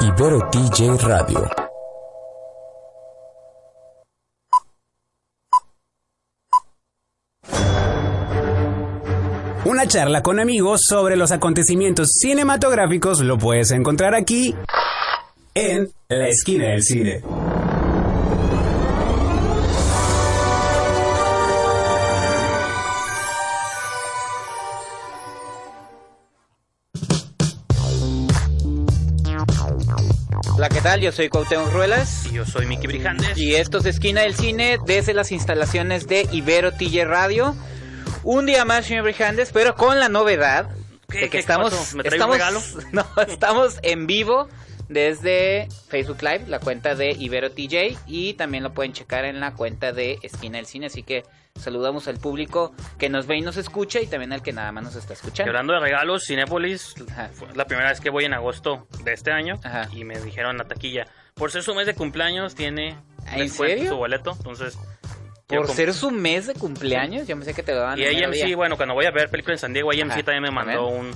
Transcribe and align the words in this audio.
Ibero 0.00 0.50
TJ 0.50 0.98
Radio. 1.08 1.48
Una 9.64 9.86
charla 9.86 10.22
con 10.22 10.38
amigos 10.38 10.82
sobre 10.86 11.16
los 11.16 11.32
acontecimientos 11.32 12.10
cinematográficos 12.20 13.20
lo 13.20 13.38
puedes 13.38 13.70
encontrar 13.70 14.14
aquí 14.14 14.54
en 15.54 15.90
La 16.08 16.28
Esquina 16.28 16.66
del 16.68 16.82
Cine. 16.82 17.22
Tal? 30.96 31.00
Yo 31.04 31.12
soy 31.12 31.28
Cuauhtémoc 31.28 31.72
Ruelas. 31.72 32.26
Y 32.26 32.34
yo 32.34 32.44
soy 32.44 32.66
Miki 32.66 32.86
Brijandes. 32.86 33.36
Y 33.36 33.54
esto 33.54 33.78
es 33.78 33.86
Esquina 33.86 34.22
del 34.22 34.34
Cine 34.34 34.78
desde 34.86 35.14
las 35.14 35.32
instalaciones 35.32 36.06
de 36.06 36.26
Ibero 36.32 36.72
TJ 36.72 37.04
Radio. 37.04 37.54
Un 38.22 38.46
día 38.46 38.64
más, 38.64 38.86
señor 38.86 39.04
Brijandes, 39.04 39.50
pero 39.52 39.74
con 39.74 40.00
la 40.00 40.08
novedad 40.08 40.68
¿Qué- 41.08 41.20
de 41.20 41.30
que 41.30 41.38
estamos, 41.38 41.72
estamos 43.28 43.78
en 43.82 44.06
vivo 44.06 44.48
desde 44.88 45.68
Facebook 45.88 46.18
Live, 46.22 46.44
la 46.48 46.58
cuenta 46.60 46.94
de 46.94 47.10
Ibero 47.12 47.50
TJ, 47.50 47.98
y 48.06 48.34
también 48.34 48.62
lo 48.62 48.72
pueden 48.72 48.92
checar 48.92 49.24
en 49.24 49.40
la 49.40 49.52
cuenta 49.54 49.92
de 49.92 50.18
Esquina 50.22 50.58
del 50.58 50.66
Cine. 50.66 50.86
Así 50.86 51.02
que 51.02 51.24
saludamos 51.58 52.06
al 52.08 52.18
público 52.18 52.74
que 52.98 53.08
nos 53.08 53.26
ve 53.26 53.38
y 53.38 53.40
nos 53.40 53.56
escucha 53.56 54.00
y 54.00 54.06
también 54.06 54.32
al 54.32 54.42
que 54.42 54.52
nada 54.52 54.70
más 54.72 54.84
nos 54.84 54.94
está 54.96 55.14
Y 55.14 55.16
escuchando. 55.16 55.50
hablando 55.50 55.72
de 55.72 55.80
regalos, 55.80 56.24
Cinépolis 56.26 56.94
fue 57.32 57.48
la 57.54 57.64
primera 57.64 57.88
vez 57.88 58.00
que 58.00 58.10
voy 58.10 58.24
en 58.24 58.34
agosto 58.34 58.86
de 59.04 59.12
este 59.14 59.32
año 59.32 59.58
Ajá. 59.64 59.88
y 59.92 60.04
me 60.04 60.18
dijeron 60.20 60.52
en 60.52 60.58
la 60.58 60.64
taquilla, 60.64 61.06
por 61.34 61.50
ser 61.50 61.62
su 61.62 61.74
mes 61.74 61.86
de 61.86 61.94
cumpleaños 61.94 62.54
tiene 62.54 62.96
¿En 63.32 63.38
descuento 63.38 63.74
serio? 63.76 63.90
su 63.90 63.96
boleto, 63.96 64.32
entonces 64.36 64.78
Por 65.48 65.68
ser 65.68 65.94
su 65.94 66.10
mes 66.10 66.46
de 66.46 66.54
cumpleaños, 66.54 67.26
yo 67.26 67.36
pensé 67.36 67.54
que 67.54 67.62
te 67.62 67.72
lo 67.72 67.78
daban 67.80 67.98
y 67.98 68.04
AMC, 68.04 68.32
día. 68.34 68.56
bueno, 68.56 68.76
cuando 68.76 68.94
voy 68.94 69.06
a 69.06 69.10
ver 69.10 69.30
películas 69.30 69.58
en 69.58 69.60
San 69.62 69.72
Diego, 69.72 69.90
AMC 69.92 70.10
Ajá. 70.12 70.22
también 70.24 70.42
me 70.42 70.50
mandó 70.50 70.88
un, 70.88 71.10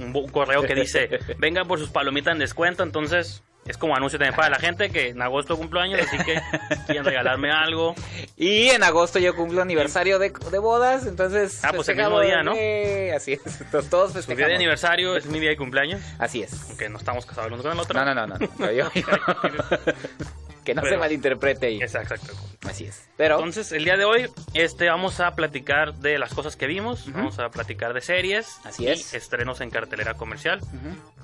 un 0.00 0.28
correo 0.28 0.62
que 0.62 0.74
dice, 0.74 1.08
venga 1.38 1.64
por 1.64 1.78
sus 1.78 1.90
palomitas 1.90 2.32
en 2.32 2.38
descuento, 2.38 2.82
entonces 2.82 3.42
es 3.66 3.76
como 3.76 3.94
anuncio 3.94 4.18
también 4.18 4.34
para 4.34 4.48
la 4.48 4.58
gente 4.58 4.88
que 4.88 5.08
en 5.08 5.20
agosto 5.20 5.56
cumpleaños, 5.58 6.00
así 6.00 6.16
que 6.24 6.40
quieren 6.86 7.04
regalarme 7.04 7.50
algo. 7.50 7.94
Y 8.36 8.68
en 8.68 8.82
agosto 8.82 9.18
yo 9.18 9.36
cumplo 9.36 9.60
aniversario 9.60 10.18
de, 10.18 10.32
de 10.50 10.58
bodas, 10.58 11.04
entonces... 11.06 11.62
Ah, 11.64 11.72
pues 11.74 11.88
el 11.88 11.96
festejamos, 11.96 12.20
mismo 12.22 12.34
día, 12.34 12.42
¿no? 12.42 12.54
eh, 12.56 13.12
así 13.14 13.34
es, 13.34 13.60
entonces 13.60 13.90
todos 13.90 14.12
Su 14.12 14.18
día 14.18 14.20
de 14.22 14.26
festejamos. 14.26 14.54
aniversario 14.56 15.16
es 15.16 15.26
mi 15.26 15.38
día 15.38 15.50
de 15.50 15.56
cumpleaños, 15.58 16.00
Así 16.18 16.42
es. 16.42 16.52
aunque 16.68 16.88
no 16.88 16.96
estamos 16.98 17.26
casados 17.26 17.48
el 17.48 17.54
uno 17.54 17.62
con 17.62 17.72
el 17.72 17.78
otro. 17.80 17.98
No, 18.02 18.14
no, 18.14 18.26
no, 18.26 18.38
no. 18.38 18.48
no, 18.58 18.72
yo- 18.72 18.90
yo- 18.94 19.02
que 20.64 20.74
no 20.74 20.82
se 20.82 20.96
malinterprete 20.96 21.66
ahí. 21.66 21.80
Exacto, 21.82 22.14
exacto. 22.14 22.36
Así 22.70 22.84
es. 22.84 23.08
Pero... 23.16 23.36
Entonces, 23.36 23.72
el 23.72 23.84
día 23.84 23.96
de 23.96 24.04
hoy 24.04 24.28
este, 24.54 24.88
vamos 24.88 25.20
a 25.20 25.34
platicar 25.34 25.94
de 25.94 26.18
las 26.18 26.34
cosas 26.34 26.56
que 26.56 26.66
vimos, 26.66 27.10
vamos 27.12 27.38
a 27.38 27.48
platicar 27.50 27.94
de 27.94 28.00
series 28.00 28.58
Así 28.64 28.84
y 28.84 28.88
es. 28.88 29.14
estrenos 29.14 29.60
en 29.60 29.70
cartelera 29.70 30.14
comercial, 30.14 30.60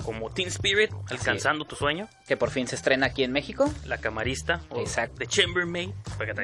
como 0.05 0.31
Teen 0.31 0.49
Spirit, 0.49 0.91
Alcanzando 1.11 1.65
tu 1.65 1.77
sueño, 1.77 2.09
que 2.27 2.37
por 2.37 2.51
fin 2.51 2.67
se 2.67 2.77
estrena 2.77 3.07
aquí 3.07 3.25
en 3.25 3.33
México. 3.33 3.73
La 3.87 3.99
Camarista, 3.99 4.61
o 4.71 4.81
Exacto. 4.81 5.17
The 5.19 5.27
Chambermaid, 5.27 5.91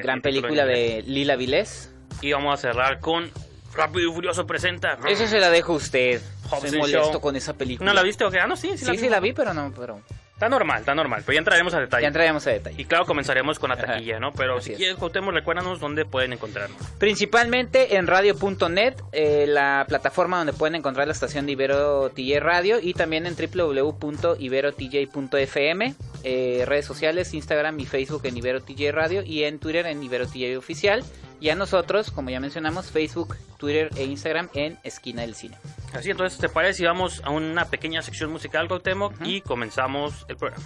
Gran 0.03 0.21
película 0.21 0.65
de 0.65 1.03
Lila 1.05 1.35
Vilés. 1.35 1.91
Y 2.21 2.31
vamos 2.33 2.53
a 2.53 2.61
cerrar 2.61 2.99
con 2.99 3.31
Rápido 3.73 4.09
y 4.11 4.13
Furioso 4.13 4.45
presenta. 4.45 4.97
Eso 5.07 5.27
se 5.27 5.39
la 5.39 5.49
dejo 5.49 5.73
a 5.73 5.75
usted. 5.77 6.21
Hobbs 6.49 6.59
Soy 6.61 6.69
and 6.69 6.77
molesto 6.79 7.21
con 7.21 7.35
esa 7.35 7.53
película. 7.53 7.89
¿No 7.89 7.93
la 7.93 8.03
viste 8.03 8.25
o 8.25 8.29
qué? 8.31 8.39
Ah, 8.39 8.47
no, 8.47 8.55
sí, 8.57 8.71
sí, 8.71 8.79
Sí, 8.79 8.85
sí, 8.85 8.91
vimos. 8.97 9.11
la 9.11 9.19
vi, 9.21 9.31
pero 9.33 9.53
no, 9.53 9.71
pero... 9.75 10.01
Está 10.41 10.49
normal, 10.49 10.79
está 10.79 10.95
normal, 10.95 11.21
pero 11.23 11.35
ya 11.35 11.39
entraremos 11.39 11.71
a 11.75 11.79
detalle. 11.79 12.01
Ya 12.01 12.07
entraremos 12.07 12.47
a 12.47 12.49
detalle. 12.49 12.81
Y 12.81 12.85
claro, 12.85 13.05
comenzaremos 13.05 13.59
con 13.59 13.69
la 13.69 13.75
Ajá. 13.75 13.85
taquilla, 13.85 14.19
¿no? 14.19 14.33
Pero 14.33 14.57
Así 14.57 14.69
si 14.69 14.71
es. 14.71 14.77
quieres, 14.79 14.95
Cuauhtémoc, 14.97 15.35
recuérdanos 15.35 15.79
dónde 15.79 16.03
pueden 16.03 16.33
encontrarnos. 16.33 16.81
Principalmente 16.97 17.95
en 17.95 18.07
radio.net, 18.07 18.95
eh, 19.11 19.45
la 19.47 19.85
plataforma 19.87 20.39
donde 20.39 20.53
pueden 20.53 20.73
encontrar 20.73 21.05
la 21.05 21.13
estación 21.13 21.45
de 21.45 21.51
Ibero 21.51 22.09
TJ 22.09 22.39
Radio 22.39 22.79
y 22.81 22.95
también 22.95 23.27
en 23.27 23.35
www.iberotj.fm, 23.35 25.93
eh, 26.23 26.63
redes 26.65 26.85
sociales, 26.85 27.35
Instagram 27.35 27.79
y 27.79 27.85
Facebook 27.85 28.25
en 28.25 28.35
Ibero 28.35 28.63
TJ 28.63 28.91
Radio 28.91 29.21
y 29.23 29.43
en 29.43 29.59
Twitter 29.59 29.85
en 29.85 30.01
Ibero 30.01 30.25
TJ 30.25 30.57
Oficial. 30.57 31.03
Y 31.41 31.49
a 31.49 31.55
nosotros, 31.55 32.11
como 32.11 32.29
ya 32.29 32.39
mencionamos, 32.39 32.91
Facebook, 32.91 33.35
Twitter 33.57 33.89
e 33.97 34.03
Instagram 34.03 34.49
en 34.53 34.77
Esquina 34.83 35.23
del 35.23 35.33
Cine. 35.33 35.57
Así, 35.91 36.11
entonces, 36.11 36.39
¿te 36.39 36.49
parece 36.49 36.77
si 36.77 36.85
vamos 36.85 37.19
a 37.25 37.31
una 37.31 37.65
pequeña 37.65 38.03
sección 38.03 38.31
musical? 38.31 38.67
Ujú. 38.71 39.11
Y 39.25 39.41
comenzamos 39.41 40.23
el 40.27 40.37
programa. 40.37 40.63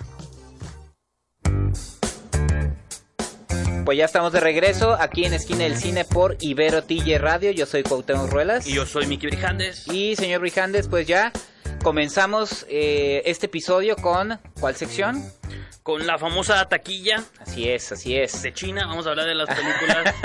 Pues 3.86 3.98
ya 3.98 4.06
estamos 4.06 4.34
de 4.34 4.42
regreso 4.42 4.98
aquí 5.00 5.24
en 5.24 5.34
Esquina 5.34 5.64
del 5.64 5.78
Cine 5.78 6.04
por 6.04 6.36
Ibero 6.42 6.84
TJ 6.84 7.20
Radio. 7.20 7.52
Yo 7.52 7.66
soy 7.66 7.84
Cuauhtémoc 7.84 8.30
Ruelas. 8.30 8.68
Y 8.68 8.74
yo 8.74 8.86
soy 8.86 9.08
Miki 9.08 9.28
Brijandes. 9.28 9.88
Y 9.88 10.18
señor 10.18 10.42
Brijandes, 10.42 10.90
pues 10.90 11.08
ya 11.08 11.32
comenzamos 11.84 12.66
eh, 12.68 13.22
este 13.26 13.46
episodio 13.46 13.96
con... 13.96 14.42
¿Cuál 14.60 14.76
sección? 14.76 15.24
Con 15.86 16.08
la 16.08 16.18
famosa 16.18 16.66
taquilla 16.68 17.24
Así 17.40 17.70
es, 17.70 17.92
así 17.92 18.18
es. 18.18 18.42
de 18.42 18.52
China, 18.52 18.88
vamos 18.88 19.06
a 19.06 19.12
hablar 19.12 19.28
de 19.28 19.36
las 19.36 19.48
películas 19.48 20.16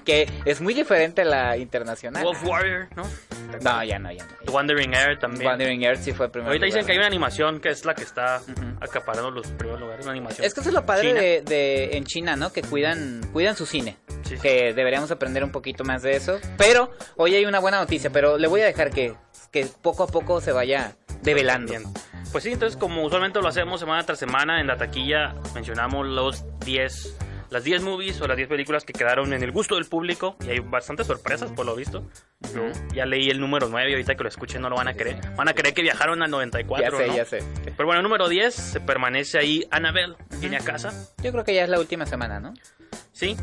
que 0.04 0.28
es 0.44 0.60
muy 0.60 0.74
diferente 0.74 1.22
a 1.22 1.24
la 1.24 1.56
internacional. 1.56 2.22
Wolf 2.22 2.44
Warrior, 2.44 2.88
¿no? 2.94 3.04
No, 3.62 3.82
ya 3.82 3.98
no, 3.98 4.12
ya 4.12 4.24
no. 4.26 4.30
The 4.44 4.50
Wandering 4.50 4.92
Air 4.92 5.18
también. 5.18 5.46
Wandering 5.46 5.82
Earth 5.84 6.02
sí 6.02 6.12
fue 6.12 6.26
el 6.26 6.32
primero. 6.32 6.50
Ahorita 6.50 6.66
dicen 6.66 6.84
que 6.84 6.92
hay 6.92 6.98
una 6.98 7.06
animación 7.06 7.60
que 7.60 7.70
es 7.70 7.86
la 7.86 7.94
que 7.94 8.02
está 8.02 8.42
acaparando 8.82 9.30
los 9.30 9.46
primeros 9.46 9.80
lugares, 9.80 10.04
una 10.04 10.12
animación. 10.12 10.44
Es 10.46 10.52
que 10.52 10.60
eso 10.60 10.68
es 10.68 10.74
lo 10.74 10.84
padre 10.84 11.14
de, 11.14 11.40
de- 11.46 11.96
en 11.96 12.04
China, 12.04 12.36
¿no? 12.36 12.52
Que 12.52 12.60
cuidan 12.60 13.22
cuidan 13.32 13.56
su 13.56 13.64
cine. 13.64 13.96
Sí. 14.28 14.36
Que 14.36 14.74
deberíamos 14.74 15.10
aprender 15.10 15.42
un 15.42 15.50
poquito 15.50 15.82
más 15.82 16.02
de 16.02 16.14
eso. 16.16 16.38
Pero 16.58 16.92
hoy 17.16 17.34
hay 17.36 17.46
una 17.46 17.58
buena 17.58 17.78
noticia, 17.78 18.10
pero 18.10 18.36
le 18.36 18.46
voy 18.48 18.60
a 18.60 18.66
dejar 18.66 18.90
que, 18.90 19.14
que 19.50 19.66
poco 19.80 20.02
a 20.02 20.08
poco 20.08 20.42
se 20.42 20.52
vaya 20.52 20.92
develando. 21.22 21.72
Bien. 21.72 21.84
Pues 22.32 22.44
sí, 22.44 22.52
entonces 22.52 22.76
como 22.76 23.04
usualmente 23.04 23.40
lo 23.40 23.48
hacemos 23.48 23.80
semana 23.80 24.04
tras 24.04 24.18
semana 24.18 24.60
en 24.60 24.66
la 24.68 24.76
taquilla 24.76 25.34
mencionamos 25.54 26.06
los 26.06 26.44
10 26.60 27.16
las 27.50 27.64
10 27.64 27.82
movies 27.82 28.20
o 28.20 28.28
las 28.28 28.36
10 28.36 28.48
películas 28.48 28.84
que 28.84 28.92
quedaron 28.92 29.32
en 29.32 29.42
el 29.42 29.50
gusto 29.50 29.74
del 29.74 29.86
público 29.86 30.36
y 30.46 30.50
hay 30.50 30.60
bastantes 30.60 31.08
sorpresas 31.08 31.50
por 31.50 31.66
lo 31.66 31.74
visto. 31.74 32.04
Yo 32.54 32.70
ya 32.94 33.06
leí 33.06 33.28
el 33.28 33.40
número 33.40 33.68
9 33.68 33.90
y 33.90 33.92
ahorita 33.94 34.14
que 34.14 34.22
lo 34.22 34.28
escuchen 34.28 34.62
no 34.62 34.70
lo 34.70 34.76
van 34.76 34.88
a 34.88 34.94
creer. 34.94 35.18
Van 35.36 35.48
a 35.48 35.52
creer 35.52 35.74
que 35.74 35.82
viajaron 35.82 36.22
al 36.22 36.30
94, 36.30 36.90
ya 36.90 36.96
sé, 36.96 37.06
¿no? 37.08 37.16
ya 37.16 37.24
sé. 37.24 37.38
Pero 37.64 37.86
bueno, 37.86 38.00
el 38.00 38.04
número 38.04 38.28
10 38.28 38.54
se 38.54 38.80
permanece 38.80 39.38
ahí 39.38 39.66
Annabelle, 39.70 40.14
viene 40.38 40.56
a 40.56 40.60
casa. 40.60 40.92
Yo 41.22 41.32
creo 41.32 41.44
que 41.44 41.54
ya 41.54 41.64
es 41.64 41.68
la 41.68 41.80
última 41.80 42.06
semana, 42.06 42.38
¿no? 42.38 42.54
Sí. 43.12 43.36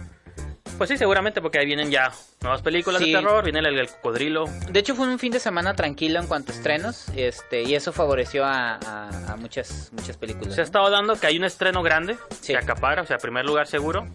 Pues 0.78 0.90
sí, 0.90 0.98
seguramente 0.98 1.42
porque 1.42 1.58
ahí 1.60 1.66
vienen 1.66 1.90
ya 1.90 2.12
nuevas 2.42 2.62
películas 2.62 3.02
Sí. 3.02 3.12
de 3.12 3.18
terror, 3.20 3.44
viene 3.44 3.60
el, 3.60 3.66
el 3.80 3.90
cocodrilo. 3.90 4.46
De 4.70 4.80
hecho 4.80 4.94
fue 4.96 5.08
un 5.08 5.18
fin 5.18 5.32
de 5.32 5.40
semana 5.40 5.76
tranquilo 5.76 6.20
en 6.20 6.28
cuanto 6.28 6.52
a 6.52 6.56
estrenos, 6.56 7.06
este, 7.16 7.64
y 7.64 7.74
eso 7.74 7.92
favoreció 7.92 8.46
a, 8.46 8.76
a- 8.76 9.34
a 9.34 9.36
muchas 9.38 9.90
muchas 9.92 10.18
películas. 10.18 10.54
Se 10.54 10.62
ha 10.62 10.64
estado 10.64 10.90
dando 10.92 11.16
que 11.20 11.26
hay 11.28 11.38
un 11.38 11.46
estreno 11.46 11.82
grande 11.82 12.16
Sí. 12.42 12.54
que 12.54 12.60
acapara, 12.60 13.02
o 13.02 13.06
sea, 13.06 13.18
primer 13.18 13.46
lugar 13.46 13.66
seguro. 13.68 14.08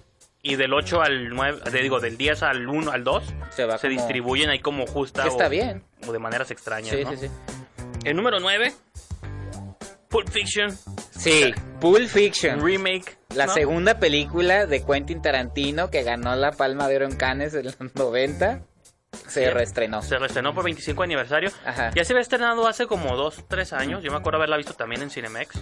Y 0.44 0.56
del 0.56 0.72
8 0.74 1.00
al 1.02 1.28
9, 1.30 1.60
te 1.70 1.78
digo, 1.78 2.00
del 2.00 2.16
10 2.16 2.42
al 2.42 2.68
1 2.68 2.90
al 2.90 3.04
2, 3.04 3.22
Se 3.50 3.64
va 3.64 3.78
se 3.78 3.88
como- 3.88 4.00
distribuyen 4.00 4.50
ahí 4.50 4.58
como 4.58 4.86
justa 4.86 5.22
Que 5.22 5.28
está 5.28 5.46
o, 5.46 5.50
bien. 5.50 5.84
o 6.06 6.12
de 6.12 6.18
maneras 6.18 6.50
extrañas. 6.50 6.90
Sí, 6.94 7.04
¿no? 7.04 7.10
sí, 7.12 7.16
sí. 7.16 7.30
El 8.04 8.16
número 8.16 8.40
9, 8.40 8.72
Pulp 10.08 10.28
Fiction, 10.28 10.76
Sí, 11.22 11.52
Pulp 11.80 12.08
Fiction. 12.08 12.60
remake. 12.64 13.18
La 13.34 13.46
¿no? 13.46 13.54
segunda 13.54 13.98
película 13.98 14.66
de 14.66 14.84
Quentin 14.84 15.22
Tarantino 15.22 15.90
que 15.90 16.02
ganó 16.02 16.34
la 16.36 16.52
Palma 16.52 16.88
de 16.88 16.96
Oro 16.96 17.04
en 17.06 17.16
Cannes 17.16 17.54
en 17.54 17.64
los 17.66 17.76
90 17.94 18.62
se 19.28 19.44
Sí. 19.44 19.50
reestrenó. 19.50 20.02
Se 20.02 20.18
reestrenó 20.18 20.54
por 20.54 20.64
25 20.64 21.02
aniversario. 21.02 21.50
Ajá. 21.66 21.90
Ya 21.94 22.04
se 22.04 22.12
había 22.12 22.22
estrenado 22.22 22.66
hace 22.66 22.86
como 22.86 23.14
2, 23.16 23.44
3 23.48 23.72
años. 23.72 24.02
Yo 24.02 24.10
me 24.10 24.16
acuerdo 24.18 24.38
haberla 24.38 24.56
visto 24.56 24.72
también 24.74 25.02
en 25.02 25.10
Cinemex 25.10 25.54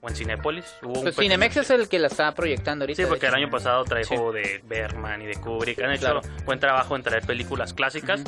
o 0.00 0.08
en 0.08 0.14
Cinépolis. 0.16 0.64
Hubo 0.82 0.94
un 0.98 1.02
Pues 1.02 1.16
Cinemex 1.16 1.56
es 1.58 1.70
el 1.70 1.88
que 1.88 1.98
la 1.98 2.06
estaba 2.06 2.32
proyectando 2.32 2.84
ahorita. 2.84 3.02
Sí, 3.02 3.08
porque 3.08 3.26
el 3.26 3.34
año 3.34 3.50
pasado 3.50 3.84
trajo 3.84 4.32
de 4.32 4.62
Bergman 4.64 5.22
y 5.22 5.26
de 5.26 5.34
Kubrick. 5.34 5.80
Han 5.82 5.90
hecho 5.92 6.00
Claro. 6.02 6.20
buen 6.44 6.60
trabajo 6.60 6.94
en 6.96 7.02
traer 7.02 7.26
películas 7.26 7.74
clásicas. 7.74 8.22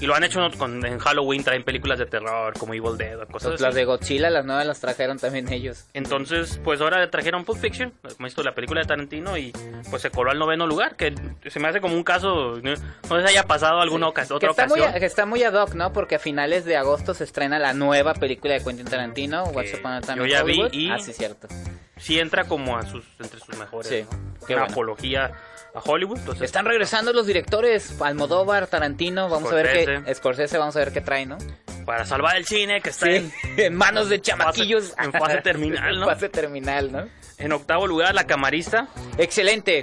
Y 0.00 0.06
lo 0.06 0.14
han 0.14 0.22
hecho 0.22 0.40
con, 0.58 0.84
en 0.86 0.98
Halloween, 0.98 1.42
traen 1.42 1.64
películas 1.64 1.98
de 1.98 2.06
terror 2.06 2.52
como 2.56 2.72
Evil 2.72 2.96
Dead 2.96 3.20
o 3.20 3.26
cosas 3.26 3.48
Pues 3.48 3.54
así. 3.54 3.62
las 3.64 3.74
de 3.74 3.84
Godzilla, 3.84 4.30
las 4.30 4.44
nuevas 4.44 4.64
las 4.64 4.80
trajeron 4.80 5.18
también 5.18 5.52
ellos. 5.52 5.86
Entonces, 5.92 6.60
pues 6.62 6.80
ahora 6.80 7.10
trajeron 7.10 7.44
Pulp 7.44 7.58
Fiction, 7.60 7.92
como 8.02 8.26
visto 8.26 8.42
la 8.44 8.54
película 8.54 8.80
de 8.80 8.86
Tarantino, 8.86 9.36
y 9.36 9.52
pues 9.90 10.02
se 10.02 10.10
coló 10.10 10.30
al 10.30 10.38
noveno 10.38 10.66
lugar, 10.68 10.94
que 10.94 11.14
se 11.50 11.58
me 11.58 11.66
hace 11.68 11.80
como 11.80 11.96
un 11.96 12.04
caso, 12.04 12.60
no, 12.62 12.70
no 12.70 12.76
sé 12.76 13.22
si 13.22 13.28
haya 13.30 13.42
pasado 13.42 13.80
alguna 13.80 14.06
Sí. 14.06 14.10
ocasión, 14.10 14.38
que 14.38 14.46
otra 14.46 14.64
está 14.64 14.66
muy, 14.72 14.80
ocasión. 14.80 15.00
que 15.00 15.06
está 15.06 15.26
muy 15.26 15.42
ad 15.42 15.54
hoc, 15.54 15.74
¿no? 15.74 15.92
Porque 15.92 16.14
a 16.14 16.18
finales 16.20 16.64
de 16.64 16.76
agosto 16.76 17.12
se 17.14 17.24
estrena 17.24 17.58
la 17.58 17.72
nueva 17.74 18.14
película 18.14 18.54
de 18.54 18.62
Quentin 18.62 18.86
Tarantino, 18.86 19.44
What's 19.46 19.74
Upon 19.74 19.92
a 19.94 20.00
Time 20.00 20.16
yo 20.18 20.26
ya 20.26 20.44
vi 20.44 20.62
y- 20.70 20.90
Ah, 20.90 20.98
sí, 21.00 21.12
cierto. 21.12 21.48
Sí 21.96 22.20
entra 22.20 22.44
como 22.44 22.76
a 22.76 22.86
sus, 22.86 23.04
entre 23.18 23.40
sus 23.40 23.58
mejores, 23.58 23.88
Sí, 23.88 24.02
¿no? 24.04 24.46
qué 24.46 24.54
Una 24.54 24.62
bueno. 24.62 24.72
apología 24.72 25.32
a 25.78 25.82
Hollywood. 25.90 26.18
Entonces, 26.18 26.42
Están 26.44 26.64
regresando 26.66 27.12
los 27.12 27.26
directores, 27.26 28.00
Almodóvar, 28.00 28.66
Tarantino, 28.66 29.28
vamos 29.28 29.50
a 29.52 29.54
ver 29.54 30.02
qué, 30.04 30.14
Scorsese. 30.14 30.58
Vamos 30.58 30.76
a 30.76 30.80
ver 30.80 30.92
qué 30.92 31.00
trae, 31.00 31.26
¿no? 31.26 31.38
para 31.84 32.04
salvar 32.04 32.36
el 32.36 32.44
cine 32.44 32.82
que 32.82 32.90
está 32.90 33.06
Sí, 33.06 33.12
en, 33.16 33.32
en 33.56 33.74
manos 33.74 34.10
de 34.10 34.20
chamaquillos. 34.20 34.92
en 35.02 35.10
fase 35.10 35.40
terminal, 35.40 35.98
¿no? 35.98 36.02
En 36.08 36.14
fase 36.14 36.28
terminal, 36.28 36.92
¿no? 36.92 37.08
en 37.38 37.52
octavo 37.52 37.86
lugar, 37.86 38.14
La 38.14 38.24
Camarista 38.24 38.88
Excelente. 39.16 39.82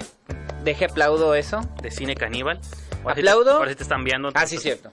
Deje 0.63 0.86
aplaudo 0.86 1.33
eso. 1.36 1.62
de 1.81 1.89
Cine 1.92 2.15
Caníbal. 2.15 2.59
Ahora 3.03 3.15
sí 3.15 3.21
te- 3.21 3.30
¿Aplaudo? 3.30 3.51
ahora 3.57 3.69
sí 3.71 3.75
te 3.75 3.83
están 3.83 4.03
viendo. 4.03 4.30
Ah, 4.36 4.45
sí, 4.45 4.57
cierto. 4.57 4.92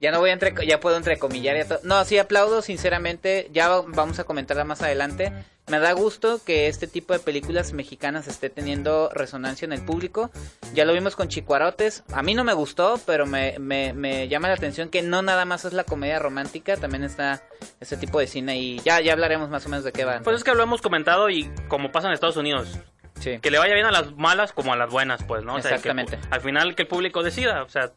Ya 0.00 0.10
no 0.10 0.20
voy 0.20 0.30
a 0.30 0.34
entre, 0.34 0.54
ya 0.66 0.78
puedo 0.78 0.96
entrecomillar. 0.96 1.56
Ya 1.56 1.78
no, 1.82 2.04
sí 2.04 2.18
aplaudo, 2.18 2.60
sinceramente. 2.62 3.48
Ya 3.52 3.68
va- 3.68 3.84
vamos 3.86 4.18
a 4.18 4.24
comentarla 4.24 4.64
más 4.64 4.82
adelante. 4.82 5.32
Me 5.68 5.80
da 5.80 5.92
gusto 5.92 6.40
que 6.44 6.68
este 6.68 6.86
tipo 6.86 7.12
de 7.12 7.18
películas 7.18 7.72
mexicanas 7.72 8.28
esté 8.28 8.50
teniendo 8.50 9.08
resonancia 9.12 9.64
en 9.64 9.72
el 9.72 9.82
público. 9.84 10.30
Ya 10.74 10.84
lo 10.84 10.92
vimos 10.92 11.16
con 11.16 11.28
Chicuarotes. 11.28 12.04
A 12.12 12.22
mí 12.22 12.34
no 12.34 12.44
me 12.44 12.52
gustó, 12.52 13.00
pero 13.06 13.26
me, 13.26 13.58
me, 13.58 13.92
me 13.94 14.28
llama 14.28 14.48
la 14.48 14.54
atención 14.54 14.90
que 14.90 15.02
no 15.02 15.22
nada 15.22 15.44
más 15.44 15.64
es 15.64 15.72
la 15.72 15.82
comedia 15.84 16.18
romántica, 16.20 16.76
también 16.76 17.02
está 17.02 17.42
este 17.80 17.96
tipo 17.96 18.20
de 18.20 18.26
cine 18.28 18.58
y 18.58 18.78
ya, 18.80 19.00
ya 19.00 19.12
hablaremos 19.14 19.48
más 19.48 19.66
o 19.66 19.70
menos 19.70 19.84
de 19.84 19.92
qué 19.92 20.04
va. 20.04 20.20
Pues 20.20 20.36
es 20.36 20.44
que 20.44 20.54
lo 20.54 20.62
hemos 20.62 20.82
comentado 20.82 21.30
y 21.30 21.50
como 21.68 21.90
pasa 21.90 22.06
en 22.08 22.12
Estados 22.14 22.36
Unidos, 22.36 22.78
Sí. 23.18 23.38
que 23.40 23.50
le 23.50 23.58
vaya 23.58 23.74
bien 23.74 23.86
a 23.86 23.90
las 23.90 24.14
malas 24.14 24.52
como 24.52 24.72
a 24.72 24.76
las 24.76 24.90
buenas, 24.90 25.24
pues, 25.24 25.42
¿no? 25.42 25.54
O 25.54 25.60
sea, 25.62 25.70
que 25.70 25.76
Exactamente. 25.76 26.18
al 26.30 26.42
final 26.42 26.76
que 26.76 26.82
el 26.82 26.88
público 26.88 27.22
decida, 27.24 27.62
o 27.64 27.68
sea, 27.68 27.92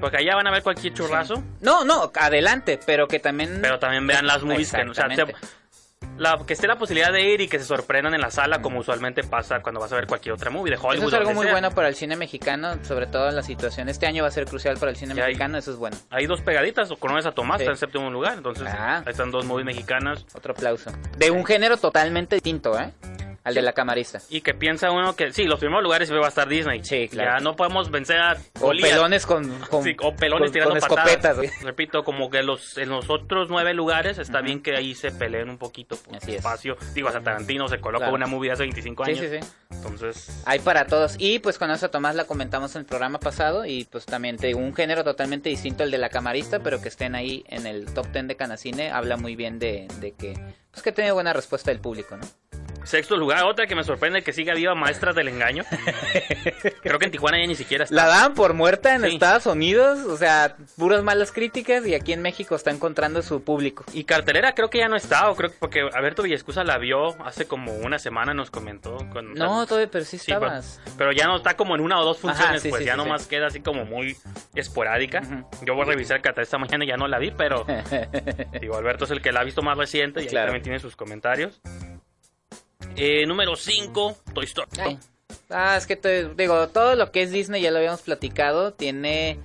porque 0.00 0.18
allá 0.18 0.34
van 0.36 0.46
a 0.46 0.50
ver 0.50 0.62
cualquier 0.62 0.92
churrazo, 0.94 1.42
No, 1.60 1.84
no, 1.84 2.10
adelante, 2.14 2.78
pero 2.84 3.06
que 3.08 3.18
también... 3.20 3.58
pero 3.62 3.78
también 3.78 4.06
vean 4.06 4.26
las 4.26 4.42
movies 4.42 4.72
que, 4.72 4.82
o 4.82 4.94
sea, 4.94 5.08
te- 5.08 5.34
la, 6.18 6.38
que 6.46 6.52
esté 6.54 6.66
la 6.66 6.76
posibilidad 6.76 7.12
de 7.12 7.22
ir 7.22 7.40
y 7.42 7.48
que 7.48 7.58
se 7.58 7.64
sorprendan 7.64 8.14
en 8.14 8.20
la 8.20 8.30
sala 8.30 8.62
como 8.62 8.80
usualmente 8.80 9.22
pasa 9.22 9.60
cuando 9.60 9.80
vas 9.80 9.92
a 9.92 9.96
ver 9.96 10.06
cualquier 10.06 10.34
otra 10.34 10.50
movie 10.50 10.70
de 10.70 10.76
Hollywood. 10.76 11.08
Eso 11.08 11.08
es 11.08 11.14
algo 11.14 11.34
muy 11.34 11.44
sea. 11.44 11.52
bueno 11.52 11.70
para 11.72 11.88
el 11.88 11.94
cine 11.94 12.16
mexicano, 12.16 12.82
sobre 12.84 13.06
todo 13.06 13.28
en 13.28 13.36
la 13.36 13.42
situación. 13.42 13.88
Este 13.88 14.06
año 14.06 14.22
va 14.22 14.28
a 14.28 14.32
ser 14.32 14.46
crucial 14.46 14.78
para 14.78 14.90
el 14.90 14.96
cine 14.96 15.14
Ya 15.14 15.24
hay- 15.24 15.28
mexicano, 15.32 15.58
eso 15.58 15.72
es 15.72 15.76
bueno. 15.78 15.96
Hay 16.10 16.26
dos 16.26 16.40
pegaditas, 16.42 16.90
o 16.90 16.96
conoces 16.96 17.26
a 17.26 17.32
Tomás, 17.32 17.58
Sí. 17.58 17.62
está 17.64 17.72
en 17.72 17.78
séptimo 17.78 18.10
lugar, 18.10 18.34
entonces 18.34 18.66
Ah. 18.68 19.02
ahí 19.04 19.10
están 19.10 19.30
dos 19.30 19.44
movies 19.46 19.66
mexicanas. 19.66 20.24
Otro 20.34 20.52
aplauso. 20.52 20.90
De 21.18 21.30
un 21.30 21.44
género 21.44 21.76
totalmente 21.76 22.36
distinto, 22.36 22.78
¿eh? 22.78 22.92
Al 23.46 23.54
de 23.54 23.62
la 23.62 23.72
camarista. 23.72 24.20
Y 24.28 24.40
que 24.40 24.54
piensa 24.54 24.90
uno 24.90 25.14
que 25.16 25.32
sí, 25.32 25.44
los 25.44 25.58
primeros 25.60 25.82
lugares 25.82 26.12
va 26.12 26.24
a 26.26 26.28
estar 26.28 26.48
Disney. 26.48 26.82
Sí, 26.84 27.08
claro. 27.08 27.38
Ya 27.38 27.44
no 27.44 27.54
podemos 27.56 27.90
vencer 27.90 28.18
a 28.18 28.36
O 28.60 28.70
pelones 28.70 29.24
con, 29.24 29.48
con, 29.70 29.84
Sí, 29.84 29.96
o 30.02 30.14
pelones 30.14 30.48
con- 30.50 30.52
tirando 30.52 30.70
con 30.70 30.78
escopetas. 30.78 31.38
Repito, 31.62 32.02
como 32.04 32.28
que 32.28 32.42
los, 32.42 32.76
en 32.76 32.88
los 32.88 33.08
otros 33.08 33.48
nueve 33.48 33.72
lugares 33.72 34.18
está 34.18 34.40
bien 34.40 34.60
que 34.62 34.76
ahí 34.76 34.94
se 34.94 35.12
peleen 35.12 35.48
un 35.48 35.58
poquito 35.58 35.96
por 35.96 36.16
Así 36.16 36.32
es. 36.32 36.38
espacio. 36.38 36.76
Digo, 36.92 37.08
hasta 37.08 37.20
Tarantino 37.22 37.68
se 37.68 37.78
colocó 37.80 37.96
Claro. 38.06 38.14
una 38.16 38.26
movie 38.26 38.50
hace 38.50 38.64
25 38.64 39.04
Sí, 39.04 39.10
años. 39.12 39.20
sí, 39.30 39.38
sí. 39.40 39.48
Entonces, 39.70 40.42
Hay 40.44 40.58
para 40.58 40.86
todos. 40.86 41.14
Y 41.18 41.38
pues 41.38 41.58
con 41.58 41.70
eso 41.70 41.88
Tomás 41.90 42.14
la 42.16 42.24
comentamos 42.24 42.74
en 42.74 42.80
el 42.80 42.86
programa 42.86 43.18
pasado. 43.20 43.64
Y 43.64 43.84
pues 43.84 44.06
también 44.06 44.36
te 44.36 44.48
digo, 44.48 44.58
un 44.58 44.74
género 44.74 45.04
totalmente 45.04 45.48
distinto 45.48 45.82
al 45.84 45.90
de 45.90 45.98
la 45.98 46.08
camarista, 46.08 46.58
pero 46.60 46.80
que 46.82 46.88
estén 46.88 47.14
ahí 47.14 47.44
en 47.48 47.66
el 47.66 47.86
top 47.94 48.08
10 48.12 48.26
de 48.28 48.36
Canacine. 48.36 48.90
Habla 48.90 49.16
muy 49.16 49.36
bien 49.36 49.58
de, 49.58 49.86
de 50.00 50.12
que, 50.12 50.34
pues 50.72 50.82
que 50.82 50.90
tenido 50.92 51.14
buena 51.14 51.32
respuesta 51.32 51.70
del 51.70 51.80
público, 51.80 52.16
¿no? 52.16 52.26
Sexto 52.86 53.16
lugar, 53.16 53.44
otra 53.44 53.66
que 53.66 53.74
me 53.74 53.84
sorprende 53.84 54.22
que 54.22 54.32
siga 54.32 54.54
viva 54.54 54.74
Maestras 54.74 55.14
del 55.14 55.28
Engaño. 55.28 55.64
Creo 56.82 56.98
que 56.98 57.06
en 57.06 57.10
Tijuana 57.10 57.38
ya 57.40 57.46
ni 57.46 57.54
siquiera 57.54 57.84
está. 57.84 57.94
La 57.94 58.06
dan 58.06 58.34
por 58.34 58.54
muerta 58.54 58.94
en 58.94 59.02
Sí. 59.02 59.08
Estados 59.14 59.46
Unidos, 59.46 59.98
o 60.06 60.16
sea, 60.16 60.56
puras 60.76 61.02
malas 61.02 61.32
críticas 61.32 61.86
y 61.86 61.94
aquí 61.94 62.12
en 62.12 62.22
México 62.22 62.54
está 62.54 62.70
encontrando 62.70 63.22
su 63.22 63.42
público. 63.42 63.84
Y 63.92 64.04
cartelera 64.04 64.54
creo 64.54 64.70
que 64.70 64.78
ya 64.78 64.88
no 64.88 64.96
está, 64.96 65.30
o 65.30 65.36
creo 65.36 65.50
que 65.50 65.56
porque 65.58 65.80
Alberto 65.92 66.22
Villescusa 66.22 66.64
la 66.64 66.78
vio 66.78 67.20
hace 67.24 67.46
como 67.46 67.74
una 67.74 67.98
semana, 67.98 68.34
nos 68.34 68.50
comentó. 68.50 68.96
Con, 69.12 69.34
No, 69.34 69.66
todavía, 69.66 69.90
pero 69.90 70.04
sí 70.04 70.18
Sí, 70.18 70.26
pero, 70.28 70.46
estabas. 70.46 70.80
pero 70.96 71.12
ya 71.12 71.26
no 71.26 71.36
está 71.36 71.54
como 71.56 71.74
en 71.74 71.80
una 71.80 71.98
o 72.00 72.04
dos 72.04 72.18
funciones, 72.18 72.62
sí, 72.62 72.70
pues 72.70 72.84
ya 72.84 72.96
nomás 72.96 73.26
queda 73.26 73.48
así 73.48 73.60
como 73.60 73.84
muy 73.84 74.16
esporádica. 74.54 75.22
Yo 75.64 75.74
voy 75.74 75.82
a 75.82 75.86
revisar 75.86 76.20
cartelera 76.22 76.42
esta 76.44 76.58
mañana 76.58 76.84
y 76.84 76.88
ya 76.88 76.96
no 76.96 77.08
la 77.08 77.18
vi, 77.18 77.30
pero 77.32 77.66
digo, 78.60 78.76
Alberto 78.76 79.04
es 79.04 79.10
el 79.10 79.20
que 79.22 79.32
la 79.32 79.40
ha 79.40 79.44
visto 79.44 79.62
más 79.62 79.76
reciente 79.76 80.20
y 80.20 80.24
ahí 80.24 80.28
Claro. 80.28 80.46
también 80.48 80.62
tiene 80.62 80.78
sus 80.78 80.96
comentarios. 80.96 81.60
Eh, 82.96 83.26
número 83.26 83.56
5, 83.56 84.16
Toy 84.34 84.44
Story. 84.46 84.68
Ay. 84.78 84.98
Ah, 85.50 85.76
es 85.76 85.86
que 85.86 85.96
te 85.96 86.28
digo, 86.30 86.68
todo 86.68 86.94
lo 86.96 87.10
que 87.12 87.22
es 87.22 87.30
Disney 87.30 87.60
ya 87.62 87.70
lo 87.70 87.78
habíamos 87.78 88.02
platicado, 88.02 88.72
tiene, 88.72 89.38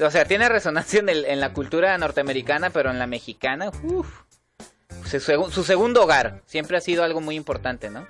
o 0.00 0.10
sea, 0.10 0.24
tiene 0.26 0.48
resonancia 0.48 1.00
en, 1.00 1.08
el- 1.08 1.24
en 1.24 1.40
la 1.40 1.52
cultura 1.52 1.96
norteamericana, 1.98 2.70
pero 2.70 2.90
en 2.90 2.98
la 2.98 3.06
mexicana, 3.06 3.70
uff, 3.82 4.20
su, 5.04 5.16
segu- 5.18 5.50
su 5.50 5.64
segundo 5.64 6.02
hogar, 6.04 6.42
siempre 6.46 6.76
ha 6.76 6.80
sido 6.80 7.02
algo 7.04 7.20
muy 7.20 7.36
importante, 7.36 7.90
¿no? 7.90 8.06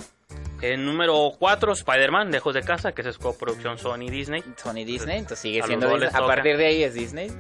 En 0.61 0.85
número 0.87 1.33
4, 1.39 1.73
Spider-Man, 1.73 2.31
Lejos 2.31 2.55
de 2.55 2.63
Casa, 2.63 2.93
que 2.93 3.03
es 3.03 3.19
coproducción 3.19 3.77
Sony 3.79 4.09
Disney. 4.11 4.43
Sony 4.57 4.85
Disney, 4.85 5.19
entonces 5.19 5.41
sigue 5.41 5.59
A 5.59 5.61
los 5.61 5.69
siendo 5.69 5.89
Disney. 5.89 6.09
A 6.13 6.27
partir 6.27 6.57
de 6.57 6.67
ahí 6.67 6.83
es 6.85 6.95
Disney. 6.95 7.31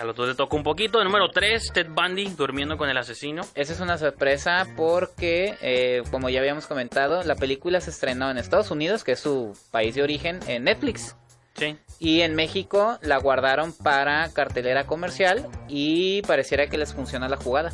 A 0.00 0.04
los 0.04 0.16
dos 0.16 0.28
le 0.28 0.34
toca 0.34 0.56
un 0.56 0.62
poquito. 0.62 1.02
Número 1.04 1.30
3, 1.30 1.72
Ted 1.72 1.88
Bundy, 1.90 2.30
Durmiendo 2.30 2.76
con 2.76 2.88
el 2.88 2.96
Asesino. 2.96 3.42
Esa 3.54 3.72
es 3.72 3.80
una 3.80 3.98
sorpresa 3.98 4.66
porque, 4.76 5.56
eh, 5.60 6.02
como 6.10 6.28
ya 6.28 6.40
habíamos 6.40 6.66
comentado, 6.66 7.22
la 7.22 7.36
película 7.36 7.80
se 7.80 7.90
estrenó 7.90 8.30
en 8.30 8.38
Estados 8.38 8.70
Unidos, 8.70 9.04
que 9.04 9.12
es 9.12 9.20
su 9.20 9.56
país 9.70 9.94
de 9.94 10.02
origen, 10.02 10.40
en 10.48 10.64
Netflix. 10.64 11.14
Sí. 11.54 11.76
Y 11.98 12.22
en 12.22 12.34
México 12.34 12.98
la 13.02 13.18
guardaron 13.18 13.72
para 13.72 14.28
cartelera 14.32 14.84
comercial 14.84 15.46
y 15.68 16.22
pareciera 16.22 16.66
que 16.68 16.78
les 16.78 16.94
funciona 16.94 17.28
la 17.28 17.36
jugada, 17.36 17.72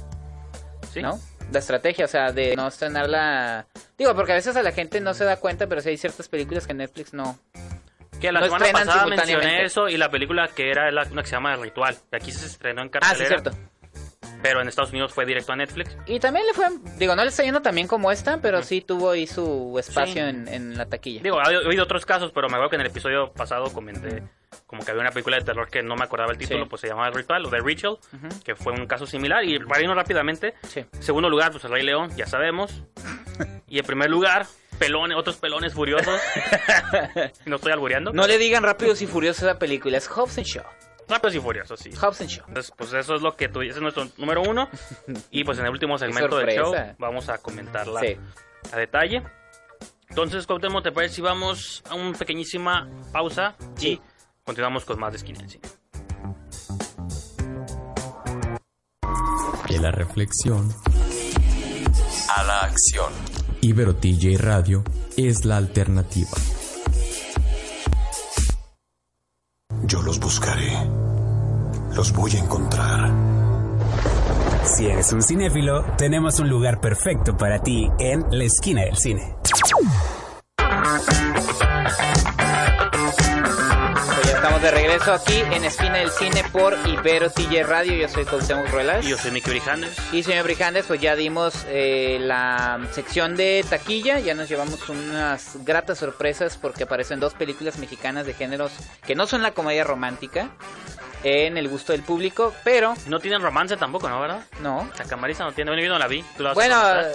Sí. 0.93 1.01
¿no? 1.01 1.19
La 1.53 1.61
estrategia, 1.61 2.05
o 2.05 2.09
sea, 2.09 2.33
de 2.33 2.57
no 2.57 2.67
estrenarla... 2.67 3.67
Digo, 3.97 4.15
porque 4.15 4.33
a 4.33 4.35
veces 4.35 4.55
a 4.57 4.63
la 4.63 4.73
gente 4.73 5.01
no 5.01 5.15
se 5.15 5.25
da 5.25 5.37
cuenta, 5.37 5.67
pero 5.67 5.81
sí 5.81 5.91
hay 5.91 5.97
ciertas 5.97 6.29
películas 6.29 6.67
que 6.67 6.75
Netflix 6.75 7.15
no... 7.15 7.39
Que 8.21 8.33
la 8.33 8.41
No 8.41 8.47
semana 8.47 8.73
pasada 8.73 9.07
mencioné 9.07 9.65
eso 9.65 9.89
y 9.89 9.97
la 9.97 10.11
película 10.11 10.49
que 10.49 10.71
era 10.71 10.91
la- 10.91 11.07
una 11.11 11.23
que 11.23 11.29
se 11.29 11.37
llama 11.37 11.55
El 11.55 11.63
Ritual. 11.63 11.97
que 12.11 12.17
Aquí 12.17 12.33
se 12.33 12.47
estrenó 12.47 12.83
en 12.83 12.89
Ah, 12.89 12.91
sí, 13.15 13.25
cartelera. 13.25 13.29
cierto. 13.43 13.51
Pero 14.43 14.61
en 14.61 14.69
Estados 14.69 14.91
Unidos 14.91 15.13
fue 15.13 15.27
directo 15.27 15.53
a 15.53 15.57
Netflix. 15.57 15.97
Y 16.07 16.21
también 16.21 16.47
le 16.47 16.55
fue... 16.55 16.67
Digo, 16.99 17.15
no 17.17 17.23
le 17.23 17.29
está 17.31 17.43
yendo 17.43 17.61
tan 17.63 17.75
bien 17.75 17.87
como 17.89 18.11
esta, 18.13 18.39
pero 18.41 18.63
sí 18.63 18.81
tuvo 18.81 19.11
ahí 19.11 19.27
su 19.27 19.77
espacio 19.79 20.15
Sí. 20.15 20.19
en, 20.21 20.49
en 20.49 20.77
la 20.79 20.87
taquilla. 20.87 21.23
Digo, 21.23 21.39
he 21.43 21.57
oído 21.67 21.83
otros 21.85 22.05
casos, 22.07 22.31
pero 22.35 22.49
me 22.49 22.55
acuerdo 22.55 22.71
que 22.71 22.77
en 22.77 22.83
el 22.83 22.87
episodio 22.89 23.33
pasado 23.33 23.73
comenté 23.73 24.23
como 24.67 24.83
que 24.85 24.91
había 24.91 25.03
una 25.03 25.11
película 25.11 25.37
de 25.39 25.45
terror 25.45 25.69
que 25.69 25.83
no 25.83 25.95
me 25.97 26.05
acordaba 26.05 26.33
el 26.33 26.39
título, 26.39 26.65
Sí. 26.65 26.69
pues 26.71 26.81
se 26.81 26.89
llamaba 26.89 27.11
Ritual 27.11 27.45
o 27.47 27.51
The 27.51 27.61
Ritual, 27.61 27.93
Ujú. 28.13 28.43
que 28.45 28.55
fue 28.55 28.73
un 28.73 28.87
caso 28.87 29.07
similar. 29.07 29.45
Y 29.45 29.59
para 29.61 29.81
irnos 29.83 29.97
rápidamente, 29.97 30.55
Sí. 30.63 30.85
segundo 31.01 31.29
lugar, 31.29 31.51
pues 31.53 31.65
El 31.65 31.71
Rey 31.73 31.83
León, 31.85 32.11
ya 32.17 32.27
sabemos. 32.27 32.83
y 33.69 33.79
en 33.79 33.85
primer 33.85 34.09
lugar, 34.11 34.47
pelones, 34.79 35.17
otros 35.19 35.37
pelones 35.37 35.75
furiosos. 35.75 36.21
no 37.47 37.57
estoy 37.57 37.73
albureando. 37.73 38.13
No 38.13 38.27
le 38.27 38.39
digan 38.39 38.63
Rápidos 38.63 39.03
y 39.03 39.07
Furiosos 39.07 39.43
a 39.45 39.47
la 39.47 39.59
película, 39.59 39.99
es 39.99 40.09
Hobbs 40.09 40.39
and 40.39 40.47
Shaw. 40.47 40.65
Rápidos 41.09 41.35
y 41.37 41.41
furiosos, 41.41 41.81
sí. 41.81 41.91
Hobbs 41.93 42.21
and 42.21 42.31
Shaw. 42.31 42.45
Entonces, 42.49 42.73
pues 42.77 42.93
eso 42.93 43.15
es 43.15 43.23
lo 43.23 43.35
que 43.37 43.49
tú, 43.49 43.63
ese 43.63 43.73
es 43.73 43.81
nuestro 43.81 44.07
número 44.19 44.43
uno. 44.43 44.69
Y 45.31 45.45
pues 45.45 45.59
en 45.59 45.65
el 45.67 45.71
último 45.71 45.97
segmento 45.99 46.37
del 46.37 46.51
show 46.57 46.75
vamos 46.99 47.29
a 47.29 47.39
comentarla 47.39 48.01
Sí. 48.01 48.17
a 48.73 48.77
detalle. 48.77 49.23
Entonces, 50.11 50.47
Cuauhtémoc, 50.47 50.83
¿te 50.83 50.93
parece 50.93 51.17
si 51.17 51.21
vamos 51.23 51.83
a 51.89 51.95
una 51.95 52.17
pequeñísima 52.17 52.89
pausa 53.13 53.55
Sí. 53.77 53.89
y 53.93 54.01
continuamos 54.45 54.85
con 54.85 54.99
más 54.99 55.13
de 55.13 55.19
Esquina 55.19 55.41
Cine? 55.49 55.63
De 59.69 59.79
la 59.79 59.91
reflexión 59.91 60.75
a 62.37 62.43
la 62.45 62.61
acción. 62.61 63.13
Ibero 63.61 63.95
TJ 63.97 64.39
Radio 64.39 64.83
es 65.17 65.45
la 65.45 65.57
alternativa. 65.59 66.31
Yo 69.85 70.03
los 70.03 70.19
buscaré. 70.21 70.73
Los 71.95 72.13
voy 72.13 72.33
a 72.37 72.39
encontrar. 72.39 73.11
Si 74.65 74.87
eres 74.87 75.13
un 75.13 75.23
cinéfilo, 75.23 75.85
tenemos 75.97 76.39
un 76.41 76.49
lugar 76.49 76.81
perfecto 76.81 77.37
para 77.37 77.61
ti 77.63 77.89
en 77.99 78.25
la 78.31 78.45
esquina 78.45 78.83
del 78.83 78.97
cine. 78.97 79.35
Pues 84.15 84.27
ya 84.27 84.37
estamos 84.37 84.63
de 84.63 84.71
regreso 84.71 85.13
aquí 85.13 85.41
en 85.53 85.65
Esquina 85.65 85.99
del 85.99 86.11
Cine 86.11 86.45
por 86.53 86.77
Ibero 86.87 87.31
TJ 87.31 87.65
Radio. 87.65 87.95
Yo 87.97 88.09
soy 88.09 88.25
Cuauhtémoc 88.25 88.69
Ruelas. 88.71 89.05
Y 89.05 89.09
yo 89.09 89.17
soy 89.17 89.31
Mickey 89.31 89.53
Brijandes. 89.53 89.97
Y 90.13 90.23
señor 90.23 90.45
Brijandes, 90.45 90.87
pues 90.87 91.01
ya 91.01 91.17
dimos 91.17 91.65
eh, 91.69 92.19
la 92.21 92.79
sección 92.93 93.37
de 93.37 93.65
taquilla, 93.69 94.21
ya 94.21 94.35
nos 94.35 94.49
llevamos 94.49 94.89
unas 94.89 95.65
gratas 95.65 95.99
sorpresas 95.99 96.57
porque 96.57 96.85
aparecen 96.85 97.21
dos 97.21 97.35
películas 97.35 97.79
mexicanas 97.79 98.27
de 98.27 98.35
géneros 98.35 98.73
que 99.07 99.15
no 99.15 99.27
son 99.27 99.43
la 99.43 99.53
comedia 99.53 99.85
romántica 99.85 100.51
en 101.25 101.57
el 101.57 101.69
gusto 101.69 101.93
del 101.93 102.03
público, 102.03 102.55
pero 102.65 102.95
No 103.07 103.19
tienen 103.21 103.43
romance 103.43 103.77
tampoco, 103.77 104.09
¿no? 104.09 104.21
¿Verdad? 104.21 104.43
no. 104.63 104.89
La 104.99 105.05
camarista 105.05 105.45
no 105.45 105.53
tiene. 105.53 105.71
Bueno, 105.71 105.83
yo 105.83 105.93
no 105.93 105.99
la 105.99 106.07
vi. 106.09 106.25
¿Tú 106.37 106.43
la 106.43 106.51
vas 106.51 106.55
Bueno, 106.55 106.77
eh, 107.01 107.13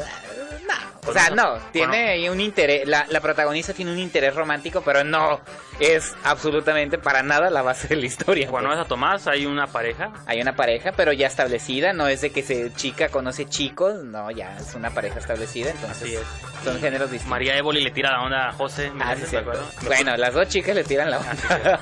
no, 0.68 1.03
o 1.08 1.14
sea, 1.14 1.30
no, 1.32 1.58
tiene 1.72 2.10
ahí 2.12 2.30
un 2.30 2.40
interés, 2.40 2.88
la, 2.88 3.06
la 3.10 3.20
protagonista 3.22 3.74
tiene 3.74 3.92
un 3.92 4.00
interés 4.00 4.36
romántico, 4.36 4.82
pero 4.82 5.04
no 5.04 5.42
es 5.80 6.16
absolutamente 6.24 6.98
para 6.98 7.24
nada 7.24 7.50
la 7.50 7.62
base 7.62 7.88
de 7.88 7.96
la 7.96 8.06
historia. 8.06 8.48
Cuando 8.50 8.70
pues. 8.70 8.78
vas 8.80 8.86
a 8.86 8.88
Tomás, 8.90 9.28
hay 9.28 9.46
una 9.46 9.68
pareja. 9.68 10.12
Hay 10.26 10.42
una 10.42 10.56
pareja, 10.56 10.92
pero 10.96 11.12
ya 11.14 11.28
establecida, 11.28 11.94
no 11.94 12.08
es 12.08 12.22
de 12.22 12.32
que 12.32 12.44
se 12.44 12.74
chica 12.74 13.10
conoce 13.10 13.46
chicos, 13.46 14.04
no, 14.04 14.30
ya 14.32 14.58
es 14.58 14.74
una 14.76 14.90
pareja 14.92 15.20
establecida, 15.20 15.72
entonces 15.72 16.04
Así 16.04 16.16
es. 16.16 16.64
son 16.64 16.80
géneros 16.80 17.10
distintos. 17.12 17.30
María 17.30 17.56
Évoli 17.58 17.82
le 17.82 17.92
tira 17.92 18.12
la 18.12 18.22
onda 18.24 18.50
a 18.50 18.54
José. 18.54 18.92
¿me 18.92 19.04
Ah, 19.04 19.16
sí. 19.16 19.38
Bueno, 19.86 20.16
las 20.18 20.34
dos 20.34 20.48
chicas 20.48 20.76
le 20.76 20.84
tiran 20.84 21.10
la 21.12 21.20
onda. 21.20 21.80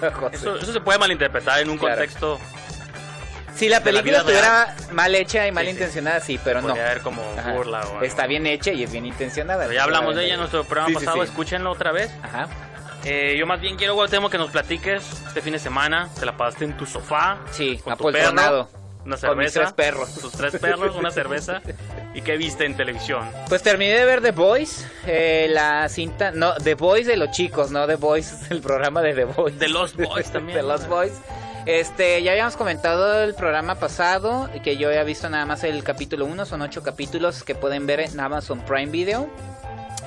a 0.06 0.10
José. 0.12 0.36
Eso, 0.36 0.56
eso 0.56 0.72
se 0.72 0.80
puede 0.80 0.98
malinterpretar 0.98 1.60
en 1.60 1.70
un 1.70 1.78
Claro. 1.78 1.96
contexto. 1.96 2.38
Si 3.60 3.68
la 3.68 3.80
película 3.82 4.22
real. 4.22 4.26
estuviera 4.26 4.74
mal 4.92 5.14
hecha 5.14 5.46
y 5.46 5.52
mal 5.52 5.64
Sí, 5.66 5.70
intencionada, 5.72 6.20
sí, 6.20 6.40
pero 6.42 6.62
no. 6.62 6.70
Haber 6.70 7.00
como 7.02 7.22
Ajá. 7.38 7.52
burla 7.52 7.80
o 7.80 7.82
algo. 7.82 8.02
Está 8.02 8.26
bien 8.26 8.46
hecha 8.46 8.72
y 8.72 8.82
es 8.82 8.90
bien 8.90 9.04
intencionada. 9.06 9.64
Pero 9.64 9.74
ya 9.74 9.84
hablamos 9.84 10.16
de 10.16 10.24
ella 10.24 10.34
en 10.34 10.40
nuestro 10.40 10.64
programa 10.64 10.98
pasado, 10.98 11.22
escúchenlo 11.22 11.70
otra 11.70 11.92
vez. 11.92 12.10
Ajá. 12.22 12.48
Eh, 13.04 13.36
yo 13.38 13.46
más 13.46 13.60
bien 13.60 13.76
quiero, 13.76 13.94
Guatemala, 13.94 14.30
que 14.30 14.38
nos 14.38 14.50
platiques 14.50 15.02
este 15.26 15.40
fin 15.42 15.52
de 15.52 15.58
semana. 15.58 16.08
Te 16.18 16.26
la 16.26 16.36
pasaste 16.36 16.64
en 16.64 16.76
tu 16.76 16.86
sofá. 16.86 17.38
Sí, 17.50 17.78
con 17.84 17.96
tu 17.96 18.10
perro, 18.10 18.68
Una 19.04 19.16
Con 19.16 19.38
mis 19.38 19.52
cerveza. 19.52 19.60
tres 19.60 19.72
perros. 19.72 20.14
Tus 20.14 20.32
tres 20.32 20.56
perros, 20.58 20.96
una 20.96 21.10
cerveza. 21.20 21.62
¿Y 22.14 22.22
qué 22.22 22.36
viste 22.36 22.64
en 22.66 22.76
televisión? 22.76 23.30
Pues 23.48 23.62
terminé 23.62 23.92
de 23.96 24.04
ver 24.04 24.20
The 24.20 24.32
Boys, 24.32 24.86
eh, 25.06 25.46
la 25.50 25.88
cinta, 25.88 26.30
no, 26.32 26.54
The 26.54 26.74
Boys 26.74 27.06
de 27.06 27.16
los 27.16 27.30
chicos, 27.30 27.70
no 27.70 27.86
The 27.86 27.96
Boys, 27.96 28.34
el 28.50 28.60
programa 28.60 29.00
de 29.02 29.14
The 29.14 29.24
Boys. 29.24 29.58
De 29.58 29.68
Lost 29.68 29.96
Boys 29.96 30.30
también. 30.30 30.56
de 30.58 30.62
Lost 30.62 30.86
Boys. 30.88 31.12
Este, 31.66 32.22
ya 32.22 32.32
habíamos 32.32 32.56
comentado 32.56 33.22
el 33.22 33.34
programa 33.34 33.74
pasado, 33.74 34.48
que 34.62 34.78
yo 34.78 34.88
había 34.88 35.04
visto 35.04 35.28
nada 35.28 35.44
más 35.44 35.62
el 35.62 35.84
capítulo 35.84 36.24
1, 36.24 36.46
son 36.46 36.62
ocho 36.62 36.82
capítulos 36.82 37.44
que 37.44 37.54
pueden 37.54 37.86
ver 37.86 38.00
en 38.00 38.18
Amazon 38.18 38.60
Prime 38.60 38.90
Video. 38.90 39.28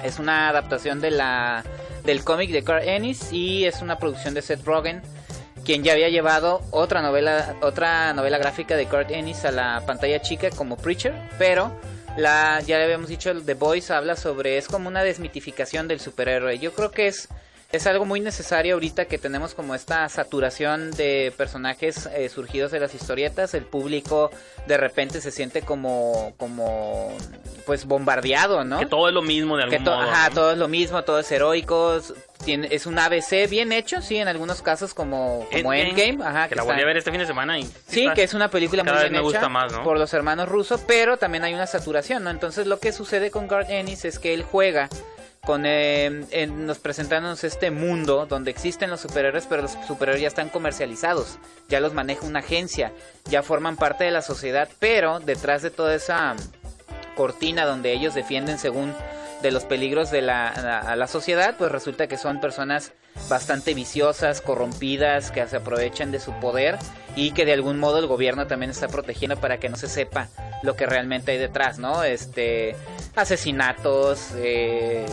Es 0.04 0.18
una 0.18 0.50
adaptación 0.50 1.00
de 1.00 1.12
la 1.12 1.64
del 2.04 2.24
cómic 2.24 2.52
de 2.52 2.64
Kurt 2.64 2.84
Ennis 2.84 3.32
y 3.32 3.66
es 3.66 3.82
una 3.82 3.98
producción 3.98 4.34
de 4.34 4.42
Seth 4.42 4.66
Rogen, 4.66 5.02
quien 5.64 5.84
ya 5.84 5.94
había 5.94 6.10
llevado 6.10 6.62
otra 6.72 7.02
novela 7.02 7.56
otra 7.62 8.14
novela 8.14 8.40
gráfica 8.40 8.76
de 8.76 8.88
Kurt 8.88 9.12
Ennis 9.12 9.46
a 9.46 9.52
la 9.52 9.84
pantalla 9.86 10.22
chica 10.22 10.50
como 10.50 10.76
Preacher, 10.76 11.14
pero 11.38 11.72
la 12.18 12.62
ya 12.62 12.80
le 12.80 12.86
habíamos 12.86 13.10
dicho 13.10 13.32
The 13.42 13.54
Voice 13.54 13.94
habla 13.94 14.16
sobre 14.16 14.58
es 14.58 14.68
como 14.68 14.90
una 14.90 15.04
desmitificación 15.04 15.88
del 15.88 16.00
superhéroe. 16.00 16.58
Yo 16.58 16.74
creo 16.74 16.92
que 16.92 17.08
es 17.08 17.30
es 17.74 17.88
algo 17.88 18.06
muy 18.06 18.20
necesario 18.20 18.76
ahorita 18.76 19.06
que 19.06 19.18
tenemos 19.18 19.56
como 19.56 19.74
esta 19.74 20.08
saturación 20.08 20.92
de 20.92 21.34
personajes 21.36 22.08
eh, 22.14 22.30
surgidos 22.30 22.72
de 22.72 22.80
las 22.80 22.94
historietas. 22.94 23.56
El 23.56 23.66
público 23.66 24.30
de 24.68 24.78
repente 24.78 25.20
se 25.22 25.32
siente 25.32 25.64
como, 25.64 26.36
como, 26.38 27.12
pues 27.66 27.86
bombardeado, 27.86 28.64
¿no? 28.64 28.78
Que 28.78 28.86
todo 28.86 29.08
es 29.08 29.14
lo 29.16 29.24
mismo 29.24 29.58
de 29.58 29.64
Que 29.68 29.78
algún 29.78 29.86
to- 29.86 29.92
modo. 29.96 30.02
ajá, 30.04 30.30
¿no? 30.30 30.36
todo 30.36 30.52
es 30.52 30.58
lo 30.60 30.68
mismo, 30.68 31.04
todo 31.04 31.18
es 31.20 31.32
heroico. 31.32 32.00
Tiene, 32.46 32.68
es 32.70 32.86
un 32.86 33.00
ABC 33.00 33.50
bien 33.50 33.72
hecho, 33.72 34.02
sí, 34.04 34.18
en 34.18 34.28
algunos 34.28 34.62
casos 34.62 34.94
como, 34.94 35.48
como 35.52 35.74
Endgame. 35.74 36.24
ajá, 36.24 36.50
que 36.50 36.56
la 36.56 36.62
volví 36.64 36.80
a 36.82 36.86
ver 36.86 36.98
este 36.98 37.10
fin 37.10 37.22
de 37.22 37.26
semana 37.26 37.58
y... 37.58 37.64
Sí, 37.88 38.08
que 38.14 38.22
es 38.22 38.36
una 38.36 38.50
película 38.50 38.84
cada 38.84 38.98
muy 38.98 39.04
vez 39.04 39.12
bien 39.12 39.24
me 39.24 39.30
hecha 39.30 39.38
gusta 39.40 39.50
más, 39.50 39.72
¿no? 39.72 39.84
por 39.84 39.98
los 39.98 40.14
hermanos 40.14 40.48
rusos, 40.48 40.82
pero 40.86 41.18
también 41.18 41.44
hay 41.44 41.54
una 41.56 41.66
saturación, 41.66 42.24
¿no? 42.24 42.30
Entonces 42.30 42.68
lo 42.68 42.80
que 42.80 42.92
sucede 42.92 43.32
con 43.32 43.48
Garth 43.48 43.70
Ennis 43.72 44.04
es 44.06 44.20
que 44.20 44.34
él 44.36 44.44
juega 44.44 44.90
con 45.46 45.66
eh, 45.66 46.26
en- 46.32 46.66
nos 46.66 46.80
presentándonos 46.80 47.44
este 47.44 47.70
mundo 47.72 48.26
donde 48.26 48.52
existen 48.52 48.90
los 48.90 49.02
superhéroes, 49.02 49.46
pero 49.48 49.62
los 49.64 49.78
superhéroes 49.88 50.22
ya 50.22 50.28
están 50.28 50.50
comercializados, 50.50 51.38
ya 51.70 51.80
los 51.80 51.94
maneja 51.94 52.26
una 52.26 52.40
agencia, 52.40 52.92
ya 53.26 53.44
forman 53.44 53.76
parte 53.76 54.06
de 54.06 54.12
la 54.12 54.22
sociedad, 54.22 54.70
pero 54.80 55.20
detrás 55.20 55.62
de 55.62 55.70
toda 55.70 55.96
esa 55.96 56.36
cortina 57.16 57.66
donde 57.66 57.92
ellos 57.94 58.14
defienden 58.14 58.58
según 58.58 58.94
de 59.42 59.52
los 59.52 59.66
peligros 59.66 60.10
de 60.10 60.22
la 60.22 61.06
sociedad, 61.10 61.56
pues 61.58 61.70
resulta 61.72 62.08
que 62.08 62.18
son 62.18 62.40
personas 62.40 62.94
bastante 63.30 63.74
viciosas, 63.74 64.40
corrompidas, 64.42 65.30
que 65.32 65.46
se 65.48 65.58
aprovechan 65.58 66.12
de 66.12 66.20
su 66.22 66.32
poder 66.40 66.80
y 67.16 67.32
que 67.32 67.46
de 67.46 67.54
algún 67.54 67.80
modo 67.80 68.00
el 68.00 68.08
gobierno 68.08 68.48
también 68.48 68.72
está 68.72 68.88
protegiendo 68.88 69.38
para 69.38 69.58
que 69.60 69.70
no 69.70 69.76
se 69.78 69.88
sepa 69.88 70.28
lo 70.64 70.76
que 70.76 70.86
realmente 70.86 71.32
hay 71.32 71.38
detrás, 71.38 71.78
¿no? 71.80 72.04
Este 72.04 72.76
asesinatos, 73.16 74.32
eh, 74.38 75.06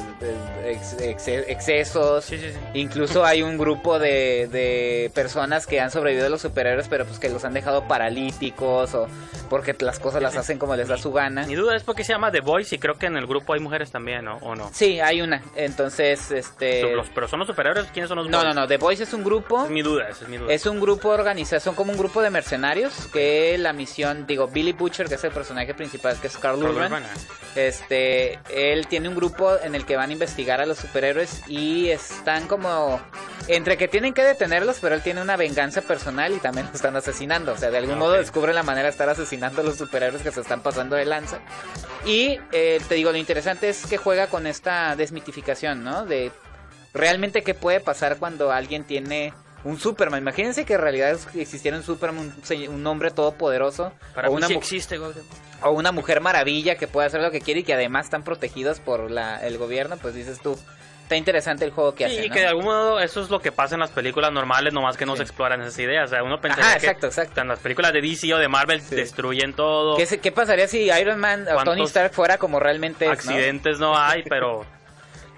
ex- 0.67 0.97
ex- 1.01 1.29
excesos, 1.29 2.25
Sí, 2.25 2.39
sí, 2.39 2.51
sí. 2.51 2.59
Incluso 2.75 3.25
hay 3.25 3.43
un 3.43 3.59
grupo 3.59 3.99
de, 3.99 4.49
de 4.51 5.11
personas 5.15 5.67
que 5.67 5.81
han 5.81 5.91
sobrevivido 5.91 6.27
a 6.27 6.31
los 6.31 6.41
superhéroes, 6.43 6.87
pero 6.89 7.05
pues 7.05 7.19
que 7.19 7.29
los 7.29 7.45
han 7.45 7.53
dejado 7.55 7.87
paralíticos 7.89 8.95
o 8.95 9.07
porque 9.49 9.75
las 9.81 9.99
cosas 9.99 10.23
las 10.23 10.37
hacen 10.37 10.59
como 10.59 10.77
les 10.77 10.87
da 10.89 10.97
su 10.97 11.13
gana. 11.13 11.45
Mi 11.47 11.57
duda 11.57 11.75
es 11.77 11.83
porque 11.83 12.05
se 12.05 12.13
llama 12.13 12.31
The 12.31 12.41
Voice 12.41 12.75
y 12.75 12.79
creo 12.79 12.97
que 12.99 13.07
en 13.07 13.17
el 13.17 13.27
grupo 13.27 13.53
hay 13.55 13.61
mujeres 13.61 13.91
también, 13.91 14.25
¿no? 14.25 14.37
¿O 14.43 14.55
no? 14.55 14.71
Sí, 14.73 15.01
hay 15.01 15.21
una. 15.23 15.43
Entonces, 15.57 16.31
este... 16.31 16.95
Los- 16.95 17.09
¿Pero 17.09 17.27
son 17.27 17.41
los 17.41 17.49
superhéroes? 17.49 17.89
¿Quiénes 17.93 18.09
son 18.09 18.19
los 18.19 18.29
No, 18.29 18.39
no, 18.39 18.45
boys? 18.45 18.55
no. 18.55 18.69
The 18.69 18.77
Voice 18.77 19.03
es 19.03 19.13
un 19.13 19.25
grupo. 19.25 19.65
Es 19.65 19.71
mi 19.71 19.83
duda, 19.83 20.09
esa 20.09 20.25
es 20.25 20.29
mi 20.31 20.37
duda. 20.39 20.53
Es 20.53 20.67
un 20.67 20.79
grupo 20.81 21.09
organizado, 21.09 21.61
son 21.61 21.75
como 21.75 21.90
un 21.91 21.99
grupo 21.99 22.23
de 22.23 22.31
mercenarios 22.31 23.09
que 23.13 23.57
la 23.59 23.73
misión, 23.73 24.27
digo, 24.27 24.49
Billy 24.49 24.73
Butcher, 24.73 25.09
que 25.09 25.17
es 25.17 25.25
el 25.25 25.33
personaje 25.33 25.75
principal, 25.75 26.19
que 26.21 26.29
es 26.29 26.37
Carl 26.37 26.63
Urban, 26.63 27.03
este, 27.55 28.39
él 28.49 28.87
tiene 28.87 29.09
un 29.09 29.15
grupo 29.15 29.57
en 29.63 29.75
el 29.75 29.85
que 29.85 29.97
van 29.97 30.11
a 30.11 30.13
investigar 30.13 30.61
a 30.61 30.67
los 30.67 30.79
superhéroes 30.79 31.43
y 31.49 31.89
están 31.89 32.47
como 32.47 33.01
entre 33.49 33.77
que 33.77 33.89
tienen 33.89 34.15
que 34.15 34.23
detenerlos, 34.23 34.79
pero 34.81 34.95
él 34.95 35.03
tiene 35.03 35.21
una 35.23 35.37
venganza 35.37 35.83
personal 35.83 36.33
y 36.33 36.39
también 36.39 36.67
lo 36.67 36.73
están 36.73 36.95
asesinando, 36.97 37.53
o 37.53 37.57
sea, 37.57 37.71
de 37.71 37.79
algún 37.79 37.97
Ah, 37.97 37.99
modo 37.99 38.13
descubre 38.13 38.53
la 38.53 38.63
manera 38.63 38.85
de 38.85 38.91
estar 38.91 39.09
asesinando 39.09 39.61
a 39.63 39.65
los 39.65 39.77
superhéroes 39.77 40.23
que 40.23 40.31
se 40.31 40.41
están 40.41 40.63
pasando 40.63 40.97
de 40.97 41.05
lanza. 41.05 41.41
Y 42.07 42.39
eh, 42.53 42.81
te 42.89 42.95
digo, 42.95 43.11
lo 43.11 43.19
interesante 43.19 43.69
es 43.69 43.87
que 43.87 43.97
juega 43.97 44.29
con 44.29 44.47
esta 44.47 44.95
desmitificación, 44.95 45.83
¿no? 45.83 46.07
De 46.07 46.31
realmente 46.95 47.43
qué 47.43 47.55
puede 47.55 47.81
pasar 47.81 48.19
cuando 48.19 48.53
alguien 48.53 48.85
tiene 48.85 49.33
un 49.65 49.79
Superman. 49.79 50.21
Imagínense 50.21 50.65
que 50.65 50.75
en 50.75 50.81
realidad 50.81 51.19
existiera 51.35 51.77
un 51.77 51.83
Superman, 51.83 52.33
un, 52.51 52.69
un 52.69 52.87
hombre 52.87 53.11
todopoderoso. 53.11 53.93
Para 54.15 54.29
o 54.29 54.33
mí 54.33 54.37
una, 54.39 54.47
sí 54.47 54.55
existe, 54.55 54.99
o 55.63 55.71
una 55.73 55.93
mujer 55.93 56.21
maravilla 56.21 56.77
que 56.77 56.87
puede 56.89 57.07
hacer 57.07 57.21
lo 57.21 57.31
que 57.31 57.41
quiere 57.41 57.61
y 57.61 57.63
que 57.65 57.75
además 57.75 58.07
están 58.07 58.23
protegidos 58.25 58.81
por 58.81 59.11
la, 59.11 59.37
el 59.47 59.59
gobierno. 59.59 59.97
Pues 59.99 60.15
dices 60.15 60.41
tú, 60.41 60.59
está 61.03 61.17
interesante 61.17 61.65
el 61.65 61.73
juego 61.73 61.95
que 61.95 62.07
Sí, 62.09 62.13
hacen. 62.13 62.25
y 62.25 62.29
¿no? 62.29 62.35
que 62.35 62.41
de 62.41 62.47
algún 62.47 62.65
modo 62.65 63.01
eso 63.01 63.21
es 63.21 63.29
lo 63.29 63.41
que 63.41 63.53
pasa 63.53 63.75
en 63.75 63.81
las 63.81 63.91
películas 63.91 64.33
normales, 64.33 64.73
nomás 64.73 64.97
que 64.97 65.05
no 65.05 65.17
se 65.17 65.23
exploran 65.25 65.61
esas 65.61 65.79
ideas. 65.79 66.07
O 66.11 66.15
sea, 66.15 66.23
uno 66.23 66.41
pensaría 66.41 66.67
Ajá, 66.71 66.79
que 66.79 66.87
exacto, 66.87 67.07
exacto. 67.09 67.41
en 67.43 67.49
las 67.49 67.59
películas 67.59 67.93
de 67.93 68.01
DC 68.01 68.33
o 68.33 68.39
de 68.39 68.49
Marvel 68.49 68.81
destruyen 68.89 69.53
todo. 69.53 69.97
¿Qué, 69.97 70.07
qué 70.19 70.33
pasaría 70.33 70.69
si 70.69 70.85
Iron 70.91 71.19
Man 71.21 71.43
o 71.43 71.51
Tony 71.51 71.65
¿Cuántos 71.65 71.89
Stark 71.91 72.13
fuera 72.15 72.39
como 72.39 72.61
realmente 72.61 73.05
es, 73.05 73.09
¿no? 73.11 73.13
accidentes 73.33 73.79
no, 73.79 73.99
hay, 73.99 74.23
pero... 74.23 74.65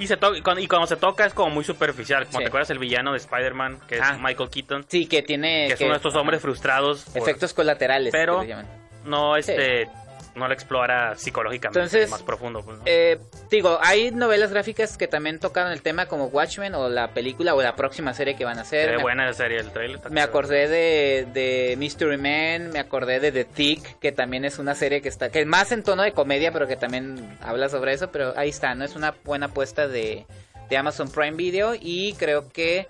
Y, 0.03 0.07
se 0.09 0.17
to- 0.17 0.35
y 0.35 0.41
cuando, 0.43 0.87
se 0.89 0.97
toca 0.97 1.25
es 1.27 1.33
como 1.33 1.51
muy 1.51 1.63
superficial. 1.65 2.27
Como 2.27 2.39
Sí. 2.39 2.45
te 2.45 2.49
acuerdas 2.49 2.71
el 2.71 2.79
villano 2.81 3.13
de 3.13 3.19
Spider-Man, 3.19 3.79
que 3.87 3.95
es 3.97 4.01
Ah. 4.03 4.19
Michael 4.21 4.51
Keaton, 4.51 4.85
Sí, 4.89 5.07
que 5.07 5.23
tiene... 5.23 5.69
que 5.69 5.75
es 5.75 5.81
uno 5.81 5.91
de 5.91 5.97
estos 5.97 6.17
hombres 6.17 6.43
frustrados. 6.43 7.05
por- 7.05 7.23
Efectos 7.23 7.55
colaterales. 7.55 8.11
Pero- 8.11 8.41
que 8.41 8.57
no, 9.05 9.37
este... 9.37 9.89
No 10.35 10.49
lo 10.49 10.55
explora 10.55 11.15
psicológicamente 11.15 11.79
Entonces, 11.79 12.11
más 12.11 12.23
profundo. 12.23 12.63
pues, 12.65 12.79
¿no? 12.79 12.85
Eh, 12.87 13.19
digo, 13.51 13.79
hay 13.83 14.11
novelas 14.13 14.51
gráficas 14.51 14.97
que 14.97 15.07
también 15.07 15.39
tocaron 15.39 15.73
el 15.73 15.83
tema 15.83 16.07
como 16.07 16.27
Watchmen 16.27 16.75
o 16.75 16.89
la 16.89 17.09
película 17.09 17.55
o 17.55 17.61
la 17.61 17.77
próxima 17.77 18.15
serie 18.15 18.35
que 18.35 18.47
van 18.47 18.59
a 18.59 18.63
hacer. 18.63 18.97
Me- 18.97 19.03
buena 19.03 19.27
la 19.27 19.35
serie, 19.35 19.59
el 19.59 19.71
trailer. 19.73 20.01
Me 20.11 20.23
acordé 20.23 20.69
de, 20.69 21.27
de 21.35 21.75
Mystery 21.77 22.17
Man, 22.17 22.71
me 22.73 22.79
acordé 22.79 23.21
de 23.21 23.31
The 23.31 23.45
Tick, 23.45 23.99
que 23.99 24.11
también 24.11 24.47
es 24.47 24.59
una 24.59 24.75
serie 24.75 25.03
que 25.03 25.11
está, 25.11 25.29
que 25.31 25.41
es 25.43 25.47
más 25.47 25.71
en 25.71 25.83
tono 25.83 26.03
de 26.03 26.13
comedia, 26.13 26.51
pero 26.51 26.67
que 26.67 26.77
también 26.77 27.37
habla 27.43 27.69
sobre 27.69 27.93
eso, 27.93 28.11
pero 28.11 28.33
ahí 28.37 28.49
está, 28.49 28.75
¿no? 28.75 28.85
Es 28.87 28.97
una 28.97 29.15
buena 29.25 29.47
apuesta 29.47 29.87
de, 29.87 30.25
de 30.71 30.77
Amazon 30.79 31.11
Prime 31.11 31.37
Video 31.37 31.75
y 31.79 32.15
creo 32.15 32.49
que 32.49 32.87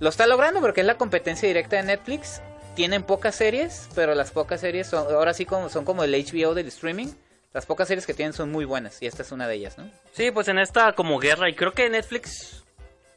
lo 0.00 0.08
está 0.08 0.26
logrando 0.26 0.60
porque 0.60 0.80
es 0.80 0.86
la 0.88 0.96
competencia 0.96 1.46
directa 1.46 1.76
de 1.76 1.84
Netflix. 1.84 2.42
Tienen 2.80 3.02
pocas 3.02 3.34
series, 3.34 3.90
pero 3.94 4.14
las 4.14 4.30
pocas 4.30 4.62
series 4.62 4.86
son, 4.86 5.12
ahora 5.14 5.34
sí 5.34 5.44
como, 5.44 5.68
son 5.68 5.84
como 5.84 6.02
el 6.02 6.12
HBO 6.14 6.54
del 6.54 6.66
streaming. 6.68 7.08
Las 7.52 7.66
pocas 7.66 7.86
series 7.88 8.06
que 8.06 8.14
tienen 8.14 8.32
son 8.32 8.50
muy 8.50 8.64
buenas 8.64 9.02
y 9.02 9.06
esta 9.06 9.20
es 9.22 9.32
una 9.32 9.46
de 9.46 9.56
ellas, 9.56 9.76
¿no? 9.76 9.86
Sí, 10.14 10.30
pues 10.30 10.48
en 10.48 10.58
esta 10.58 10.94
como 10.94 11.18
guerra, 11.18 11.50
y 11.50 11.54
creo 11.54 11.72
que 11.72 11.90
Netflix, 11.90 12.64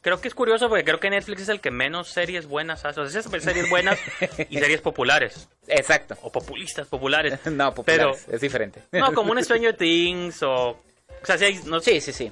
creo 0.02 0.20
que 0.20 0.28
es 0.28 0.34
curioso 0.34 0.68
porque 0.68 0.84
creo 0.84 1.00
que 1.00 1.08
Netflix 1.08 1.40
es 1.40 1.48
el 1.48 1.62
que 1.62 1.70
menos 1.70 2.08
series 2.10 2.46
buenas 2.46 2.84
hace, 2.84 3.00
o 3.00 3.08
sea, 3.08 3.22
series 3.22 3.70
buenas 3.70 3.98
y 4.50 4.58
series 4.58 4.82
populares, 4.82 5.48
Exacto. 5.66 6.14
o 6.20 6.30
populistas 6.30 6.86
populares. 6.86 7.38
No, 7.46 7.72
populares, 7.74 8.26
es 8.30 8.42
diferente. 8.42 8.82
No, 8.92 9.14
como 9.14 9.32
un 9.32 9.42
Stranger 9.42 9.74
Things 9.74 10.42
o... 10.42 10.72
O 10.72 11.26
sea, 11.26 11.38
sí, 11.38 11.44
hay- 11.46 11.60
no, 11.64 11.80
Sí, 11.80 12.02
sí, 12.02 12.12
sí. 12.12 12.30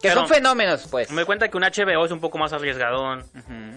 Que 0.00 0.08
Pero- 0.08 0.20
son 0.20 0.28
fenómenos, 0.28 0.86
pues. 0.90 1.10
Me 1.10 1.16
doy 1.16 1.24
cuenta 1.24 1.48
que 1.48 1.56
un 1.56 1.64
HBO 1.64 2.04
es 2.04 2.12
un 2.12 2.20
poco 2.20 2.38
más 2.38 2.52
arriesgadón. 2.52 3.24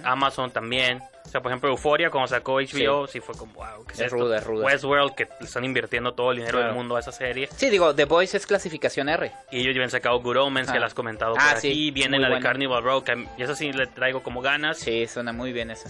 Amazon 0.03 0.51
también. 0.51 1.01
O 1.25 1.29
sea, 1.31 1.41
por 1.41 1.51
ejemplo, 1.51 1.69
Euphoria, 1.69 2.09
cuando 2.09 2.27
sacó 2.27 2.59
HBO, 2.59 3.07
sí, 3.07 3.21
fue 3.21 3.33
como, 3.35 3.53
wow, 3.53 3.85
¿qué 3.87 3.93
es, 3.93 3.99
Es 4.01 4.05
esto? 4.07 4.17
ruda, 4.17 4.37
es 4.39 4.43
ruda. 4.43 4.65
Westworld, 4.65 5.15
que 5.15 5.29
están 5.39 5.63
invirtiendo 5.63 6.13
todo 6.13 6.31
el 6.31 6.37
dinero 6.37 6.57
Claro. 6.57 6.67
del 6.67 6.75
mundo 6.75 6.95
a 6.97 6.99
esa 6.99 7.11
serie. 7.13 7.47
Sí, 7.55 7.69
digo, 7.69 7.95
The 7.95 8.05
Voice 8.05 8.35
es 8.35 8.45
clasificación 8.45 9.07
R. 9.07 9.31
Y 9.51 9.61
ellos 9.61 9.75
ya 9.75 9.81
han 9.83 9.89
sacado 9.89 10.19
Good 10.19 10.37
Omens, 10.37 10.69
que 10.69 10.77
Ah. 10.77 10.81
la 10.81 10.87
has 10.87 10.93
comentado 10.93 11.35
Ah, 11.39 11.51
por 11.51 11.61
sí, 11.61 11.69
aquí. 11.69 11.91
Viene 11.91 12.19
la 12.19 12.29
de. 12.29 12.39
Carnival 12.41 12.83
Row, 12.83 13.03
que 13.03 13.25
y 13.37 13.43
esa 13.43 13.55
sí 13.55 13.71
le 13.71 13.87
traigo 13.87 14.21
como 14.23 14.41
ganas. 14.41 14.77
Sí, 14.79 15.07
suena 15.07 15.31
muy 15.31 15.53
bien 15.53 15.71
eso. 15.71 15.89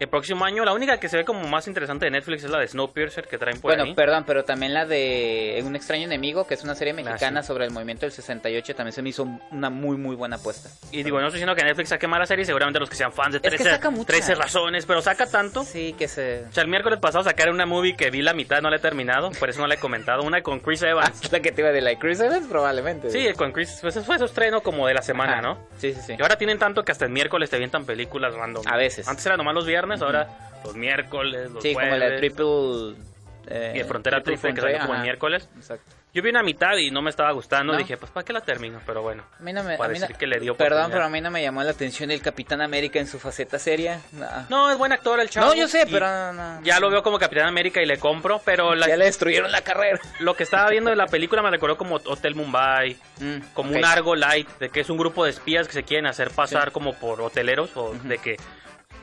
El 0.00 0.08
próximo 0.08 0.46
año, 0.46 0.64
la 0.64 0.72
única 0.72 0.98
que 0.98 1.10
se 1.10 1.18
ve 1.18 1.24
como 1.26 1.46
más 1.46 1.68
interesante 1.68 2.06
de 2.06 2.10
Netflix 2.10 2.42
es 2.44 2.50
la 2.50 2.58
de 2.58 2.66
Snowpiercer, 2.66 3.28
que 3.28 3.36
traen 3.36 3.60
por 3.60 3.70
Bueno, 3.70 3.84
ahí. 3.84 3.94
perdón, 3.94 4.24
pero 4.26 4.44
también 4.44 4.72
la 4.72 4.86
de 4.86 5.62
Un 5.64 5.76
extraño 5.76 6.04
enemigo, 6.06 6.46
que 6.46 6.54
es 6.54 6.64
una 6.64 6.74
serie 6.74 6.94
mexicana 6.94 7.40
Ah, 7.40 7.42
sí. 7.42 7.48
sobre 7.48 7.66
el 7.66 7.70
movimiento 7.70 8.06
del 8.06 8.12
68, 8.12 8.74
también 8.74 8.92
se 8.94 9.02
me 9.02 9.10
hizo 9.10 9.28
una 9.50 9.68
muy, 9.68 9.98
muy 9.98 10.16
buena 10.16 10.36
apuesta. 10.36 10.70
Y 10.90 11.02
digo, 11.02 11.20
no 11.20 11.26
estoy 11.26 11.36
diciendo 11.38 11.54
que 11.54 11.64
Netflix 11.64 11.90
saque 11.90 12.06
mala 12.08 12.24
serie, 12.24 12.46
seguramente 12.46 12.80
los 12.80 12.88
que 12.88 12.96
sean 12.96 13.12
fans 13.12 13.32
de 13.32 13.36
Es 13.38 13.42
que 13.42 13.50
13, 13.50 13.70
saca 13.70 13.90
muchas. 13.90 14.06
13 14.06 14.34
razones, 14.36 14.86
pero 14.86 15.02
saca 15.02 15.26
tanto. 15.26 15.64
Sí, 15.64 15.94
que 15.98 16.08
se... 16.08 16.44
O 16.48 16.52
sea, 16.52 16.62
el 16.62 16.70
miércoles 16.70 16.98
pasado 16.98 17.22
sacaron 17.24 17.54
una 17.56 17.66
movie 17.66 17.94
que 17.94 18.08
vi 18.10 18.22
la 18.22 18.32
mitad, 18.32 18.62
no 18.62 18.70
la 18.70 18.76
he 18.76 18.80
terminado, 18.80 19.30
por 19.32 19.50
eso 19.50 19.60
no 19.60 19.66
la 19.66 19.74
he 19.74 19.78
comentado. 19.78 20.22
Una 20.22 20.42
con 20.42 20.60
Chris 20.60 20.82
Ah, 20.82 20.88
Evans. 20.92 21.30
la 21.30 21.40
que 21.40 21.52
te 21.52 21.60
iba 21.60 21.72
de 21.72 21.82
la 21.82 21.98
Chris 21.98 22.20
Evans, 22.20 22.46
probablemente. 22.48 23.10
Sí, 23.10 23.34
con 23.36 23.52
Chris, 23.52 23.76
pues 23.82 23.94
eso 23.96 24.04
fue 24.06 24.18
su 24.18 24.24
estreno 24.24 24.62
como 24.62 24.86
de 24.86 24.94
la 24.94 25.02
semana, 25.02 25.34
Ajá. 25.34 25.42
¿no? 25.42 25.58
Sí, 25.76 25.92
sí, 25.92 26.00
sí. 26.06 26.14
Y 26.18 26.22
ahora 26.22 26.36
tienen 26.36 26.58
tanto 26.58 26.84
que 26.84 26.92
hasta 26.92 27.04
el 27.04 27.10
miércoles 27.10 27.50
te 27.50 27.56
avientan 27.56 27.84
películas 27.84 28.32
random. 28.34 28.64
A 28.66 28.78
veces. 28.78 29.06
Antes 29.06 29.26
era 29.26 29.36
nomás 29.36 29.54
los 29.54 29.66
viernes, 29.66 29.89
ahora 30.02 30.28
los 30.64 30.74
miércoles, 30.76 31.50
los 31.50 31.62
Sí, 31.62 31.72
como 31.74 31.86
la 31.86 31.96
jueves. 31.96 32.20
Triple... 32.20 33.10
Eh, 33.52 33.72
y 33.74 33.78
de 33.78 33.84
Frontera 33.84 34.22
Triple 34.22 34.36
Triple, 34.52 34.54
que 34.54 34.60
salió 34.60 34.78
como 34.86 34.94
el 34.94 35.02
miércoles. 35.02 35.48
Exacto. 35.56 35.96
Yo 36.12 36.22
vi 36.22 36.30
una 36.30 36.42
mitad 36.42 36.76
y 36.76 36.90
no 36.90 37.02
me 37.02 37.10
estaba 37.10 37.30
gustando. 37.32 37.72
¿No? 37.72 37.78
Dije, 37.78 37.96
pues, 37.96 38.10
¿para 38.12 38.24
qué 38.24 38.32
la 38.32 38.40
termino? 38.42 38.80
Pero 38.84 39.00
bueno. 39.00 39.24
A 39.38 39.42
mí 39.42 39.52
no 39.52 39.62
me, 39.64 39.74
a 39.74 39.78
Para 39.78 39.92
mí 39.92 39.98
no- 39.98 40.02
decir 40.02 40.16
que 40.16 40.26
le 40.26 40.38
dio 40.40 40.56
perdón, 40.56 40.90
pero 40.90 41.04
a 41.04 41.08
mí 41.08 41.20
no 41.20 41.30
me 41.30 41.40
llamó 41.42 41.62
la 41.62 41.70
atención 41.70 42.10
el 42.10 42.20
Capitán 42.20 42.60
América 42.60 42.98
en 42.98 43.06
su 43.06 43.18
faceta 43.18 43.58
seria. 43.58 44.00
No, 44.12 44.26
No, 44.50 44.70
es 44.70 44.76
buen 44.78 44.92
actor 44.92 45.18
el 45.20 45.30
chavo. 45.30 45.48
No, 45.48 45.54
yo 45.54 45.68
sé, 45.68 45.86
pero 45.90 46.06
no, 46.06 46.32
no. 46.32 46.62
Ya 46.62 46.78
lo 46.80 46.90
veo 46.90 47.02
como 47.02 47.18
Capitán 47.18 47.46
América 47.46 47.80
y 47.82 47.86
le 47.86 47.98
compro, 47.98 48.40
pero 48.44 48.74
la- 48.74 48.88
Ya 48.88 48.96
le 48.96 49.04
destruyeron 49.06 49.50
la 49.50 49.62
carrera. 49.62 49.98
lo 50.18 50.34
que 50.34 50.42
estaba 50.42 50.68
viendo 50.68 50.90
de 50.90 50.96
la 50.96 51.06
película 51.06 51.42
me 51.42 51.50
recordó 51.50 51.76
como 51.78 51.96
Hotel 51.96 52.34
Mumbai, 52.34 52.96
Mm, 53.20 53.36
como 53.54 53.70
ok. 53.70 53.76
un 53.76 53.84
Argo 53.84 54.16
Light, 54.16 54.48
de 54.58 54.68
que 54.68 54.80
es 54.80 54.90
un 54.90 54.98
grupo 54.98 55.24
de 55.24 55.30
espías 55.30 55.66
que 55.68 55.72
se 55.74 55.82
quieren 55.84 56.06
hacer 56.06 56.30
pasar 56.30 56.72
como 56.72 56.92
por 56.94 57.20
hoteleros, 57.20 57.76
o 57.76 57.94
de 57.94 58.18
que 58.18 58.36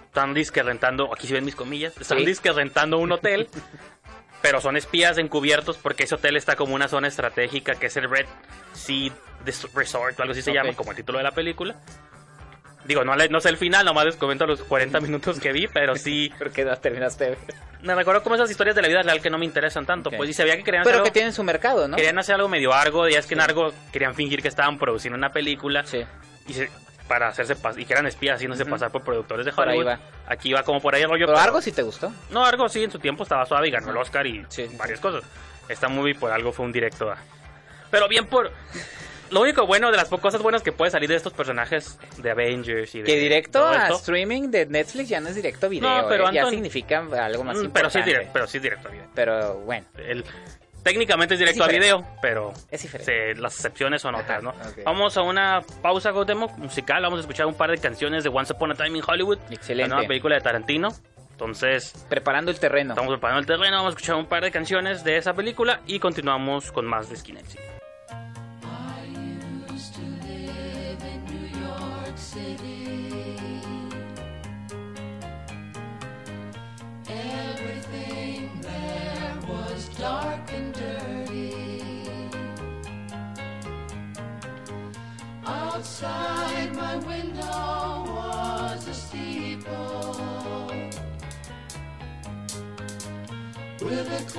están 0.08 0.34
disque 0.34 0.64
rentando, 0.64 1.14
aquí 1.14 1.28
si 1.28 1.34
ven 1.34 1.46
mis 1.46 1.56
comillas, 1.56 1.96
están 1.98 2.18
Sí. 2.20 2.26
disque 2.26 2.52
rentando 2.52 2.98
un 2.98 3.12
hotel, 3.12 3.48
pero 4.42 4.62
son 4.62 4.78
espías 4.78 5.18
encubiertos 5.18 5.78
porque 5.78 6.04
ese 6.04 6.16
hotel 6.16 6.36
está 6.38 6.56
como 6.56 6.74
una 6.76 6.88
zona 6.88 7.08
estratégica 7.08 7.76
que 7.76 7.88
es 7.88 7.98
el 7.98 8.10
Red 8.10 8.26
Sea 8.74 9.12
Resort 9.74 10.20
o 10.20 10.22
algo 10.24 10.32
así 10.34 10.42
se 10.42 10.54
llama, 10.54 10.74
como 10.74 10.92
el 10.92 10.98
título 10.98 11.18
de 11.20 11.24
la 11.24 11.32
película. 11.32 11.76
Digo, 12.86 13.04
no, 13.04 13.16
no 13.16 13.42
sé 13.42 13.50
el 13.50 13.58
final, 13.58 13.86
nomás 13.86 14.06
les 14.06 14.16
comento 14.16 14.46
los 14.46 14.62
40 14.64 15.02
minutos 15.02 15.40
que 15.42 15.52
vi, 15.52 15.68
pero 15.68 15.96
sí, 15.98 16.32
Porque 16.40 16.64
no 16.64 16.76
terminaste. 16.78 17.38
me 17.82 17.94
recuerdo 17.96 18.24
como 18.24 18.36
esas 18.36 18.50
historias 18.50 18.76
de 18.78 18.82
la 18.82 18.88
vida 18.88 19.02
real 19.04 19.22
que 19.22 19.30
no 19.30 19.38
me 19.38 19.44
interesan 19.46 19.86
tanto, 19.86 20.10
pues 20.10 20.30
y 20.30 20.34
se 20.34 20.44
veía 20.44 20.56
que 20.58 20.64
querían 20.64 20.82
hacer 20.82 20.92
Pero 20.92 20.98
algo- 21.00 21.06
que 21.06 21.12
tienen 21.12 21.34
su 21.34 21.44
mercado, 21.44 21.88
¿no? 21.88 21.98
Querían 21.98 22.18
hacer 22.18 22.36
algo 22.36 22.48
medio 22.48 22.74
Argo, 22.74 23.08
ya 23.10 23.20
es 23.20 23.26
que 23.28 23.34
en 23.34 23.42
Argo 23.42 23.74
querían 23.92 24.16
fingir 24.16 24.42
que 24.42 24.48
estaban 24.48 24.78
produciendo 24.78 25.18
una 25.18 25.32
película 25.32 25.84
Sí. 25.86 26.00
y 26.48 26.54
se- 26.54 26.70
para 27.08 27.28
hacerse 27.30 27.56
pas- 27.56 27.78
y 27.78 27.86
que 27.86 27.94
eran 27.94 28.06
espías 28.08 28.36
haciéndose 28.36 28.64
Ujú. 28.64 28.72
pasar 28.72 28.92
por 28.92 29.04
productores 29.04 29.46
de 29.46 29.52
Por 29.54 29.68
ahí 29.68 29.78
Hollywood. 29.80 29.94
va. 29.94 30.00
Aquí 30.28 30.54
va 30.54 30.64
como 30.64 30.82
por 30.82 30.94
ahí 30.96 31.02
el 31.04 31.10
rollo. 31.10 31.26
Pero 31.28 31.38
algo 31.40 31.62
sí 31.62 31.72
te 31.72 31.82
gustó. 31.84 32.12
No, 32.30 32.46
Argo 32.46 32.68
sí 32.70 32.84
en 32.84 32.92
su 32.92 33.00
tiempo 33.00 33.24
estaba 33.24 33.46
suave 33.46 33.68
y 33.70 33.72
ganó 33.72 33.92
el 33.92 33.98
Oscar 33.98 34.26
y 34.28 34.46
Sí. 34.50 34.68
varias 34.78 35.00
cosas. 35.00 35.24
Esta 35.70 35.88
movie 35.88 36.16
por 36.16 36.32
algo 36.32 36.52
fue 36.52 36.66
un 36.66 36.72
directo. 36.72 37.10
a- 37.12 37.18
Pero 37.90 38.08
bien 38.08 38.26
por 38.26 38.52
lo 39.30 39.42
único 39.42 39.66
bueno 39.66 39.92
de 39.92 39.98
las 39.98 40.08
cosas 40.10 40.42
buenas 40.42 40.62
que 40.64 40.72
puede 40.72 40.90
salir 40.92 41.10
de 41.10 41.16
estos 41.16 41.34
personajes 41.34 42.00
de 42.18 42.32
Avengers 42.32 42.94
y 42.96 43.00
de 43.00 43.04
Que 43.06 43.16
directo 43.20 43.66
a 43.68 43.84
esto- 43.84 43.96
streaming 43.96 44.50
de 44.52 44.66
Netflix 44.66 45.10
ya 45.10 45.20
no 45.20 45.28
es 45.30 45.36
directo 45.36 45.68
video. 45.70 45.90
No, 46.02 46.08
pero 46.08 46.30
¿eh? 46.30 46.32
Ya 46.34 46.44
Anton- 46.44 46.52
significa 46.52 47.00
algo 47.24 47.44
más 47.44 47.58
Mm, 47.58 47.70
pero 47.72 47.90
sí 47.90 48.00
es 48.00 48.06
directo, 48.06 48.30
pero 48.34 48.48
sí 48.48 48.58
es 48.58 48.64
directo 48.64 48.90
video. 48.90 49.06
Pero 49.14 49.56
bueno, 49.60 49.86
El- 49.98 50.24
técnicamente 50.88 51.34
es 51.36 51.40
directo 51.40 51.64
Es 51.64 51.70
a 51.70 51.72
video, 51.72 52.06
pero 52.22 52.54
es 52.72 52.82
diferente. 52.82 53.34
se- 53.36 53.42
las 53.42 53.54
excepciones 53.56 54.02
son 54.02 54.16
otras, 54.16 54.42
¿no? 54.44 54.54
Vamos 54.86 55.16
a 55.18 55.22
una 55.22 55.62
pausa 55.82 56.12
Godemo 56.12 56.48
musical, 56.58 57.02
vamos 57.04 57.18
a 57.18 57.22
escuchar 57.22 57.46
un 57.46 57.56
par 57.56 57.70
de 57.72 57.78
canciones 57.78 58.24
de 58.24 58.30
Once 58.30 58.54
Upon 58.54 58.72
a 58.72 58.76
Time 58.76 58.98
in 58.98 59.04
Hollywood, 59.08 59.40
Excelente. 59.50 59.90
la 59.90 59.96
nueva 59.96 60.08
película 60.08 60.36
de 60.36 60.42
Tarantino. 60.42 60.90
Entonces, 61.32 61.94
Preparando 62.10 62.50
el 62.50 62.60
terreno. 62.60 62.94
estamos 62.94 63.12
preparando 63.12 63.42
el 63.42 63.46
terreno, 63.46 63.78
vamos 63.78 63.90
a 63.94 63.96
escuchar 63.96 64.16
un 64.16 64.26
par 64.26 64.44
de 64.44 64.50
canciones 64.52 65.04
de 65.04 65.18
esa 65.18 65.34
película 65.34 65.82
y 65.86 66.00
continuamos 66.00 66.72
con 66.72 66.86
más 66.88 67.10
de 67.12 67.16
Skin 67.16 67.38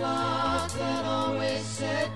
that 0.01 1.05
always 1.05 1.65
said 1.65 2.11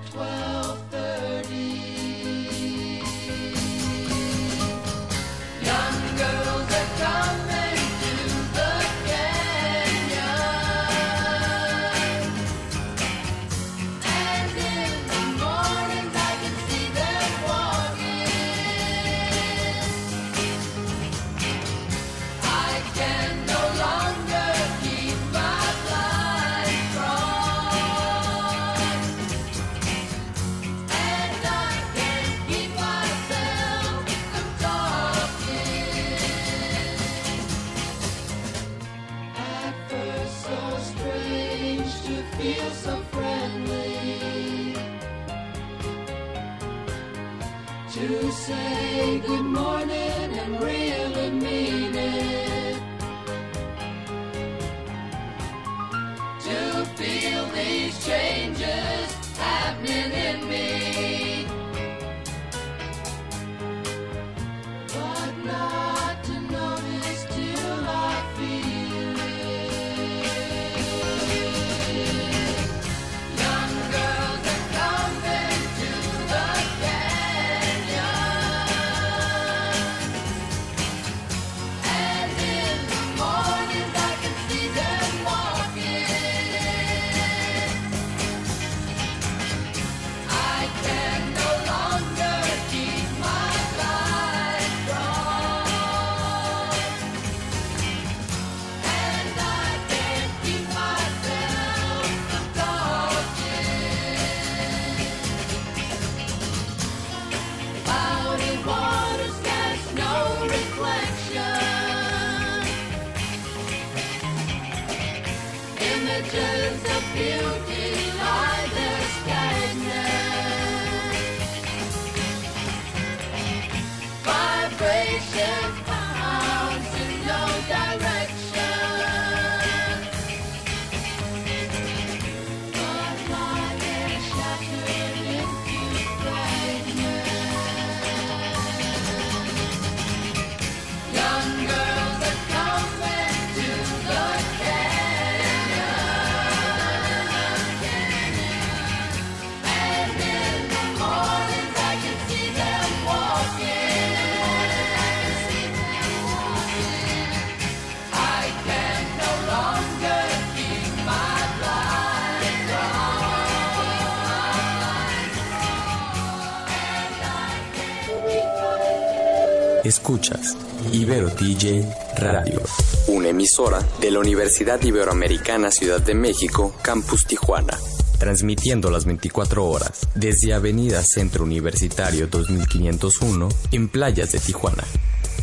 Escuchas 169.93 170.57
Ibero 170.91 171.29
TJ 171.29 171.85
Radio. 172.17 172.63
Una 173.09 173.29
emisora 173.29 173.79
de 174.01 174.11
la 174.11 174.21
Universidad 174.21 174.83
Iberoamericana 174.83 175.71
Ciudad 175.71 176.01
de 176.01 176.15
México, 176.15 176.75
Campus 176.81 177.27
Tijuana. 177.27 177.79
Transmitiendo 178.19 178.91
las 178.91 179.05
24 179.05 179.67
horas 179.67 180.09
desde 180.15 180.55
Avenida 180.55 181.03
Centro 181.03 181.45
Universitario 181.45 182.27
2501 182.27 183.51
en 183.73 183.89
playas 183.91 184.33
de 184.33 184.39
Tijuana. 184.39 184.83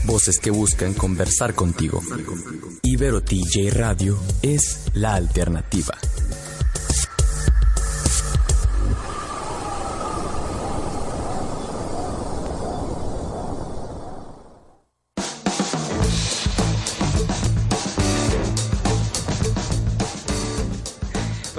Voces 0.05 0.39
que 0.39 0.49
buscan 0.49 0.95
conversar 0.95 1.53
contigo. 1.53 2.01
Ibero 2.81 3.21
TJ 3.21 3.69
Radio 3.69 4.17
es 4.41 4.79
la 4.93 5.13
alternativa. 5.13 5.95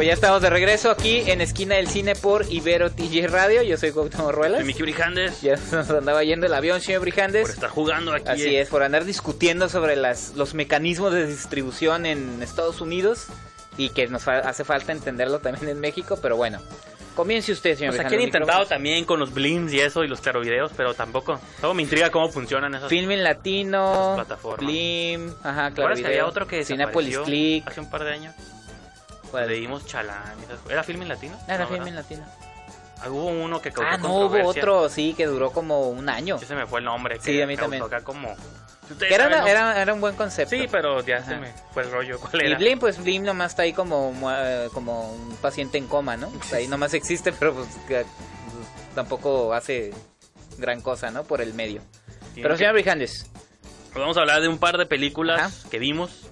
Pues 0.01 0.07
ya 0.09 0.15
estamos 0.15 0.41
de 0.41 0.49
regreso 0.49 0.91
aquí 0.91 1.31
en 1.31 1.43
Esquina 1.43 1.75
del 1.75 1.87
Cine 1.87 2.15
por 2.15 2.51
Ibero 2.51 2.91
TJ 2.91 3.27
Radio. 3.29 3.63
Yo 3.63 3.77
soy 3.77 3.93
Cuauhtémoc 3.93 4.33
Ruelas. 4.33 4.65
Miki 4.65 4.81
Brijandes. 4.81 5.43
Ya 5.43 5.57
nos 5.73 5.91
andaba 5.91 6.25
yendo 6.25 6.47
el 6.47 6.55
avión, 6.55 6.81
señor 6.81 7.03
Brijandes. 7.03 7.43
Por 7.43 7.51
estar 7.51 7.69
jugando 7.69 8.15
aquí. 8.15 8.25
Así 8.27 8.57
es, 8.57 8.71
por 8.71 8.83
andar 8.83 9.05
discutiendo 9.05 9.69
sobre 9.69 9.97
las, 9.97 10.33
los 10.37 10.55
mecanismos 10.55 11.13
de 11.13 11.27
distribución 11.27 12.07
en 12.07 12.43
Estados 12.43 12.81
Unidos 12.81 13.27
y 13.77 13.91
que 13.91 14.07
nos 14.09 14.23
fa- 14.23 14.39
hace 14.39 14.65
falta 14.65 14.93
entenderlo 14.93 15.41
también 15.41 15.69
en 15.69 15.79
México, 15.79 16.19
pero 16.23 16.35
bueno. 16.35 16.63
Comience 17.15 17.53
usted, 17.53 17.77
señor. 17.77 17.95
Pues 17.95 18.07
aquí 18.07 18.15
han 18.15 18.23
intentado 18.23 18.65
también 18.65 19.05
con 19.05 19.21
los 19.21 19.35
blinks 19.35 19.71
y 19.75 19.81
eso 19.81 20.03
y 20.03 20.09
los 20.09 20.23
claro 20.23 20.41
videos, 20.41 20.73
pero 20.75 20.95
tampoco. 20.95 21.39
Todo 21.61 21.75
me 21.75 21.83
intriga 21.83 22.09
cómo 22.09 22.31
funcionan 22.31 22.75
esas 22.75 22.89
Filmin 22.89 23.23
Latino, 23.23 24.13
plataformas. 24.15 24.65
Blim, 24.65 25.29
ajá, 25.43 25.53
claro. 25.53 25.69
¿Recuerdas 25.75 26.01
que 26.01 26.07
había 26.07 26.25
otro 26.27 26.47
que 26.47 26.65
Cinepolis 26.65 27.19
Click. 27.19 27.69
hace 27.69 27.81
un 27.81 27.91
par 27.91 28.05
de 28.05 28.13
años? 28.13 28.35
¿Cuál? 29.31 29.49
Leímos 29.49 29.87
Chalán. 29.87 30.35
¿Era 30.69 30.83
Filmin 30.83 31.09
Latino? 31.09 31.37
Ah, 31.43 31.55
Era 31.55 31.65
No, 31.65 31.69
Filmin 31.71 31.95
¿verdad? 31.95 32.03
Latino. 32.11 32.27
Ah, 33.03 33.09
Hubo 33.09 33.27
uno 33.29 33.63
que 33.63 33.71
causó 33.73 33.89
Ah, 33.91 33.97
no, 33.97 34.27
hubo 34.27 34.47
otro, 34.47 34.89
sí, 34.91 35.15
que 35.17 35.27
duró 35.27 35.51
como 35.53 35.89
un 35.89 36.09
año. 36.09 36.39
Ya 36.39 36.47
se 36.47 36.55
me 36.55 36.67
fue 36.67 36.81
el 36.81 36.85
nombre. 36.85 37.17
que 37.19 37.25
Sí, 37.25 37.41
a 37.41 37.47
mí 37.47 37.57
también. 37.57 37.83
Acá 37.83 38.03
como... 38.03 38.35
Que 38.99 39.07
era, 39.15 39.25
¿Saben, 39.25 39.33
una- 39.39 39.41
no? 39.43 39.47
era, 39.47 39.81
era 39.83 39.95
un 39.95 40.01
buen 40.01 40.17
concepto. 40.17 40.51
Sí, 40.57 40.67
pero 40.71 41.01
ya 41.07 41.19
Ajá. 41.19 41.27
se 41.31 41.37
me 41.37 41.53
fue 41.73 41.85
el 41.85 41.93
rollo. 41.93 42.19
¿Cuál 42.19 42.45
Y? 42.45 42.55
Blim, 42.57 42.79
pues 42.81 43.01
Blim 43.03 43.23
nomás 43.23 43.53
está 43.53 43.63
ahí 43.63 43.73
como, 43.73 44.13
eh, 44.33 44.69
como 44.75 45.13
un 45.13 45.37
paciente 45.37 45.79
en 45.79 45.87
coma, 45.87 46.17
¿no? 46.17 46.27
O 46.29 46.43
sea, 46.43 46.59
ahí 46.59 46.67
nomás 46.67 46.93
existe, 46.93 47.33
pero 47.33 47.55
pues, 47.55 47.69
que- 47.87 48.05
pues, 48.05 48.67
tampoco 48.97 49.55
hace 49.55 49.95
gran 50.59 50.81
cosa, 50.81 51.11
¿no? 51.13 51.23
Por 51.23 51.41
el 51.41 51.55
medio. 51.55 51.83
Tiene 52.35 52.43
Pero 52.43 52.55
que- 52.55 52.59
señor 52.59 52.75
Brijandes, 52.75 53.31
Pues 53.93 54.01
vamos 54.01 54.17
a 54.17 54.21
hablar 54.21 54.41
de 54.43 54.49
un 54.49 54.59
par 54.59 54.77
de 54.77 54.87
películas 54.87 55.41
Ajá. 55.41 55.69
que 55.71 55.79
vimos 55.79 56.27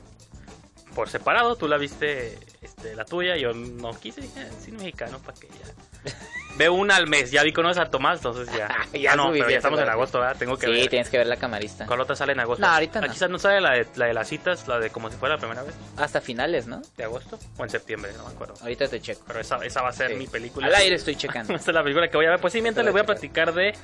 por 0.97 1.09
separado. 1.09 1.55
Tú 1.57 1.69
la 1.69 1.77
viste 1.79 2.39
este, 2.79 2.97
la 2.97 3.05
tuya, 3.05 3.37
yo 3.37 3.53
no 3.53 3.91
quise. 3.99 4.21
Dije, 4.21 4.41
"Ah, 4.41 4.55
cine 4.61 4.79
mexicano, 4.79 5.19
¿para 5.19 5.39
qué 5.39 5.49
ya? 5.49 6.13
Veo 6.57 6.73
una 6.75 6.97
al 6.97 7.07
mes, 7.07 7.31
ya 7.31 7.45
vi 7.45 7.53
con 7.53 7.69
esa 7.69 7.89
Tomás, 7.89 8.17
entonces 8.19 8.49
ya. 8.57 8.69
Ya 8.99 9.13
ah, 9.13 9.17
no, 9.17 9.31
pero 9.31 9.49
ya 9.49 9.59
estamos 9.59 9.79
en 9.79 9.89
agosto, 9.89 10.19
¿verdad? 10.19 10.37
Tengo 10.39 10.57
que 10.57 10.67
sí, 10.67 10.73
ver. 10.73 10.89
tienes 10.89 11.09
que 11.09 11.19
ver 11.19 11.27
la 11.27 11.37
camarista. 11.37 11.87
¿Cuál 11.87 12.01
otra 12.01 12.17
sale 12.17 12.33
en 12.33 12.41
agosto? 12.41 12.65
No, 12.67 12.73
ahorita 12.73 13.01
no. 13.01 13.07
Aquí 13.07 13.19
no 13.29 13.39
sale 13.39 13.61
la 13.61 13.73
de, 13.75 13.87
la 13.95 14.07
de 14.07 14.15
las 14.15 14.29
citas, 14.29 14.67
la 14.67 14.79
de 14.81 14.91
como 14.91 15.09
si 15.11 15.17
fuera 15.17 15.37
la 15.37 15.41
primera 15.41 15.63
vez 15.63 15.75
Hasta 15.97 16.21
finales, 16.21 16.67
¿no? 16.67 16.83
de 16.97 17.05
agosto 17.05 17.39
o 17.57 17.65
en 17.65 17.71
septiembre, 17.71 18.13
no 18.17 18.25
me 18.25 18.31
acuerdo. 18.31 18.55
Ahorita 18.61 18.89
te 18.89 19.01
checo. 19.01 19.23
Pero 19.27 19.41
esa, 19.41 19.57
esa 19.65 19.83
va 19.83 19.91
a 19.91 19.93
ser 19.93 20.11
Sí. 20.11 20.17
mi 20.17 20.27
película. 20.27 20.67
Al 20.67 20.75
aire 20.75 20.97
estoy 20.97 21.15
checando. 21.15 21.53
Esta 21.57 21.71
es 21.71 21.75
la 21.75 21.83
película 21.83 22.09
que 22.09 22.17
voy 22.17 22.27
a 22.27 22.31
ver. 22.31 22.41
Pues 22.41 22.53
sí, 22.53 22.61
mientras 22.63 22.85
les 22.85 22.93
voy 22.93 23.01
a 23.01 23.05
a 23.05 23.07
platicar 23.07 23.55
de 23.55 23.75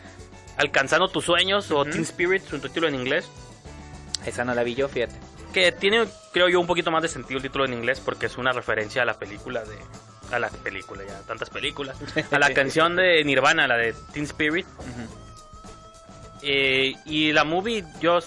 Alcanzando 0.57 1.09
tus 1.09 1.24
sueños 1.24 1.70
o. 1.70 1.85
Teen 1.85 2.02
Spirit, 2.02 2.42
su 2.44 2.59
título 2.61 2.88
en 2.88 2.94
inglés. 2.94 3.28
Esa 4.24 4.44
no 4.44 4.54
la 4.54 4.62
vi 4.62 4.74
yo, 4.74 4.88
fíjate. 4.88 5.14
Que 5.54 5.72
tiene, 5.72 6.04
creo 6.32 6.48
yo, 6.48 6.60
un 6.60 6.66
poquito 6.66 6.90
más 6.90 7.00
de 7.00 7.08
sentido 7.08 7.38
el 7.38 7.42
título 7.42 7.64
en 7.64 7.72
inglés 7.72 8.00
porque 8.04 8.26
es 8.26 8.36
una 8.36 8.52
referencia 8.52 9.02
a 9.02 9.04
la 9.04 9.14
película 9.14 9.62
de. 9.64 9.78
A 10.32 10.38
la 10.40 10.48
película, 10.50 11.04
ya, 11.06 11.20
tantas 11.20 11.48
películas. 11.48 11.96
A 12.32 12.38
la 12.38 12.50
canción 12.54 12.96
de 12.96 13.22
Nirvana, 13.24 13.68
la 13.68 13.76
de 13.76 13.94
Teen 14.12 14.24
Spirit. 14.24 14.66
Eh, 16.42 16.94
y 17.06 17.32
la 17.32 17.44
movie, 17.44 17.84
yo. 18.00 18.18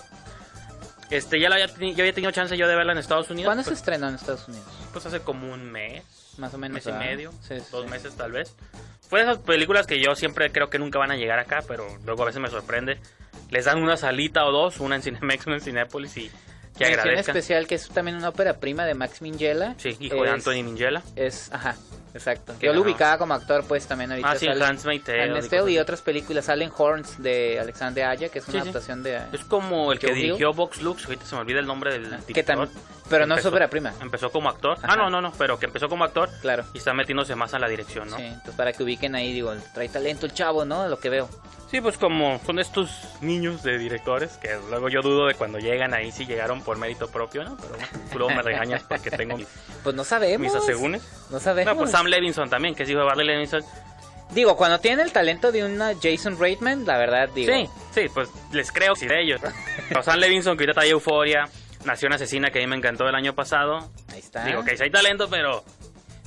Este, 1.10 1.40
ya, 1.40 1.50
la 1.50 1.56
había, 1.56 1.68
ya 1.68 2.02
había 2.04 2.14
tenido 2.14 2.32
chance 2.32 2.58
yo 2.58 2.68
de 2.68 2.76
verla 2.76 2.94
en 2.94 2.98
Estados 2.98 3.30
Unidos. 3.30 3.48
¿Cuándo 3.48 3.64
se 3.64 3.72
pues, 3.72 3.80
estrenó 3.80 4.10
en 4.10 4.16
Estados 4.16 4.48
Unidos? 4.48 4.66
pues 4.92 5.06
hace 5.06 5.20
como 5.20 5.54
un 5.54 5.72
mes, 5.72 6.04
Más 6.38 6.54
o 6.54 6.58
menos. 6.58 6.76
mes 6.76 6.88
y 6.88 6.92
medio, 6.98 7.32
sí, 7.42 7.56
dos 7.72 7.84
sí. 7.86 7.92
meses 7.92 8.16
tal 8.16 8.32
vez. 8.32 8.56
Fue 9.10 9.20
de 9.20 9.32
esas 9.32 9.44
películas 9.44 9.86
que 9.86 10.02
yo 10.02 10.16
siempre 10.16 10.52
creo 10.52 10.70
que 10.70 10.80
nunca 10.80 11.00
van 11.00 11.12
a 11.12 11.16
llegar 11.16 11.40
acá, 11.40 11.60
pero 11.68 11.86
luego 12.06 12.24
a 12.24 12.26
veces 12.26 12.42
me 12.42 12.50
sorprende. 12.50 13.00
Les 13.50 13.66
dan 13.66 13.82
una 13.82 13.96
salita 13.96 14.46
o 14.46 14.52
dos, 14.52 14.80
una 14.80 14.96
en 14.96 15.02
Cinemex, 15.02 15.46
una 15.48 15.56
en 15.58 15.62
Cinépolis 15.62 16.18
y 16.18 16.32
que 16.78 16.86
agradezcan. 16.86 17.36
especial 17.38 17.68
que 17.68 17.76
es 17.76 17.88
también 17.90 18.18
una 18.18 18.30
ópera 18.30 18.58
prima 18.60 18.86
de 18.86 18.94
Max 18.94 19.22
Minghella. 19.22 19.76
Sí, 19.78 19.96
hijo 20.00 20.16
de 20.16 20.28
Es- 20.28 20.34
Anthony 20.34 20.64
Minghella. 20.64 21.02
Es, 21.16 21.52
ajá, 21.52 21.76
exacto. 22.14 22.54
Que 22.60 22.68
Yo 22.68 22.74
lo 22.74 22.82
ubicaba 22.82 23.18
como 23.18 23.34
actor, 23.34 23.64
pues 23.68 23.86
también 23.88 24.12
ahorita 24.12 24.32
Ah, 24.32 24.36
sí, 24.36 24.46
sale 24.46 24.64
Handmaid's 24.66 25.04
Tale. 25.50 25.72
y 25.72 25.78
otras 25.80 26.02
películas. 26.02 26.46
Salen 26.46 26.72
Horns 26.76 27.22
de 27.22 27.60
Alexander 27.60 28.06
Aya, 28.06 28.30
que 28.30 28.40
es 28.40 28.48
una 28.48 28.54
Sí, 28.60 28.64
sí. 28.64 28.70
adaptación 28.70 29.04
de... 29.04 29.18
Es 29.34 29.44
como 29.46 29.92
el 29.92 30.00
que 30.00 30.08
Hill. 30.08 30.16
dirigió 30.16 30.54
Vox 30.54 30.82
Lux, 30.82 31.06
ahorita 31.06 31.26
se 31.26 31.36
me 31.36 31.42
olvida 31.42 31.60
el 31.60 31.66
nombre 31.68 31.92
del 31.94 32.10
que 32.10 32.34
director. 32.34 32.70
pero 33.10 33.26
no 33.26 33.36
es 33.36 33.46
ópera 33.46 33.70
prima. 33.70 33.94
Empezó 34.02 34.32
como 34.32 34.50
actor. 34.50 34.78
Ajá. 34.78 34.88
Ah, 34.94 34.96
no, 34.96 35.10
no, 35.10 35.22
no, 35.22 35.32
pero 35.38 35.58
que 35.60 35.66
empezó 35.66 35.88
como 35.90 36.04
actor 36.04 36.30
Claro. 36.42 36.66
y 36.74 36.78
está 36.80 36.94
metiéndose 36.94 37.36
más 37.36 37.54
a 37.54 37.60
la 37.60 37.68
dirección, 37.68 38.10
¿no? 38.10 38.18
Sí, 38.18 38.24
entonces 38.24 38.56
para 38.56 38.74
que 38.74 38.84
ubiquen 38.84 39.16
ahí, 39.16 39.32
digo, 39.34 39.54
trae 39.74 39.90
talento 39.90 40.26
el 40.26 40.34
chavo, 40.34 40.66
¿no? 40.66 40.88
Lo 40.88 41.00
que 41.00 41.10
veo. 41.10 41.30
Sí, 41.70 41.82
pues 41.82 41.98
como 41.98 42.40
son 42.46 42.60
estos 42.60 42.90
niños 43.20 43.62
de 43.62 43.78
directores 43.78 44.38
que 44.38 44.58
luego 44.70 44.88
yo 44.88 45.02
dudo 45.02 45.28
de 45.28 45.34
cuando 45.34 45.60
llegan 45.60 45.94
ahí 45.94 46.14
si 46.14 46.26
llegaron 46.26 46.62
por 46.64 46.78
mérito 46.78 47.10
propio, 47.10 47.44
¿no? 47.44 47.58
Pero 47.58 47.70
bueno, 47.74 47.88
tú 48.10 48.18
luego 48.20 48.34
me 48.34 48.42
regañas 48.42 48.84
porque 48.84 49.12
tengo 49.12 49.36
mis, 49.36 49.50
Pues 49.84 49.94
no 49.94 50.06
sabemos. 50.06 50.40
mis 50.40 50.56
asegúnes. 50.56 51.04
No 51.30 51.42
sabemos. 51.42 51.74
No, 51.74 51.78
pues 51.82 51.92
Sam 51.98 52.06
Levinson 52.06 52.48
también, 52.48 52.76
que 52.76 52.84
es 52.84 52.90
hijo 52.90 53.00
de 53.00 53.06
Barley 53.06 53.26
Levinson. 53.26 53.64
Digo, 54.32 54.56
cuando 54.56 54.80
tienen 54.80 55.00
el 55.04 55.12
talento 55.12 55.52
de 55.52 55.64
una 55.64 55.94
Jason 56.00 56.38
Reitman, 56.38 56.86
la 56.86 56.96
verdad, 56.96 57.28
digo... 57.34 57.52
Sí, 57.52 57.68
sí, 57.96 58.02
pues 58.14 58.30
les 58.52 58.72
creo 58.72 58.96
sí 58.96 59.08
de 59.08 59.24
ellos. 59.24 59.42
Pero 59.90 60.04
Sam 60.04 60.20
Levinson, 60.20 60.56
que 60.58 60.64
ahorita 60.66 60.82
trae 60.82 60.90
Euforia, 60.92 61.50
Nación 61.86 62.14
Asesina, 62.14 62.52
que 62.52 62.60
a 62.60 62.62
mí 62.62 62.68
me 62.68 62.76
encantó 62.76 63.10
el 63.10 63.16
año 63.16 63.34
pasado. 63.34 63.90
Ahí 64.14 64.20
está. 64.20 64.46
Digo 64.46 64.64
que 64.64 64.78
sí 64.78 64.84
hay 64.84 64.92
talento, 64.92 65.28
pero 65.28 65.64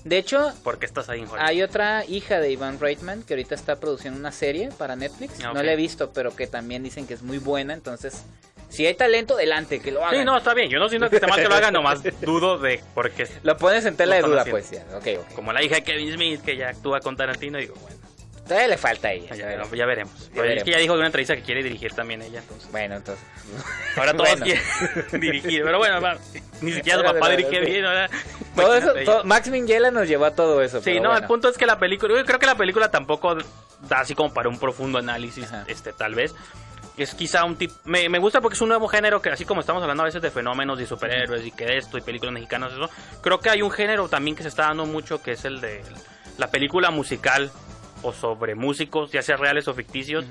De 0.02 0.18
hecho, 0.18 0.52
¿por 0.64 0.80
qué 0.80 0.86
estás 0.86 1.08
ahí 1.08 1.24
hay 1.38 1.62
otra 1.62 2.04
hija 2.04 2.40
de 2.40 2.50
Ivan 2.50 2.80
Reitman 2.80 3.22
que 3.22 3.34
ahorita 3.34 3.54
está 3.54 3.76
produciendo 3.78 4.18
una 4.18 4.32
serie 4.32 4.70
para 4.76 4.96
Netflix. 4.96 5.44
Ah, 5.44 5.52
No 5.54 5.62
la 5.62 5.72
he 5.72 5.76
visto, 5.76 6.10
pero 6.12 6.34
que 6.34 6.48
también 6.48 6.82
dicen 6.82 7.06
que 7.06 7.14
es 7.14 7.22
muy 7.22 7.38
buena. 7.38 7.74
Entonces, 7.74 8.24
si 8.70 8.86
hay 8.86 8.94
talento, 8.94 9.34
adelante, 9.34 9.80
que 9.80 9.90
lo 9.90 10.04
hagan. 10.04 10.18
Sí, 10.20 10.24
no, 10.24 10.38
está 10.38 10.54
bien. 10.54 10.70
Yo 10.70 10.78
no 10.78 10.88
siento 10.88 11.10
que 11.10 11.16
esté 11.16 11.26
mal 11.26 11.40
que 11.42 11.48
lo 11.48 11.54
hagan, 11.54 11.74
nomás 11.74 12.02
dudo 12.22 12.56
de 12.58 12.80
porque 12.94 13.26
Lo 13.42 13.56
pones 13.56 13.84
en 13.84 13.96
tela 13.96 14.16
de 14.16 14.22
duda, 14.22 14.44
pues. 14.48 14.70
Ya. 14.70 14.84
Ok, 14.96 15.06
ok. 15.18 15.34
como 15.34 15.52
la 15.52 15.62
hija 15.62 15.74
de 15.76 15.82
Kevin 15.84 16.12
Smith 16.14 16.42
que 16.42 16.56
ya 16.56 16.70
actúa 16.70 17.00
con 17.00 17.16
Tarantino, 17.16 17.58
digo, 17.58 17.74
bueno, 17.82 17.96
Todavía 18.44 18.66
le 18.68 18.78
falta 18.78 19.06
a 19.08 19.12
ella. 19.12 19.32
ya, 19.36 19.54
todavía. 19.54 19.78
ya 19.78 19.86
veremos. 19.86 20.12
Pero 20.30 20.42
es 20.42 20.48
veremos. 20.48 20.64
que 20.64 20.70
ya 20.72 20.78
dijo 20.78 20.92
en 20.94 20.98
una 20.98 21.06
entrevista 21.06 21.36
que 21.36 21.42
quiere 21.42 21.62
dirigir 21.62 21.92
también 21.92 22.20
ella, 22.20 22.40
entonces. 22.40 22.68
Bueno, 22.72 22.96
entonces. 22.96 23.24
Ahora 23.96 24.12
todos 24.12 24.28
Bueno. 24.38 24.44
quieren 24.44 24.62
dirigir, 25.20 25.62
pero 25.62 25.78
bueno, 25.78 26.00
va, 26.00 26.18
ni 26.60 26.72
siquiera 26.72 26.98
su 26.98 27.04
papá 27.04 27.28
dirige 27.30 27.60
bien, 27.60 27.84
ahora. 27.84 28.10
Todo 28.56 28.74
eso, 28.74 28.92
todo-. 29.04 29.22
Max 29.24 29.48
Minghella 29.50 29.92
nos 29.92 30.08
llevó 30.08 30.24
a 30.24 30.34
todo 30.34 30.62
eso. 30.62 30.82
Sí, 30.82 30.94
no, 30.94 31.10
bueno. 31.10 31.18
el 31.18 31.24
punto 31.26 31.48
es 31.48 31.56
que 31.56 31.64
la 31.66 31.78
película, 31.78 32.12
yo 32.18 32.24
creo 32.24 32.40
que 32.40 32.46
la 32.46 32.56
película 32.56 32.90
tampoco 32.90 33.36
da 33.88 34.00
así 34.00 34.16
como 34.16 34.34
para 34.34 34.48
un 34.48 34.58
profundo 34.58 34.98
análisis, 34.98 35.44
Ajá. 35.44 35.64
este, 35.68 35.92
tal 35.92 36.16
vez. 36.16 36.34
Es 37.02 37.14
quizá 37.14 37.44
un 37.44 37.56
tipo, 37.56 37.74
me, 37.84 38.08
me 38.08 38.18
gusta 38.18 38.40
porque 38.40 38.54
es 38.54 38.60
un 38.60 38.68
nuevo 38.68 38.86
género 38.88 39.22
que 39.22 39.30
así 39.30 39.44
como 39.44 39.60
estamos 39.60 39.82
hablando 39.82 40.02
a 40.02 40.06
veces 40.06 40.20
de 40.20 40.30
fenómenos 40.30 40.80
y 40.80 40.86
superhéroes 40.86 41.46
y 41.46 41.50
que 41.50 41.76
esto 41.78 41.96
y 41.96 42.02
películas 42.02 42.34
mexicanas, 42.34 42.72
eso, 42.72 42.90
creo 43.22 43.40
que 43.40 43.48
hay 43.50 43.62
un 43.62 43.70
género 43.70 44.08
también 44.08 44.36
que 44.36 44.42
se 44.42 44.48
está 44.48 44.64
dando 44.64 44.84
mucho 44.86 45.22
que 45.22 45.32
es 45.32 45.44
el 45.44 45.60
de 45.60 45.82
la 46.38 46.50
película 46.50 46.90
musical 46.90 47.50
o 48.02 48.12
sobre 48.12 48.54
músicos, 48.54 49.12
ya 49.12 49.22
sea 49.22 49.36
reales 49.36 49.68
o 49.68 49.74
ficticios, 49.74 50.24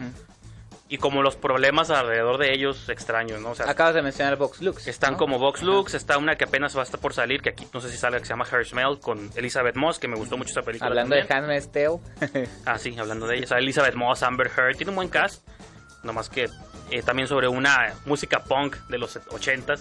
y 0.91 0.97
como 0.97 1.21
los 1.21 1.35
problemas 1.35 1.91
alrededor 1.91 2.39
de 2.39 2.51
ellos 2.51 2.89
extraños, 2.89 3.39
¿no? 3.41 3.51
O 3.51 3.55
sea, 3.55 3.69
Acabas 3.69 3.93
de 3.93 4.01
mencionar 4.01 4.37
Vox 4.37 4.59
Lux. 4.61 4.87
están 4.87 5.11
¿no? 5.13 5.17
como 5.19 5.37
Vox 5.37 5.61
Lux, 5.61 5.93
está 5.93 6.17
una 6.17 6.35
que 6.35 6.45
apenas 6.45 6.75
va 6.75 6.81
a 6.81 6.83
estar 6.83 6.99
por 6.99 7.13
salir, 7.13 7.41
que 7.41 7.49
aquí 7.49 7.67
no 7.71 7.79
sé 7.79 7.89
si 7.91 7.97
sale, 7.97 8.17
que 8.17 8.25
se 8.25 8.29
llama 8.33 8.47
Her 8.51 8.65
Smell, 8.65 8.99
con 8.99 9.29
Elizabeth 9.35 9.75
Moss, 9.75 9.99
que 9.99 10.07
me 10.07 10.15
gustó 10.15 10.35
mucho 10.35 10.49
esa 10.49 10.63
película. 10.63 10.89
Hablando 10.89 11.15
también. 11.15 11.27
de 11.27 11.33
Handmaid's 11.35 11.71
Tale. 11.71 12.49
Ah, 12.65 12.79
sí, 12.79 12.95
hablando 12.97 13.27
de 13.27 13.37
ella. 13.37 13.57
Elizabeth 13.59 13.93
Moss, 13.93 14.23
Amber 14.23 14.49
Heard, 14.55 14.77
tiene 14.77 14.89
un 14.89 14.95
buen 14.95 15.09
cast. 15.09 15.47
Nomás 16.03 16.29
que 16.29 16.49
eh, 16.91 17.01
también 17.03 17.27
sobre 17.27 17.47
una 17.49 17.93
música 18.05 18.39
punk 18.39 18.77
de 18.87 18.97
los 18.97 19.17
80s 19.17 19.79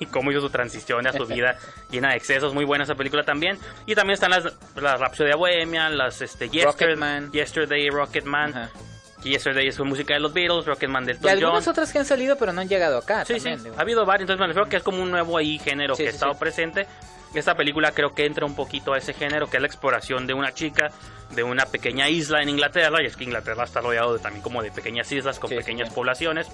y 0.00 0.06
cómo 0.06 0.30
hizo 0.32 0.40
su 0.40 0.48
transición 0.50 1.06
a 1.06 1.12
su 1.12 1.26
vida 1.26 1.56
llena 1.90 2.10
de 2.10 2.16
excesos. 2.16 2.54
Muy 2.54 2.64
buena 2.64 2.84
esa 2.84 2.94
película 2.94 3.24
también. 3.24 3.58
Y 3.86 3.94
también 3.94 4.14
están 4.14 4.30
las, 4.30 4.44
las 4.76 4.98
Rhapsody 5.00 5.32
Bohemia, 5.36 5.88
las 5.90 6.22
este, 6.22 6.48
Yester- 6.50 6.64
Rocketman. 6.64 7.30
Yesterday, 7.32 7.88
Rocketman. 7.90 8.50
Ajá. 8.56 8.70
Que 9.22 9.30
Yesterday 9.30 9.68
es 9.68 9.78
música 9.80 10.14
de 10.14 10.20
los 10.20 10.32
Beatles, 10.32 10.66
Rocketman 10.66 11.04
del 11.06 11.16
Y 11.16 11.18
Elton 11.18 11.30
algunas 11.30 11.64
John. 11.64 11.72
otras 11.72 11.92
que 11.92 11.98
han 11.98 12.04
salido, 12.04 12.36
pero 12.36 12.52
no 12.52 12.60
han 12.62 12.68
llegado 12.68 12.98
acá. 12.98 13.24
Sí, 13.24 13.34
también, 13.34 13.58
sí, 13.58 13.64
digo. 13.64 13.76
ha 13.78 13.80
habido 13.82 14.04
varios, 14.04 14.22
entonces 14.22 14.40
me 14.40 14.46
refiero 14.48 14.68
que 14.68 14.76
es 14.76 14.82
como 14.82 15.02
un 15.02 15.10
nuevo 15.10 15.38
ahí 15.38 15.58
género 15.58 15.94
Sí, 15.94 16.02
que 16.04 16.10
sí, 16.10 16.12
ha 16.12 16.14
estado 16.14 16.32
sí. 16.34 16.38
presente. 16.40 16.86
Esta 17.34 17.54
película 17.54 17.90
creo 17.92 18.14
que 18.14 18.26
entra 18.26 18.44
un 18.46 18.54
poquito 18.54 18.92
a 18.92 18.98
ese 18.98 19.12
género, 19.14 19.48
que 19.48 19.56
es 19.56 19.60
la 19.62 19.66
exploración 19.66 20.26
de 20.26 20.34
una 20.34 20.52
chica 20.52 20.90
de 21.34 21.42
una 21.42 21.66
pequeña 21.66 22.08
isla 22.08 22.42
en 22.42 22.48
Inglaterra, 22.48 23.02
y 23.02 23.06
es 23.06 23.16
que 23.16 23.24
Inglaterra 23.24 23.64
está 23.64 23.80
rodeado 23.80 24.14
de, 24.14 24.18
también 24.20 24.42
como 24.42 24.62
de 24.62 24.70
pequeñas 24.70 25.10
islas 25.12 25.38
con 25.38 25.50
Sí, 25.50 25.56
pequeñas 25.56 25.88
sí. 25.88 25.94
poblaciones. 25.94 26.46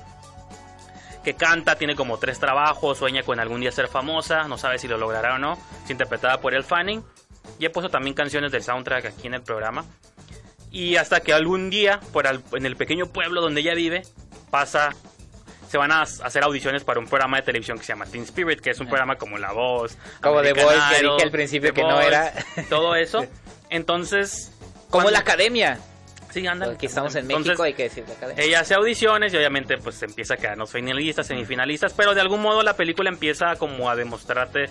que 1.24 1.34
canta, 1.34 1.76
tiene 1.76 1.94
como 1.96 2.18
tres 2.18 2.38
trabajos, 2.40 2.96
sueña 2.96 3.22
con 3.22 3.38
algún 3.40 3.60
día 3.60 3.70
ser 3.70 3.88
famosa, 3.88 4.44
no 4.48 4.56
sabe 4.56 4.78
si 4.78 4.88
lo 4.88 4.96
logrará 4.96 5.34
o 5.34 5.38
no. 5.38 5.58
Es 5.84 5.90
interpretada 5.90 6.40
por 6.40 6.54
El 6.54 6.64
Fanning. 6.64 7.04
Y 7.58 7.66
he 7.66 7.70
puesto 7.70 7.90
también 7.90 8.14
canciones 8.14 8.50
del 8.52 8.62
soundtrack 8.62 9.04
aquí 9.04 9.26
en 9.26 9.34
el 9.34 9.42
programa. 9.42 9.84
Y 10.70 10.96
hasta 10.96 11.20
que 11.20 11.34
algún 11.34 11.68
día, 11.68 12.00
por 12.14 12.26
al- 12.26 12.42
en 12.52 12.64
el 12.64 12.74
pequeño 12.74 13.04
pueblo 13.06 13.42
donde 13.42 13.60
ella 13.60 13.74
vive, 13.74 14.02
pasa. 14.50 14.94
Se 15.68 15.76
van 15.76 15.92
a 15.92 16.00
hacer 16.02 16.42
audiciones 16.42 16.84
para 16.84 16.98
un 16.98 17.06
programa 17.06 17.36
de 17.36 17.42
televisión 17.42 17.76
que 17.78 17.84
se 17.84 17.92
llama 17.92 18.06
Teen 18.06 18.24
Spirit, 18.24 18.60
que 18.60 18.70
es 18.70 18.80
un 18.80 18.88
programa 18.88 19.16
como 19.16 19.36
La 19.36 19.52
Voz. 19.52 19.98
Como 20.22 20.40
The 20.40 20.54
Voice, 20.54 20.80
que 20.96 21.02
dije 21.06 21.22
al 21.22 21.30
principio 21.30 21.68
The 21.68 21.74
que 21.74 21.82
no 21.86 22.00
era. 22.00 22.32
Todo 22.70 22.94
eso. 22.94 23.26
Entonces. 23.68 24.52
Como 24.90 25.10
la 25.10 25.20
academia. 25.20 25.78
Sí, 26.30 26.46
ándale. 26.46 26.74
Aquí 26.74 26.86
estamos 26.86 27.14
en 27.16 27.22
Entonces, 27.22 27.46
México, 27.48 27.62
hay 27.64 27.74
que 27.74 27.82
decir 27.84 28.04
la 28.06 28.14
academia. 28.14 28.44
ella 28.44 28.60
hace 28.60 28.74
audiciones 28.74 29.32
y 29.32 29.36
obviamente 29.36 29.78
pues 29.78 30.00
empieza 30.02 30.34
a 30.34 30.36
quedar 30.36 30.52
en 30.52 30.60
los 30.60 30.70
finalistas, 30.70 31.26
semifinalistas, 31.26 31.92
pero 31.92 32.14
de 32.14 32.20
algún 32.20 32.40
modo 32.40 32.62
la 32.62 32.74
película 32.74 33.10
empieza 33.10 33.56
como 33.56 33.90
a 33.90 33.96
demostrarte 33.96 34.66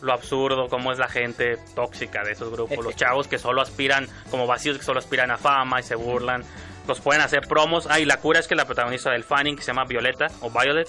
lo 0.00 0.12
absurdo, 0.12 0.68
cómo 0.68 0.92
es 0.92 0.98
la 0.98 1.08
gente 1.08 1.58
tóxica 1.74 2.22
de 2.22 2.32
esos 2.32 2.50
grupos, 2.50 2.84
los 2.84 2.96
chavos 2.96 3.28
que 3.28 3.38
solo 3.38 3.60
aspiran, 3.60 4.08
como 4.30 4.46
vacíos 4.46 4.78
que 4.78 4.84
solo 4.84 4.98
aspiran 4.98 5.30
a 5.30 5.36
fama 5.36 5.80
y 5.80 5.82
se 5.82 5.94
burlan, 5.94 6.44
los 6.86 7.00
pueden 7.00 7.22
hacer 7.22 7.46
promos. 7.46 7.86
Ah, 7.90 7.98
y 8.00 8.04
la 8.04 8.18
cura 8.18 8.40
es 8.40 8.46
que 8.46 8.54
la 8.54 8.64
protagonista 8.64 9.10
del 9.10 9.24
Fanning, 9.24 9.56
que 9.56 9.62
se 9.62 9.68
llama 9.68 9.84
Violeta 9.84 10.28
o 10.40 10.50
Violet, 10.50 10.88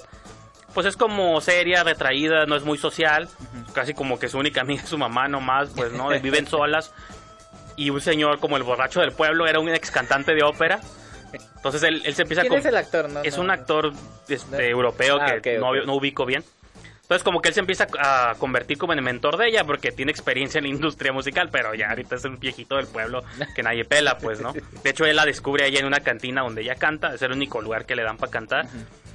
pues 0.74 0.86
es 0.86 0.96
como 0.96 1.40
seria, 1.42 1.84
retraída, 1.84 2.46
no 2.46 2.56
es 2.56 2.64
muy 2.64 2.78
social, 2.78 3.30
casi 3.74 3.94
como 3.94 4.20
que 4.20 4.30
su 4.30 4.38
única 4.38 4.62
amiga 4.62 4.84
es 4.84 4.90
su 4.90 4.98
mamá 4.98 5.28
nomás, 5.28 5.70
pues 5.76 5.92
no, 5.92 6.10
viven 6.22 6.48
solas. 6.48 6.94
Y 7.78 7.90
un 7.92 8.02
señor 8.02 8.40
como 8.40 8.58
el 8.58 8.64
borracho 8.64 9.00
del 9.00 9.14
pueblo 9.14 9.48
era 9.48 9.60
un 9.60 9.70
ex 9.70 9.90
cantante 9.92 10.34
de 10.34 10.44
ópera. 10.44 10.80
Entonces 11.56 11.84
él, 11.84 12.02
él 12.06 12.16
se 12.16 12.24
empieza 12.24 12.42
¿Quién 12.42 12.54
es 12.56 12.66
el 12.66 12.76
actor? 12.78 13.10
No, 13.10 13.22
es 13.22 13.38
no, 13.38 13.44
un 13.44 13.52
actor 13.52 13.94
este, 14.28 14.56
No. 14.58 14.60
europeo 14.64 15.18
Ah, 15.22 15.40
que 15.42 15.58
ok, 15.58 15.62
no, 15.62 15.70
ok. 15.70 15.86
no 15.86 15.96
ubico 15.96 16.26
bien. 16.26 16.44
Entonces 17.02 17.24
como 17.24 17.42
que 17.42 17.50
él 17.50 17.54
se 17.54 17.62
empieza 17.62 17.88
a 18.00 18.36
convertir 18.38 18.78
como 18.78 18.92
en 18.92 19.00
el 19.00 19.06
mentor 19.06 19.38
de 19.38 19.48
ella 19.48 19.64
porque 19.64 19.92
tiene 19.94 20.12
experiencia 20.12 20.60
en 20.60 20.66
la 20.66 20.70
industria 20.72 21.14
musical, 21.14 21.48
pero 21.50 21.74
ya 21.74 21.90
ahorita 21.90 22.16
es 22.16 22.26
un 22.26 22.38
viejito 22.38 22.76
del 22.76 22.88
pueblo 22.88 23.24
que 23.56 23.64
nadie 23.64 23.86
pela, 23.86 24.18
pues, 24.18 24.42
¿no? 24.42 24.52
De 24.84 24.90
hecho, 24.90 25.06
él 25.06 25.16
la 25.16 25.24
descubre 25.26 25.64
a 25.64 25.68
ella 25.68 25.80
en 25.80 25.86
una 25.86 26.02
cantina 26.02 26.42
donde 26.42 26.64
ella 26.64 26.76
canta, 26.76 27.14
es 27.14 27.22
el 27.22 27.32
único 27.32 27.62
lugar 27.62 27.86
que 27.86 27.96
le 27.96 28.04
dan 28.04 28.18
para 28.18 28.32
cantar. 28.32 28.66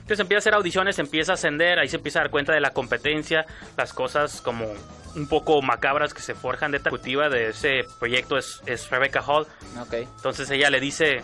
Entonces 0.03 0.21
empieza 0.21 0.39
a 0.39 0.41
hacer 0.41 0.55
audiciones, 0.55 0.99
empieza 0.99 1.33
a 1.33 1.35
ascender, 1.35 1.79
ahí 1.79 1.89
se 1.89 1.97
empieza 1.97 2.19
a 2.19 2.23
dar 2.23 2.31
cuenta 2.31 2.53
de 2.53 2.61
la 2.61 2.71
competencia, 2.71 3.47
las 3.77 3.93
cosas 3.93 4.41
como 4.41 4.67
un 5.15 5.27
poco 5.29 5.61
macabras 5.63 6.13
que 6.13 6.23
se 6.23 6.35
forjan 6.35 6.71
de 6.71 6.79
esta 6.79 6.89
ejecutiva 6.89 7.29
de 7.29 7.49
ese 7.49 7.85
proyecto 7.99 8.37
es, 8.37 8.61
es 8.67 8.91
Rebecca 8.91 9.23
Hall. 9.23 9.47
Ok. 9.81 9.95
Entonces 9.95 10.51
ella 10.51 10.71
le 10.71 10.81
dice, 10.81 11.23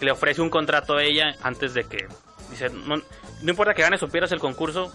le 0.00 0.10
ofrece 0.10 0.40
un 0.40 0.50
contrato 0.50 0.96
a 0.96 1.02
ella 1.02 1.34
antes 1.42 1.74
de 1.74 1.84
que, 1.84 2.06
dice, 2.50 2.68
no, 2.70 2.96
no 2.96 3.50
importa 3.50 3.74
que 3.74 3.82
ganes 3.82 4.02
o 4.02 4.08
pierdas 4.08 4.32
el 4.32 4.40
concurso, 4.40 4.92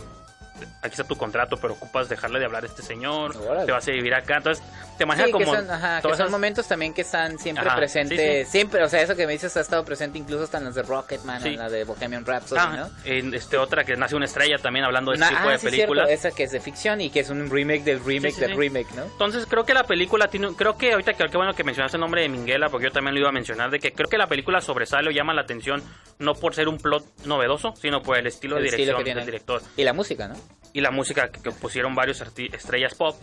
aquí 0.82 0.92
está 0.92 1.04
tu 1.04 1.16
contrato, 1.16 1.58
pero 1.58 1.74
ocupas 1.74 2.10
dejarle 2.10 2.40
de 2.40 2.46
hablar 2.46 2.64
a 2.64 2.68
este 2.68 2.82
señor, 2.82 3.36
Órale. 3.38 3.66
te 3.66 3.72
vas 3.72 3.88
a 3.88 3.92
vivir 3.92 4.14
acá. 4.14 4.38
Entonces 4.38 4.64
te 4.98 5.06
maneja 5.06 5.28
Sí, 5.28 5.34
que 5.34 5.44
como... 5.44 5.56
son, 5.56 5.70
ajá, 5.70 5.98
que 5.98 6.02
son 6.04 6.14
esas- 6.14 6.32
momentos 6.32 6.68
también 6.68 6.94
que 6.94 7.02
están 7.02 7.38
siempre 7.40 7.68
Ajá, 7.68 7.76
presentes. 7.78 8.20
sí, 8.20 8.46
sí. 8.46 8.52
Siempre, 8.52 8.84
o 8.84 8.90
sea, 8.90 9.02
eso 9.02 9.16
que 9.16 9.26
me 9.28 9.34
dices 9.34 9.56
ha 9.58 9.62
estado 9.62 9.84
presente 9.86 10.18
incluso 10.18 10.44
hasta 10.44 10.58
en 10.58 10.66
las 10.66 10.76
de 10.76 10.84
Rocketman, 10.84 11.42
Sí. 11.42 11.50
en 11.50 11.58
la 11.58 11.70
de 11.70 11.84
Bohemian 11.84 12.26
Rhapsody, 12.26 12.60
Ah, 12.62 12.90
¿no? 12.90 12.90
en 13.12 13.34
este 13.34 13.58
otra 13.58 13.84
que 13.84 13.96
nace 13.96 14.16
una 14.16 14.26
estrella 14.26 14.58
también 14.58 14.86
hablando 14.86 15.12
de 15.12 15.18
este 15.18 15.30
tipo 15.30 15.48
ah, 15.48 15.52
de 15.52 15.60
sí, 15.60 15.66
películas. 15.66 16.08
cierto, 16.08 16.28
esa 16.28 16.36
que 16.36 16.44
es 16.44 16.52
de 16.52 16.60
ficción 16.60 17.02
y 17.02 17.10
que 17.10 17.20
es 17.22 17.30
un 17.30 17.50
remake 17.50 17.84
del 17.84 18.04
remake 18.04 18.32
Sí, 18.34 18.36
sí, 18.36 18.42
del 18.42 18.52
sí. 18.52 18.58
remake, 18.58 18.92
¿no? 18.96 19.04
Entonces 19.04 19.46
creo 19.48 19.66
que 19.66 19.74
la 19.74 19.84
película 19.84 20.28
tiene, 20.28 20.48
un- 20.48 20.56
creo 20.56 20.78
que 20.78 20.92
ahorita 20.94 21.14
que 21.14 21.26
qué 21.28 21.38
bueno 21.38 21.54
que 21.54 21.64
mencionaste 21.64 21.98
el 21.98 22.02
nombre 22.02 22.22
de 22.22 22.30
Minguela, 22.30 22.70
porque 22.70 22.86
yo 22.88 22.92
también 22.92 23.14
lo 23.14 23.20
iba 23.22 23.30
a 23.30 23.34
mencionar, 23.34 23.70
de 23.70 23.80
que 23.80 23.92
creo 23.92 24.10
que 24.10 24.18
la 24.18 24.28
película 24.28 24.62
sobresale 24.62 25.10
o 25.10 25.12
llama 25.12 25.34
la 25.34 25.42
atención 25.42 25.84
no 26.20 26.34
por 26.34 26.56
ser 26.56 26.68
un 26.68 26.78
plot 26.78 27.04
novedoso, 27.26 27.74
sino 27.76 28.02
por 28.02 28.18
el 28.18 28.26
estilo 28.28 28.56
de 28.56 28.62
El 28.64 28.72
dirección 28.72 29.04
que 29.04 29.14
del 29.14 29.26
director 29.26 29.62
Y 29.76 29.84
la 29.84 29.94
música, 29.94 30.28
¿no? 30.28 30.36
Y 30.78 30.82
la 30.82 30.92
música 30.92 31.30
que, 31.32 31.50
pusieron 31.50 31.96
varios 31.96 32.22
estrellas 32.22 32.94
pop 32.94 33.16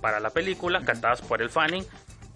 para 0.00 0.18
la 0.18 0.30
película, 0.30 0.80
cantadas 0.84 1.22
por 1.22 1.40
el 1.40 1.50
Fanning 1.50 1.86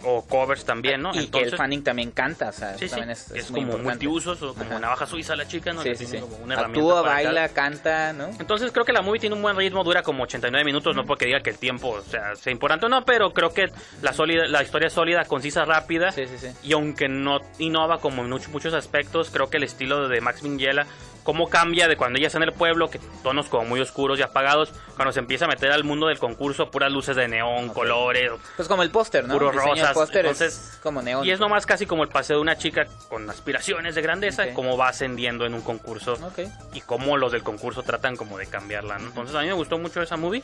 o 0.05 0.25
covers 0.25 0.65
también, 0.65 1.03
¿no? 1.03 1.11
Y 1.13 1.27
que 1.27 1.41
el 1.41 1.57
Fanning 1.57 1.83
también 1.83 2.13
canta, 2.13 2.51
o 2.51 2.53
sea, 2.53 2.79
Sí, 2.79 2.85
eso 2.85 2.95
sí, 2.95 3.01
también 3.01 3.11
es, 3.11 3.31
es, 3.33 3.37
es 3.37 3.51
muy 3.51 3.63
como 3.63 3.73
importante. 3.73 4.07
multiusos 4.07 4.43
o 4.43 4.55
como 4.55 4.71
Ajá. 4.71 4.79
navaja 4.79 5.07
suiza 5.07 5.35
la 5.35 5.49
chica, 5.49 5.73
¿no? 5.73 5.83
Sí, 5.83 5.97
sí, 5.97 6.07
sí. 6.07 6.19
como 6.19 6.37
una 6.37 6.55
Actúa, 6.55 7.03
baila, 7.03 7.49
canta, 7.49 8.13
¿no? 8.13 8.29
Entonces 8.39 8.71
creo 8.71 8.85
que 8.85 8.93
la 8.93 9.03
movie 9.03 9.19
tiene 9.19 9.35
un 9.35 9.43
buen 9.43 9.57
ritmo, 9.57 9.83
dura 9.83 10.05
como 10.05 10.23
89 10.23 10.65
minutos, 10.65 10.95
no 10.95 11.05
porque 11.05 11.27
diga 11.27 11.41
que 11.41 11.51
el 11.51 11.59
tiempo 11.59 11.89
o 11.89 12.03
sea, 12.03 12.37
sea 12.37 12.53
importante 12.53 12.87
o 12.87 12.89
no, 12.89 13.05
pero 13.05 13.33
creo 13.33 13.53
que 13.53 13.67
la, 14.03 14.13
sólida, 14.13 14.47
la 14.47 14.63
historia 14.63 14.87
es 14.87 14.93
sólida, 14.93 15.25
concisa, 15.25 15.65
rápida. 15.65 16.13
Sí, 16.13 16.27
sí, 16.29 16.39
sí. 16.39 16.49
Y 16.63 16.75
aunque 16.75 17.09
no 17.09 17.41
innova 17.59 17.99
como 17.99 18.23
en 18.23 18.31
muchos, 18.31 18.51
muchos 18.51 18.73
aspectos, 18.73 19.31
creo 19.31 19.51
que 19.51 19.57
el 19.57 19.65
estilo 19.65 20.09
de 20.09 20.21
Max 20.21 20.45
Minghella, 20.45 20.87
cómo 21.31 21.49
cambia 21.49 21.87
de 21.87 21.97
cuando 21.97 22.19
ella 22.19 22.27
está 22.27 22.39
en 22.39 22.43
el 22.43 22.53
pueblo, 22.53 22.91
que 22.91 22.99
tonos 23.23 23.47
como 23.49 23.65
muy 23.65 23.81
oscuros 23.81 24.19
y 24.19 24.23
apagados, 24.23 24.73
cuando 24.97 25.13
se 25.13 25.21
empieza 25.21 25.45
a 25.45 25.49
meter 25.49 25.71
al 25.71 25.85
mundo 25.85 26.09
del 26.09 26.19
concurso, 26.19 26.73
puras 26.73 26.91
luces 26.91 27.15
de 27.15 27.29
neón, 27.29 27.69
colores. 27.69 28.33
Pues 28.57 28.67
como 28.67 28.83
el 28.83 28.91
póster, 28.91 29.29
¿no? 29.29 29.35
Puro 29.35 29.51
El 29.51 29.53
diseño 29.53 29.75
del 29.77 29.81
rosas, 29.83 29.95
póster 29.95 30.27
entonces- 30.27 30.71
es 30.75 30.81
como 30.83 31.03
neón. 31.03 31.25
Y 31.25 31.31
es 31.31 31.39
nomás 31.39 31.67
casi 31.67 31.87
como 31.87 32.03
el 32.03 32.09
paseo 32.09 32.39
de 32.39 32.43
una 32.43 32.59
chica 32.59 32.89
con 33.09 33.31
aspiraciones 33.31 33.95
de 33.95 34.03
grandeza, 34.03 34.43
Ok. 34.43 34.55
cómo 34.55 34.77
va 34.77 34.89
ascendiendo 34.89 35.47
en 35.47 35.55
un 35.55 35.61
concurso 35.61 36.15
Ok. 36.15 36.41
y 36.75 36.81
cómo 36.81 37.17
los 37.17 37.31
del 37.31 37.45
concurso 37.45 37.85
tratan 37.85 38.17
como 38.17 38.37
de 38.37 38.49
cambiarla, 38.49 38.99
¿no? 38.99 39.07
Entonces 39.07 39.37
a 39.37 39.43
mí 39.43 39.47
me 39.47 39.53
gustó 39.53 39.79
mucho 39.79 40.03
esa 40.03 40.17
movie. 40.17 40.43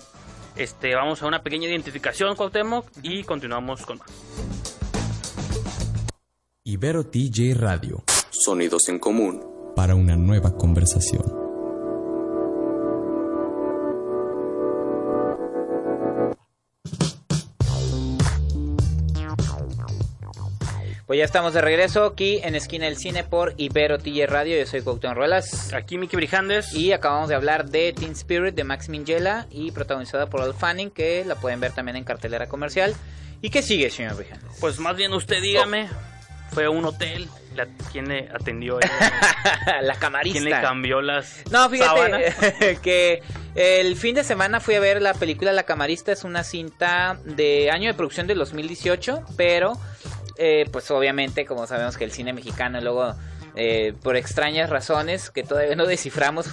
Este, 0.54 0.94
vamos 0.94 1.20
a 1.20 1.26
una 1.26 1.42
pequeña 1.42 1.66
identificación, 1.68 2.36
Cuauhtémoc, 2.36 2.86
y 3.02 3.24
continuamos 3.24 3.84
con 3.84 3.98
más. 3.98 4.08
Ibero 6.62 7.02
TJ 7.04 7.54
Radio. 7.54 8.04
Sonidos 8.30 8.88
en 8.88 9.00
común. 9.00 9.55
Para 9.76 9.94
una 9.94 10.16
nueva 10.16 10.56
conversación. 10.56 11.22
Pues 21.06 21.18
ya 21.20 21.24
estamos 21.24 21.54
de 21.54 21.60
regreso 21.60 22.04
aquí 22.04 22.40
en 22.42 22.56
Esquina 22.56 22.86
del 22.86 22.96
Cine 22.96 23.22
por 23.22 23.54
Ibero 23.58 23.98
TJ 23.98 24.26
Radio. 24.26 24.58
Yo 24.58 24.66
soy 24.66 24.80
Cuauhtémoc 24.80 25.16
Ruelas. 25.16 25.72
Aquí 25.72 25.98
Miki 25.98 26.16
Brijandes. 26.16 26.74
Y 26.74 26.92
acabamos 26.92 27.28
de 27.28 27.36
hablar 27.36 27.70
de 27.70 27.92
Teen 27.92 28.12
Spirit 28.12 28.56
de 28.56 28.64
Max 28.64 28.88
Minghella 28.88 29.46
y 29.50 29.70
protagonizada 29.70 30.26
por 30.28 30.40
Al 30.40 30.54
Fanning, 30.54 30.90
que 30.90 31.24
la 31.24 31.36
pueden 31.36 31.60
ver 31.60 31.70
también 31.70 31.96
en 31.96 32.02
cartelera 32.02 32.48
comercial. 32.48 32.92
¿Y 33.40 33.50
qué 33.50 33.62
sigue, 33.62 33.88
señor 33.90 34.16
Brijandes? 34.16 34.56
Pues 34.58 34.80
más 34.80 34.96
bien 34.96 35.12
usted 35.12 35.40
dígame, 35.40 35.88
fue 36.52 36.64
a 36.66 36.70
un 36.70 36.84
hotel, 36.84 37.28
la- 37.54 37.66
¿quién 37.92 38.08
le 38.08 38.28
atendió? 38.34 38.78
la 39.82 39.94
camarista. 39.96 40.38
¿Quién 40.40 40.44
le 40.50 40.60
cambió 40.60 41.00
las 41.02 41.42
No, 41.50 41.68
sábanas? 41.74 42.34
fíjate 42.34 42.78
que 42.82 43.22
el 43.54 43.96
fin 43.96 44.14
de 44.14 44.24
semana 44.24 44.60
fui 44.60 44.74
a 44.74 44.80
ver 44.80 45.00
la 45.02 45.14
película 45.14 45.52
La 45.52 45.62
Camarista. 45.64 46.12
Es 46.12 46.24
una 46.24 46.44
cinta 46.44 47.18
de 47.24 47.70
año 47.70 47.88
de 47.88 47.94
producción 47.94 48.26
del 48.26 48.38
2018, 48.38 49.22
pero 49.36 49.72
eh, 50.38 50.66
pues 50.72 50.90
obviamente 50.90 51.46
como 51.46 51.66
sabemos 51.66 51.96
que 51.96 52.04
el 52.04 52.12
cine 52.12 52.32
mexicano 52.32 52.80
luego... 52.80 53.14
eh, 53.58 53.94
por 54.02 54.16
extrañas 54.16 54.68
razones 54.68 55.30
que 55.30 55.42
todavía 55.42 55.74
no 55.76 55.86
desciframos 55.94 56.46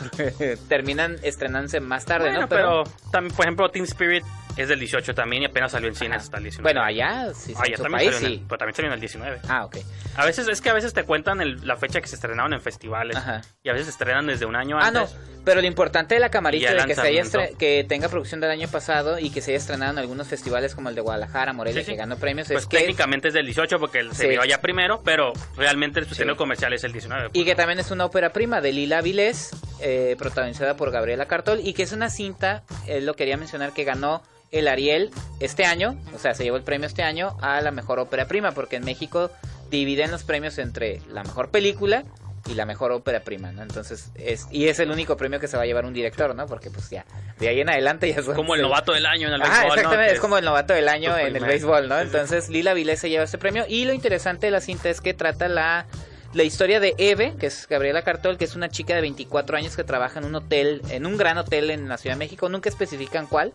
terminan 0.69 1.17
estrenándose 1.21 1.81
más 1.81 2.05
tarde, 2.05 2.27
Bueno, 2.29 2.41
¿no? 2.41 2.47
pero, 2.47 2.83
también, 3.11 3.35
por 3.35 3.45
ejemplo, 3.45 3.69
Teen 3.71 3.83
Spirit 3.83 4.23
es 4.57 4.67
del 4.67 4.79
18 4.79 5.13
también 5.15 5.43
y 5.43 5.45
apenas 5.47 5.71
salió 5.71 5.89
en 5.89 5.95
cines 5.95 6.17
hasta 6.23 6.37
el 6.37 6.43
19. 6.43 6.63
bueno, 6.63 6.83
allá 6.85 7.33
sí, 7.33 7.53
Ah, 7.57 7.63
ya 7.69 7.77
su 7.77 7.83
también 7.83 7.99
país 7.99 8.13
salió 8.13 8.27
en 8.27 8.33
el- 8.33 8.39
sí. 8.39 8.45
pero 8.47 8.57
también 8.59 8.75
salió 8.75 8.87
en 8.89 8.93
el 8.93 8.99
19. 8.99 9.39
Ah, 9.49 9.65
ok. 9.65 9.77
A 10.15 10.25
veces 10.25 10.47
es 10.47 10.61
que 10.61 10.69
a 10.69 10.73
veces 10.73 10.93
te 10.93 11.03
cuentan 11.03 11.41
el- 11.41 11.65
la 11.67 11.77
fecha 11.77 12.01
que 12.01 12.07
se 12.07 12.15
estrenaron 12.15 12.53
en 12.53 12.61
festivales 12.61 13.17
Ajá. 13.17 13.41
y 13.63 13.69
a 13.69 13.73
veces 13.73 13.85
se 13.87 13.91
estrenan 13.91 14.27
desde 14.27 14.45
un 14.45 14.55
año 14.55 14.77
Ah, 14.79 14.91
no, 14.91 15.01
antes. 15.01 15.15
pero 15.43 15.61
lo 15.61 15.67
importante 15.67 16.13
de 16.15 16.19
la 16.19 16.27
el 16.27 16.33
de 16.33 16.85
que, 16.85 16.95
se 16.95 17.01
haya 17.01 17.23
que 17.57 17.85
tenga 17.87 18.09
producción 18.09 18.39
del 18.41 18.51
año 18.51 18.67
pasado 18.67 19.19
y 19.19 19.29
que 19.29 19.41
se 19.41 19.51
haya 19.51 19.57
estrenado 19.57 19.91
en 19.93 19.97
algunos 19.99 20.27
festivales 20.27 20.75
como 20.75 20.89
el 20.89 20.95
de 20.95 21.01
Guadalajara, 21.01 21.53
Morelia, 21.53 21.81
Sí, 21.81 21.85
sí. 21.85 21.91
que 21.93 21.97
ganó 21.97 22.17
premios, 22.17 22.47
Pues 22.47 22.63
es 22.63 22.67
que 22.67 22.77
técnicamente 22.77 23.29
es 23.29 23.33
del 23.33 23.45
18 23.45 23.79
porque 23.79 24.03
se 24.11 24.23
Sí. 24.23 24.27
vio 24.27 24.41
allá 24.41 24.61
primero, 24.61 25.01
pero 25.03 25.33
realmente 25.57 25.99
el 25.99 26.05
Sí. 26.05 26.11
estreno 26.11 26.35
comercial 26.35 26.73
es 26.73 26.83
el 26.83 26.91
19. 26.91 27.29
y 27.33 27.45
que 27.45 27.55
también 27.55 27.79
es 27.79 27.91
una 27.91 28.05
ópera 28.05 28.31
prima 28.33 28.61
de 28.61 28.71
Lila 28.71 29.01
Vilés, 29.01 29.51
eh, 29.81 30.15
protagonizada 30.17 30.75
por 30.77 30.91
Gabriela 30.91 31.25
Cartol, 31.25 31.59
y 31.63 31.73
que 31.73 31.83
es 31.83 31.91
una 31.91 32.09
cinta, 32.09 32.63
él 32.87 33.05
lo 33.05 33.15
quería 33.15 33.35
mencionar, 33.37 33.73
que 33.73 33.83
ganó 33.83 34.21
el 34.53 34.67
Ariel 34.67 35.09
este 35.39 35.65
año, 35.65 35.97
o 36.15 36.19
sea, 36.19 36.33
se 36.33 36.43
llevó 36.43 36.55
el 36.55 36.63
premio 36.63 36.87
este 36.87 37.03
año 37.03 37.35
a 37.41 37.59
la 37.61 37.71
mejor 37.71 37.99
ópera 37.99 38.27
prima, 38.27 38.51
porque 38.51 38.77
en 38.77 38.85
México 38.85 39.29
dividen 39.69 40.11
los 40.11 40.23
premios 40.23 40.57
entre 40.59 41.01
la 41.09 41.23
mejor 41.23 41.49
película 41.49 42.03
y 42.47 42.53
la 42.53 42.65
mejor 42.65 42.91
ópera 42.91 43.21
prima, 43.21 43.51
¿no? 43.51 43.63
Entonces, 43.63 44.11
es, 44.15 44.47
y 44.51 44.67
es 44.67 44.79
el 44.79 44.91
único 44.91 45.17
premio 45.17 45.39
que 45.39 45.47
se 45.47 45.57
va 45.57 45.63
a 45.63 45.65
llevar 45.65 45.85
un 45.85 45.93
director, 45.93 46.35
¿no? 46.35 46.45
Porque 46.45 46.69
pues 46.69 46.89
ya, 46.89 47.05
de 47.39 47.47
ahí 47.47 47.61
en 47.61 47.69
adelante 47.69 48.13
ya 48.13 48.21
son... 48.21 48.35
como 48.35 48.53
el 48.53 48.61
novato 48.63 48.91
del 48.91 49.05
año 49.05 49.27
en 49.27 49.33
el 49.33 49.41
Ajá, 49.41 49.51
béisbol, 49.51 49.67
¿no? 49.67 49.75
exactamente, 49.75 50.13
es 50.13 50.19
como 50.19 50.37
el 50.37 50.45
novato 50.45 50.73
del 50.73 50.89
año 50.89 51.17
en 51.17 51.35
el 51.35 51.45
béisbol, 51.45 51.89
¿no? 51.89 51.99
Entonces 51.99 52.49
Lila 52.49 52.73
Vilés 52.73 52.99
se 52.99 53.09
lleva 53.09 53.23
este 53.23 53.37
premio 53.37 53.65
y 53.67 53.85
lo 53.85 53.93
interesante 53.93 54.47
de 54.47 54.51
la 54.51 54.61
cinta 54.61 54.89
es 54.89 55.01
que 55.01 55.13
trata 55.13 55.47
la, 55.47 55.87
la 56.33 56.43
historia 56.43 56.79
de 56.79 56.93
Eve, 56.97 57.33
que 57.39 57.47
es 57.47 57.67
Gabriela 57.67 58.03
Cartol, 58.03 58.37
que 58.37 58.45
es 58.45 58.55
una 58.55 58.69
chica 58.69 58.93
de 58.93 59.01
24 59.01 59.57
años 59.57 59.75
que 59.75 59.83
trabaja 59.83 60.19
en 60.19 60.25
un 60.25 60.35
hotel, 60.35 60.81
en 60.89 61.05
un 61.05 61.17
gran 61.17 61.37
hotel 61.37 61.71
en 61.71 61.87
la 61.87 61.97
Ciudad 61.97 62.15
de 62.15 62.19
México, 62.19 62.49
nunca 62.49 62.69
especifican 62.69 63.25
cuál, 63.25 63.53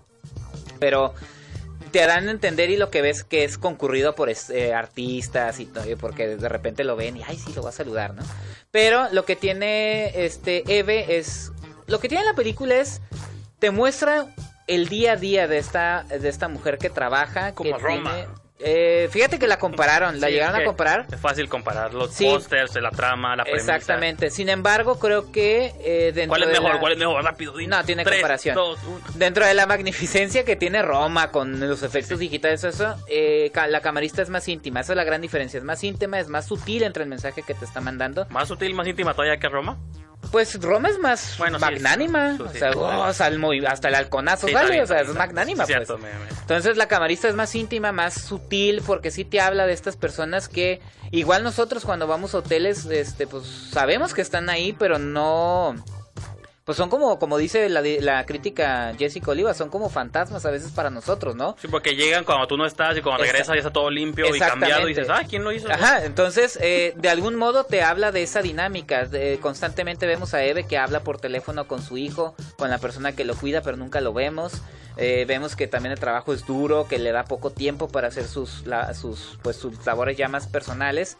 pero 0.78 1.14
te 1.92 2.06
dan 2.06 2.28
a 2.28 2.30
entender 2.30 2.68
y 2.70 2.76
lo 2.76 2.90
que 2.90 3.00
ves 3.02 3.24
que 3.24 3.44
es 3.44 3.56
concurrido 3.56 4.14
por 4.14 4.28
eh, 4.30 4.74
artistas 4.74 5.58
y 5.60 5.66
todo, 5.66 5.84
porque 5.98 6.36
de 6.36 6.48
repente 6.48 6.84
lo 6.84 6.96
ven 6.96 7.16
y 7.16 7.22
ay 7.22 7.36
sí 7.38 7.52
lo 7.54 7.62
va 7.62 7.70
a 7.70 7.72
saludar, 7.72 8.14
¿no? 8.14 8.22
Pero 8.70 9.08
lo 9.12 9.24
que 9.24 9.36
tiene 9.36 10.24
este 10.26 10.64
Eve 10.78 11.16
es 11.18 11.50
lo 11.86 11.98
que 12.00 12.08
tiene 12.08 12.24
la 12.24 12.34
película 12.34 12.76
es 12.76 13.00
te 13.58 13.70
muestra 13.70 14.26
el 14.66 14.88
día 14.88 15.12
a 15.12 15.16
día 15.16 15.48
de 15.48 15.56
esta 15.58 16.04
de 16.04 16.28
esta 16.28 16.48
mujer 16.48 16.76
que 16.76 16.90
trabaja 16.90 17.54
Como 17.54 17.76
que 17.76 17.82
Roma. 17.82 18.12
tiene- 18.14 18.28
eh, 18.60 19.08
fíjate 19.10 19.38
que 19.38 19.46
la 19.46 19.58
compararon, 19.58 20.20
la 20.20 20.26
Sí, 20.28 20.32
llegaron 20.34 20.60
a 20.60 20.64
comparar. 20.64 21.06
Es 21.12 21.20
fácil 21.20 21.48
comparar 21.48 21.94
los 21.94 22.12
Sí. 22.12 22.24
pósters, 22.24 22.74
la 22.76 22.90
trama, 22.90 23.36
la 23.36 23.44
premisa. 23.44 23.74
Exactamente. 23.76 24.30
Sin 24.30 24.48
embargo, 24.48 24.98
creo 24.98 25.30
que 25.30 25.74
eh, 25.80 26.12
dentro 26.14 26.30
¿Cuál 26.30 26.42
es 26.42 26.48
de 26.48 26.54
mejor? 26.54 26.74
la- 26.74 26.80
¿Cuál 26.80 26.92
es 26.92 26.98
mejor? 26.98 27.24
Rápido, 27.24 27.56
dinos. 27.56 27.78
No, 27.78 27.84
tiene 27.84 28.04
comparación. 28.04 28.56
Dentro 29.14 29.46
de 29.46 29.54
la 29.54 29.66
magnificencia 29.66 30.44
que 30.44 30.56
tiene 30.56 30.82
Roma 30.82 31.30
con 31.30 31.60
los 31.60 31.82
efectos 31.82 32.18
digitales, 32.18 32.64
eso, 32.64 32.96
eh, 33.08 33.50
la 33.68 33.80
camarista 33.80 34.22
es 34.22 34.28
más 34.30 34.48
íntima. 34.48 34.80
Esa 34.80 34.92
es 34.92 34.96
la 34.96 35.04
gran 35.04 35.20
diferencia. 35.20 35.58
Es 35.58 35.64
más 35.64 35.82
íntima, 35.84 36.18
es 36.18 36.28
más 36.28 36.46
sutil 36.46 36.82
entre 36.82 37.02
el 37.04 37.08
mensaje 37.08 37.42
que 37.42 37.54
te 37.54 37.64
está 37.64 37.80
mandando. 37.80 38.26
Más 38.30 38.48
sutil, 38.48 38.74
más 38.74 38.86
íntima 38.86 39.12
todavía 39.14 39.38
que 39.38 39.48
Roma. 39.48 39.78
Pues 40.30 40.60
Roma 40.60 40.88
es 40.90 40.98
más 40.98 41.36
Bueno, 41.38 41.58
magnánima. 41.58 42.36
sí, 42.36 42.42
o 42.42 42.48
sea, 42.50 42.72
sí. 42.72 42.78
oh, 42.78 43.02
hasta 43.04 43.28
el 43.88 43.94
halconazo 43.94 44.46
sale, 44.48 44.82
o 44.82 44.86
sea, 44.86 45.00
es 45.00 45.08
magnánima, 45.14 45.64
pues. 45.64 45.68
cierto, 45.68 45.96
me- 45.96 46.12
me- 46.12 46.28
Entonces 46.40 46.76
la 46.76 46.86
camarista 46.86 47.28
es 47.28 47.34
más 47.34 47.54
íntima, 47.54 47.92
más 47.92 48.14
sutil, 48.14 48.82
porque 48.84 49.10
sí 49.10 49.24
te 49.24 49.40
habla 49.40 49.66
de 49.66 49.72
estas 49.72 49.96
personas 49.96 50.48
que 50.48 50.80
igual 51.12 51.42
nosotros 51.44 51.84
cuando 51.84 52.06
vamos 52.06 52.34
a 52.34 52.38
hoteles, 52.38 52.84
este, 52.86 53.26
pues 53.26 53.44
sabemos 53.70 54.12
que 54.12 54.20
están 54.20 54.50
ahí, 54.50 54.74
pero 54.78 54.98
no, 54.98 55.74
pues 56.68 56.76
son 56.76 56.90
como, 56.90 57.18
como 57.18 57.38
dice 57.38 57.66
la, 57.70 57.80
la 57.80 58.26
crítica 58.26 58.92
Jessica 58.98 59.30
Oliva, 59.30 59.54
son 59.54 59.70
como 59.70 59.88
fantasmas 59.88 60.44
a 60.44 60.50
veces 60.50 60.70
para 60.70 60.90
nosotros, 60.90 61.34
¿no? 61.34 61.56
Sí, 61.58 61.66
porque 61.66 61.96
llegan 61.96 62.24
cuando 62.24 62.46
tú 62.46 62.58
no 62.58 62.66
estás 62.66 62.94
y 62.98 63.00
cuando 63.00 63.22
regresas 63.22 63.54
ya 63.54 63.60
está 63.60 63.72
todo 63.72 63.88
limpio 63.88 64.26
y 64.34 64.38
cambiado 64.38 64.86
y 64.86 64.88
dices, 64.94 65.08
ah, 65.08 65.22
¿quién 65.26 65.44
lo 65.44 65.50
hizo? 65.50 65.72
Ajá, 65.72 66.04
entonces 66.04 66.58
eh, 66.60 66.92
de 66.94 67.08
algún 67.08 67.36
modo 67.36 67.64
te 67.64 67.82
habla 67.82 68.12
de 68.12 68.22
esa 68.22 68.42
dinámica. 68.42 69.06
De- 69.06 69.38
constantemente 69.40 70.04
vemos 70.06 70.34
a 70.34 70.44
Eve 70.44 70.66
que 70.66 70.76
habla 70.76 71.00
por 71.00 71.18
teléfono 71.18 71.66
con 71.66 71.80
su 71.80 71.96
hijo, 71.96 72.34
con 72.58 72.68
la 72.68 72.76
persona 72.76 73.12
que 73.16 73.24
lo 73.24 73.34
cuida, 73.34 73.62
pero 73.62 73.78
nunca 73.78 74.02
lo 74.02 74.12
vemos. 74.12 74.52
Eh, 74.98 75.24
vemos 75.26 75.56
que 75.56 75.68
también 75.68 75.92
el 75.94 75.98
trabajo 75.98 76.34
es 76.34 76.44
duro, 76.44 76.86
que 76.86 76.98
le 76.98 77.12
da 77.12 77.24
poco 77.24 77.48
tiempo 77.50 77.88
para 77.88 78.08
hacer 78.08 78.26
sus, 78.26 78.66
la- 78.66 78.92
sus, 78.92 79.38
pues, 79.42 79.56
sus 79.56 79.86
labores 79.86 80.18
ya 80.18 80.28
más 80.28 80.46
personales. 80.48 81.16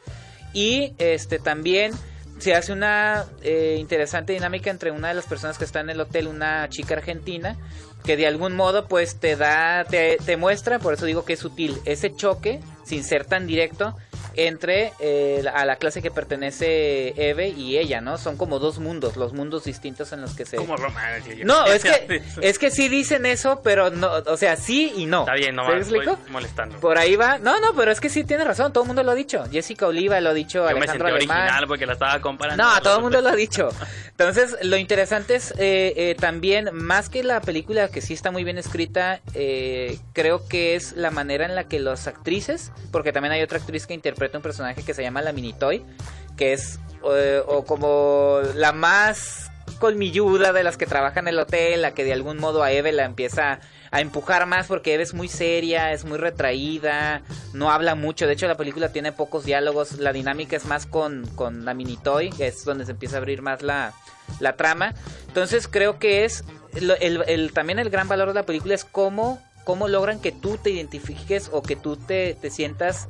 Y 0.52 0.92
este 0.98 1.38
también 1.38 1.92
se 2.38 2.54
hace 2.54 2.72
una 2.72 3.26
eh, 3.42 3.76
interesante 3.78 4.32
dinámica 4.32 4.70
entre 4.70 4.90
una 4.90 5.08
de 5.08 5.14
las 5.14 5.26
personas 5.26 5.58
que 5.58 5.64
está 5.64 5.80
en 5.80 5.90
el 5.90 6.00
hotel, 6.00 6.28
una 6.28 6.68
chica 6.68 6.94
argentina, 6.94 7.56
que 8.04 8.16
de 8.16 8.26
algún 8.26 8.54
modo 8.54 8.86
pues 8.86 9.16
te 9.16 9.36
da, 9.36 9.84
te, 9.84 10.18
te 10.24 10.36
muestra, 10.36 10.78
por 10.78 10.94
eso 10.94 11.06
digo 11.06 11.24
que 11.24 11.34
es 11.34 11.40
sutil, 11.40 11.78
ese 11.84 12.14
choque, 12.14 12.60
sin 12.84 13.04
ser 13.04 13.24
tan 13.24 13.46
directo, 13.46 13.96
entre 14.46 14.92
eh, 15.00 15.44
a 15.52 15.64
la 15.64 15.76
clase 15.76 16.00
que 16.00 16.12
pertenece 16.12 17.12
Eve 17.16 17.48
y 17.48 17.76
ella, 17.76 18.00
¿no? 18.00 18.18
Son 18.18 18.36
como 18.36 18.60
dos 18.60 18.78
mundos, 18.78 19.16
los 19.16 19.32
mundos 19.32 19.64
distintos 19.64 20.12
en 20.12 20.20
los 20.20 20.34
que 20.34 20.44
se... 20.44 20.56
Como 20.56 20.76
No, 21.44 21.66
es 21.66 21.82
que, 21.82 22.22
es 22.40 22.58
que 22.58 22.70
sí 22.70 22.88
dicen 22.88 23.26
eso, 23.26 23.60
pero 23.64 23.90
no, 23.90 24.10
o 24.26 24.36
sea, 24.36 24.56
sí 24.56 24.92
y 24.96 25.06
no. 25.06 25.20
Está 25.20 25.34
bien, 25.34 25.56
no 25.56 25.66
¿Se 25.66 25.90
me 25.90 25.98
estoy 25.98 26.16
molestando. 26.30 26.78
Por 26.78 26.98
ahí 26.98 27.16
va. 27.16 27.38
No, 27.38 27.60
no, 27.60 27.74
pero 27.74 27.90
es 27.90 28.00
que 28.00 28.08
sí 28.08 28.22
tiene 28.22 28.44
razón, 28.44 28.72
todo 28.72 28.84
el 28.84 28.88
mundo 28.88 29.02
lo 29.02 29.10
ha 29.10 29.14
dicho. 29.16 29.44
Jessica 29.50 29.88
Oliva 29.88 30.20
lo 30.20 30.30
ha 30.30 30.34
dicho, 30.34 30.58
Yo 30.60 30.64
me 30.66 30.70
Alejandro 30.82 31.08
sentí 31.08 31.24
Alemán. 31.24 31.38
original 31.42 31.66
porque 31.66 31.86
la 31.86 31.92
estaba 31.94 32.20
comparando. 32.20 32.62
No, 32.62 32.72
con 32.74 32.82
todo 32.84 32.96
el 32.96 33.02
mundo 33.02 33.20
lo 33.20 33.28
ha 33.30 33.36
dicho. 33.36 33.70
Entonces, 34.10 34.56
lo 34.62 34.76
interesante 34.76 35.34
es 35.34 35.52
eh, 35.58 35.94
eh, 35.96 36.16
también, 36.18 36.70
más 36.72 37.08
que 37.08 37.24
la 37.24 37.40
película 37.40 37.88
que 37.88 38.00
sí 38.00 38.14
está 38.14 38.30
muy 38.30 38.44
bien 38.44 38.58
escrita, 38.58 39.20
creo 40.12 40.46
que 40.48 40.76
es 40.76 40.92
la 40.92 41.10
manera 41.10 41.44
en 41.44 41.54
la 41.54 41.64
que 41.64 41.80
las 41.80 42.06
actrices, 42.06 42.72
porque 42.92 43.12
también 43.12 43.32
hay 43.32 43.42
otra 43.42 43.58
actriz 43.58 43.86
que 43.86 43.94
interpreta 43.94 44.27
un 44.36 44.42
personaje 44.42 44.82
que 44.82 44.94
se 44.94 45.02
llama 45.02 45.22
la 45.22 45.32
Minitoy, 45.32 45.84
que 46.36 46.52
es 46.52 46.78
eh, 47.10 47.42
o 47.46 47.64
como 47.64 48.40
la 48.54 48.72
más 48.72 49.50
colmilluda 49.78 50.52
de 50.52 50.62
las 50.64 50.76
que 50.76 50.86
trabajan 50.86 51.26
en 51.28 51.34
el 51.34 51.38
hotel, 51.40 51.82
la 51.82 51.92
que 51.94 52.04
de 52.04 52.12
algún 52.12 52.38
modo 52.38 52.62
a 52.62 52.72
Eve 52.72 52.90
la 52.92 53.04
empieza 53.04 53.60
a 53.90 54.00
empujar 54.00 54.44
más 54.46 54.66
porque 54.66 54.94
Eve 54.94 55.02
es 55.04 55.14
muy 55.14 55.28
seria, 55.28 55.92
es 55.92 56.04
muy 56.04 56.18
retraída, 56.18 57.22
no 57.52 57.70
habla 57.70 57.94
mucho, 57.94 58.26
de 58.26 58.32
hecho 58.32 58.46
la 58.48 58.56
película 58.56 58.90
tiene 58.92 59.12
pocos 59.12 59.44
diálogos, 59.44 59.92
la 59.98 60.12
dinámica 60.12 60.56
es 60.56 60.64
más 60.66 60.84
con, 60.86 61.26
con 61.36 61.64
la 61.64 61.74
Minitoy, 61.74 62.30
que 62.30 62.48
es 62.48 62.64
donde 62.64 62.84
se 62.86 62.92
empieza 62.92 63.16
a 63.16 63.18
abrir 63.18 63.40
más 63.42 63.62
la, 63.62 63.92
la 64.40 64.56
trama, 64.56 64.94
entonces 65.28 65.68
creo 65.68 65.98
que 65.98 66.24
es, 66.24 66.44
el- 66.74 67.52
también 67.52 67.78
el 67.78 67.88
gran 67.90 68.08
valor 68.08 68.28
de 68.28 68.34
la 68.34 68.42
película 68.44 68.74
es 68.74 68.84
cómo, 68.84 69.40
cómo 69.64 69.86
logran 69.88 70.20
que 70.20 70.32
tú 70.32 70.58
te 70.58 70.70
identifiques 70.70 71.48
o 71.52 71.62
que 71.62 71.76
tú 71.76 71.96
te, 71.96 72.34
te 72.34 72.50
sientas 72.50 73.08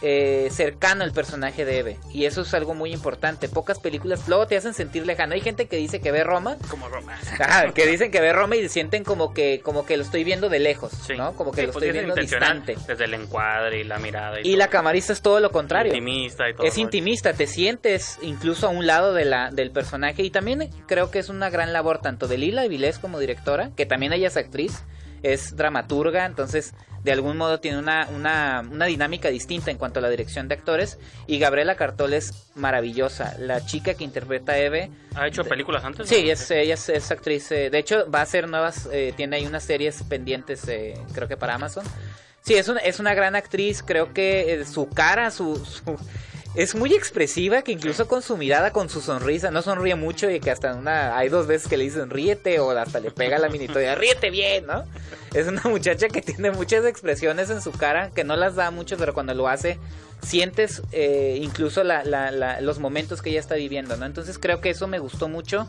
eh, 0.00 0.48
cercano 0.52 1.02
al 1.04 1.12
personaje 1.12 1.64
de 1.64 1.78
Eve. 1.78 1.96
Y 2.12 2.24
eso 2.26 2.42
es 2.42 2.54
algo 2.54 2.74
muy 2.74 2.92
importante. 2.92 3.48
Pocas 3.48 3.80
películas 3.80 4.28
luego 4.28 4.46
te 4.46 4.56
hacen 4.56 4.74
sentir 4.74 5.04
lejano. 5.06 5.34
Hay 5.34 5.40
gente 5.40 5.66
que 5.66 5.76
dice 5.76 6.00
que 6.00 6.12
ve 6.12 6.24
Roma. 6.24 6.56
Como 6.70 6.88
Roma. 6.88 7.18
Ajá, 7.40 7.72
que 7.72 7.86
dicen 7.86 8.10
que 8.10 8.20
ve 8.20 8.32
Roma 8.32 8.56
y 8.56 8.68
sienten 8.68 9.04
como 9.04 9.34
que, 9.34 9.60
como 9.60 9.84
que 9.84 9.96
lo 9.96 10.02
estoy 10.02 10.24
viendo 10.24 10.48
de 10.48 10.60
lejos, 10.60 10.92
Sí. 10.92 11.14
¿no? 11.16 11.34
Como 11.34 11.50
que 11.52 11.62
Sí, 11.62 11.66
lo 11.66 11.72
pues, 11.72 11.84
estoy 11.84 11.98
es 11.98 12.04
viendo 12.04 12.20
distante. 12.20 12.76
Desde 12.86 13.04
el 13.04 13.14
encuadre 13.14 13.80
y 13.80 13.84
la 13.84 13.98
mirada. 13.98 14.38
Y, 14.42 14.56
la 14.56 14.68
camarista 14.68 15.12
es 15.12 15.22
todo 15.22 15.40
lo 15.40 15.50
contrario. 15.50 15.92
Intimista 15.92 16.48
y 16.48 16.54
todo. 16.54 16.66
Es 16.66 16.78
intimista, 16.78 17.32
te 17.32 17.46
sientes 17.46 18.18
incluso 18.22 18.66
a 18.66 18.70
un 18.70 18.86
lado 18.86 19.14
de 19.14 19.24
la, 19.24 19.50
del 19.50 19.70
personaje 19.70 20.22
y 20.22 20.30
también 20.30 20.70
creo 20.86 21.10
que 21.10 21.18
es 21.18 21.28
una 21.28 21.50
gran 21.50 21.72
labor 21.72 21.98
tanto 21.98 22.28
de 22.28 22.38
Lila 22.38 22.66
Vilés 22.68 22.98
como 22.98 23.18
directora, 23.18 23.70
que 23.76 23.86
también 23.86 24.12
ella 24.12 24.28
es 24.28 24.36
actriz, 24.36 24.82
es 25.22 25.56
dramaturga, 25.56 26.24
entonces 26.26 26.74
de 27.04 27.12
algún 27.12 27.36
modo 27.36 27.60
tiene 27.60 27.78
una, 27.78 28.08
una, 28.14 28.62
una 28.70 28.86
dinámica 28.86 29.28
distinta 29.28 29.70
en 29.70 29.78
cuanto 29.78 30.00
a 30.00 30.02
la 30.02 30.10
dirección 30.10 30.48
de 30.48 30.54
actores 30.56 30.98
y 31.26 31.38
Gabriela 31.38 31.76
Cartol 31.76 32.12
es 32.12 32.48
maravillosa, 32.56 33.36
la 33.38 33.64
chica 33.64 33.94
que 33.94 34.04
interpreta 34.04 34.52
a 34.52 34.58
Eve. 34.58 34.90
¿Ha 35.14 35.26
hecho 35.28 35.44
películas 35.44 35.84
antes? 35.84 36.08
Sí, 36.08 36.28
es, 36.28 36.50
ella 36.50 36.74
es, 36.74 36.88
es 36.88 37.10
actriz, 37.10 37.50
eh, 37.52 37.70
de 37.70 37.78
hecho 37.78 38.10
va 38.10 38.20
a 38.20 38.22
hacer 38.22 38.48
nuevas, 38.48 38.88
eh, 38.92 39.12
tiene 39.16 39.36
ahí 39.36 39.46
unas 39.46 39.62
series 39.64 40.02
pendientes 40.02 40.66
eh, 40.68 40.94
creo 41.14 41.28
que 41.28 41.36
para 41.36 41.54
Amazon. 41.54 41.84
Sí, 42.42 42.54
es 42.54 42.68
una, 42.68 42.80
es 42.80 42.98
una 42.98 43.14
gran 43.14 43.36
actriz, 43.36 43.82
creo 43.82 44.12
que 44.14 44.52
eh, 44.54 44.64
su 44.64 44.88
cara, 44.88 45.30
su, 45.30 45.56
su- 45.64 45.96
es 46.58 46.74
muy 46.74 46.92
expresiva, 46.92 47.62
que 47.62 47.72
incluso 47.72 48.08
con 48.08 48.20
su 48.20 48.36
mirada, 48.36 48.72
con 48.72 48.88
su 48.88 49.00
sonrisa, 49.00 49.50
no 49.50 49.62
sonríe 49.62 49.94
mucho 49.94 50.28
y 50.30 50.40
que 50.40 50.50
hasta 50.50 50.74
una, 50.74 51.16
hay 51.16 51.28
dos 51.28 51.46
veces 51.46 51.68
que 51.68 51.76
le 51.76 51.84
dicen 51.84 52.10
ríete 52.10 52.58
o 52.60 52.70
hasta 52.72 53.00
le 53.00 53.10
pega 53.12 53.38
la 53.38 53.48
minitoya, 53.48 53.94
ríete 53.94 54.30
bien, 54.30 54.66
¿no? 54.66 54.84
Es 55.34 55.46
una 55.46 55.62
muchacha 55.64 56.08
que 56.08 56.20
tiene 56.20 56.50
muchas 56.50 56.84
expresiones 56.84 57.48
en 57.50 57.62
su 57.62 57.70
cara, 57.72 58.10
que 58.10 58.24
no 58.24 58.36
las 58.36 58.56
da 58.56 58.70
mucho, 58.70 58.96
pero 58.96 59.14
cuando 59.14 59.34
lo 59.34 59.46
hace, 59.48 59.78
sientes 60.22 60.82
eh, 60.92 61.38
incluso 61.40 61.84
la- 61.84 62.02
la- 62.04 62.30
la- 62.32 62.60
los 62.60 62.78
momentos 62.80 63.22
que 63.22 63.30
ella 63.30 63.40
está 63.40 63.54
viviendo, 63.54 63.96
¿no? 63.96 64.04
Entonces 64.04 64.38
creo 64.38 64.60
que 64.60 64.70
eso 64.70 64.86
me 64.88 64.98
gustó 64.98 65.28
mucho 65.28 65.68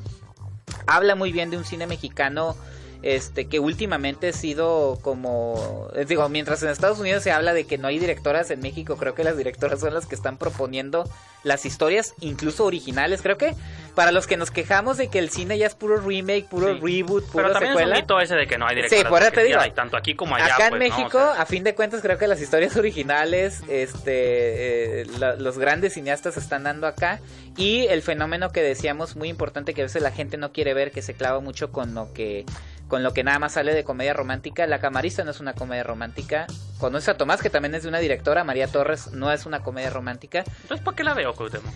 habla 0.87 1.13
muy 1.15 1.31
bien 1.31 1.51
de 1.51 1.57
un 1.57 1.65
cine 1.65 1.85
mexicano 1.85 2.55
este 3.01 3.45
que 3.47 3.59
últimamente 3.59 4.29
ha 4.29 4.33
sido 4.33 4.99
como 5.01 5.87
eh, 5.95 6.03
digo 6.05 6.27
mientras 6.29 6.61
en 6.63 6.69
Estados 6.69 6.99
Unidos 6.99 7.23
se 7.23 7.31
habla 7.31 7.53
de 7.53 7.65
que 7.65 7.77
no 7.77 7.87
hay 7.87 7.97
directoras 7.97 8.51
en 8.51 8.59
México 8.59 8.97
creo 8.97 9.15
que 9.15 9.23
las 9.23 9.37
directoras 9.37 9.79
son 9.79 9.93
las 9.93 10.05
que 10.05 10.15
están 10.15 10.37
proponiendo 10.37 11.09
las 11.43 11.65
historias 11.65 12.13
incluso 12.19 12.65
originales 12.65 13.21
creo 13.21 13.37
que 13.37 13.55
para 13.95 14.11
los 14.11 14.27
que 14.27 14.35
nos 14.35 14.51
quejamos 14.51 14.97
de 14.97 15.07
que 15.07 15.19
el 15.19 15.29
cine 15.29 15.57
ya 15.57 15.67
es 15.67 15.75
puro 15.75 15.97
remake 16.01 16.47
puro 16.49 16.73
Sí. 16.73 16.79
reboot 16.81 17.25
puro 17.31 17.43
Pero 17.45 17.51
también 17.53 17.71
es 17.71 17.77
secuela 17.77 17.95
un 17.95 18.01
mito 18.01 18.19
ese 18.19 18.35
de 18.35 18.47
que 18.47 18.57
no 18.57 18.67
hay 18.67 18.75
directoras. 18.75 19.03
Sí, 19.03 19.09
por 19.09 19.21
eso 19.21 19.29
porque 19.31 19.41
te 19.41 19.47
digo. 19.47 19.59
hay 19.61 19.71
tanto 19.71 19.95
aquí 19.97 20.15
como 20.15 20.35
allá. 20.35 20.53
Acá 20.55 20.67
en 20.67 20.69
pues, 20.77 20.89
¿no? 20.89 20.95
O 20.95 20.97
México, 20.99 21.17
sea, 21.19 21.41
a 21.41 21.45
fin 21.45 21.63
de 21.63 21.75
cuentas, 21.75 22.01
creo 22.01 22.17
que 22.17 22.27
las 22.27 22.41
historias 22.41 22.75
originales, 22.77 23.61
este, 23.69 25.01
eh, 25.01 25.05
la- 25.19 25.35
los 25.35 25.57
grandes 25.57 25.93
cineastas 25.93 26.37
están 26.37 26.63
dando 26.63 26.87
acá 26.87 27.19
y 27.57 27.87
el 27.87 28.01
fenómeno 28.01 28.51
que 28.51 28.61
decíamos 28.61 29.15
muy 29.15 29.29
importante 29.29 29.73
que 29.73 29.81
a 29.81 29.85
veces 29.85 30.01
la 30.01 30.11
gente 30.11 30.37
no 30.37 30.51
quiere 30.51 30.73
ver, 30.73 30.91
que 30.91 31.01
se 31.01 31.13
clava 31.13 31.39
mucho 31.39 31.71
con 31.71 31.93
lo 31.93 32.11
que 32.13 32.45
con 32.89 33.03
lo 33.03 33.13
que 33.13 33.23
nada 33.23 33.39
más 33.39 33.53
sale 33.53 33.73
de 33.73 33.85
comedia 33.85 34.13
romántica. 34.13 34.67
La 34.67 34.79
camarista 34.79 35.23
no 35.23 35.31
es 35.31 35.39
una 35.39 35.53
comedia 35.53 35.83
romántica. 35.83 36.47
Conoce 36.79 37.11
a 37.11 37.17
Tomás, 37.17 37.41
que 37.41 37.49
también 37.49 37.75
es 37.75 37.83
de 37.83 37.89
una 37.89 37.99
directora, 37.99 38.43
María 38.43 38.67
Torres, 38.67 39.11
no 39.13 39.31
es 39.31 39.45
una 39.45 39.61
comedia 39.61 39.89
romántica. 39.89 40.39
Entonces, 40.63 40.83
¿para 40.83 40.97
qué 40.97 41.03
la 41.05 41.13
veo, 41.13 41.33
Cuauhtémoc? 41.33 41.73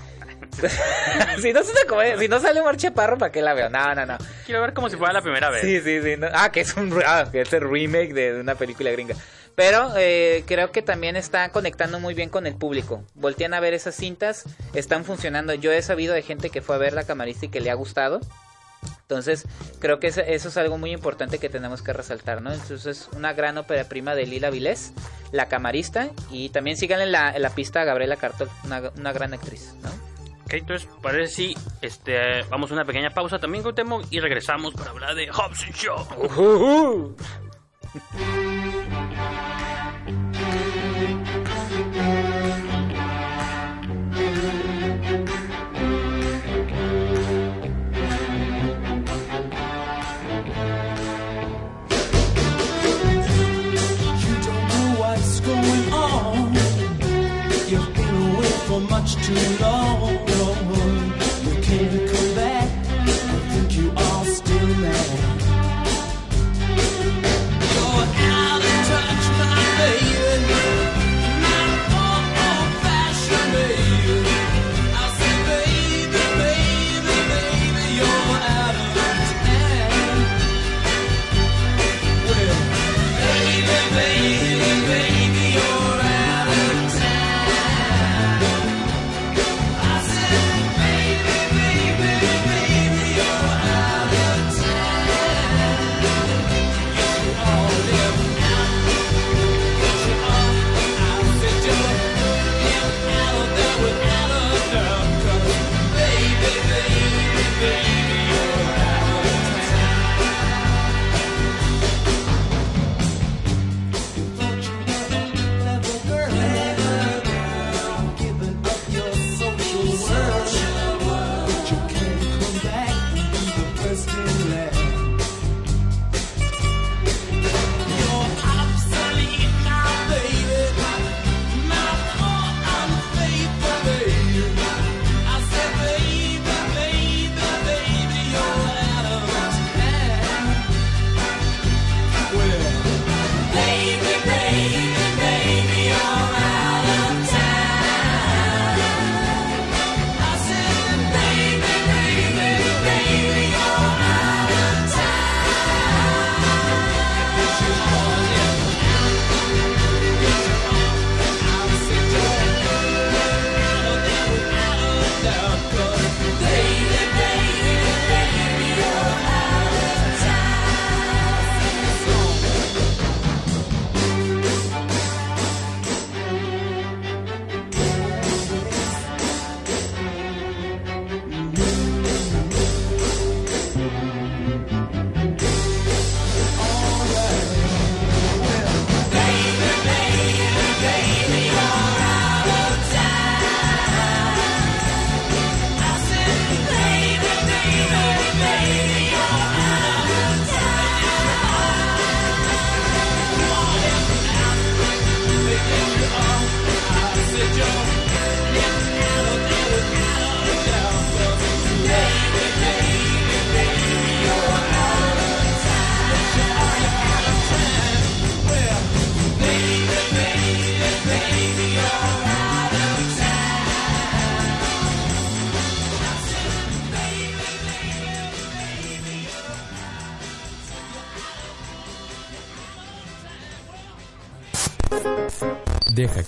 si 1.42 1.54
no 1.54 1.60
es 1.62 1.70
una 1.70 1.82
comedia, 1.88 2.18
si 2.18 2.28
no 2.28 2.40
sale 2.40 2.60
Omar 2.62 2.78
Chaparro, 2.78 3.18
¿para 3.18 3.32
qué 3.32 3.42
la 3.42 3.54
veo? 3.54 3.70
No, 3.70 3.96
no, 3.96 4.06
no. 4.06 4.18
Quiero 4.46 4.62
ver 4.62 4.74
como 4.74 4.90
si 4.90 4.98
fuera 4.98 5.14
la 5.14 5.22
primera 5.22 5.50
vez. 5.50 5.62
Sí, 5.62 5.80
sí, 5.82 6.02
sí. 6.02 6.16
no- 6.18 6.28
Ah, 6.34 6.52
que 6.52 6.62
es 6.62 6.76
un 6.76 6.94
ah, 7.06 7.26
que 7.32 7.42
es 7.42 7.54
el 7.54 7.70
remake 7.70 8.14
de, 8.14 8.34
de 8.34 8.42
una 8.42 8.56
película 8.56 8.92
gringa. 8.92 9.16
Pero 9.56 9.92
eh, 9.98 10.44
creo 10.48 10.72
que 10.72 10.82
también 10.82 11.16
está 11.16 11.50
conectando 11.50 12.00
muy 12.00 12.14
bien 12.16 12.30
con 12.30 12.48
el 12.48 12.56
público. 12.56 13.04
Voltean 13.14 13.54
a 13.54 13.60
ver 13.60 13.74
esas 13.76 13.94
cintas, 13.96 14.46
están 14.74 15.06
funcionando. 15.06 15.54
Yo 15.54 15.72
he 15.72 15.82
sabido 15.84 16.14
de 16.16 16.24
gente 16.24 16.50
que 16.50 16.62
fue 16.62 16.76
a 16.76 16.80
ver 16.80 16.94
la 16.94 17.04
camarista 17.04 17.46
y 17.46 17.50
que 17.50 17.62
le 17.62 17.70
ha 17.70 17.76
gustado. 17.76 18.20
Entonces, 19.14 19.48
creo 19.80 20.00
que 20.00 20.08
eso, 20.08 20.22
es 20.22 20.58
algo 20.58 20.78
muy 20.78 20.92
importante 20.92 21.40
que 21.40 21.50
tenemos 21.50 21.82
que 21.82 21.94
resaltar, 21.94 22.42
¿no? 22.42 22.52
Entonces, 22.52 23.10
una 23.16 23.34
gran 23.34 23.58
ópera 23.58 23.86
prima 23.86 24.16
de 24.16 24.26
Lila 24.26 24.50
Vilés, 24.50 24.94
la 25.32 25.48
camarista, 25.48 26.10
y 26.32 26.50
también 26.50 26.78
síganle 26.78 27.06
en 27.06 27.12
la, 27.12 27.32
en 27.32 27.42
la 27.42 27.50
pista 27.50 27.82
a 27.82 27.86
Gabriela 27.86 28.16
Cartol, 28.16 28.50
una, 28.64 28.92
una 28.98 29.14
gran 29.14 29.34
actriz, 29.34 29.76
¿no? 29.82 29.90
Ok, 30.46 30.54
entonces 30.56 30.90
parece 31.02 31.34
si 31.34 31.58
este, 31.82 32.44
vamos 32.50 32.70
a 32.72 32.74
una 32.74 32.86
pequeña 32.86 33.10
pausa 33.12 33.40
también, 33.40 33.64
Cuauhtémoc, 33.64 34.06
y 34.10 34.20
regresamos 34.20 34.74
para 34.74 34.92
hablar 34.92 35.16
de 35.16 35.30
Hobbs 35.30 35.64
and 35.64 35.76
Shaw. 35.76 37.16
Deja 37.94 39.53
much 59.04 59.16
too 59.28 59.58
long. 59.62 60.23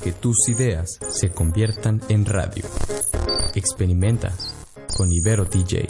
Que 0.06 0.12
tus 0.12 0.47
ideas 0.49 0.99
se 1.10 1.32
conviertan 1.32 1.99
en 2.10 2.28
radio. 2.28 2.64
Experimenta 3.56 4.32
con 4.95 5.12
Ibero 5.12 5.45
DJ. 5.45 5.89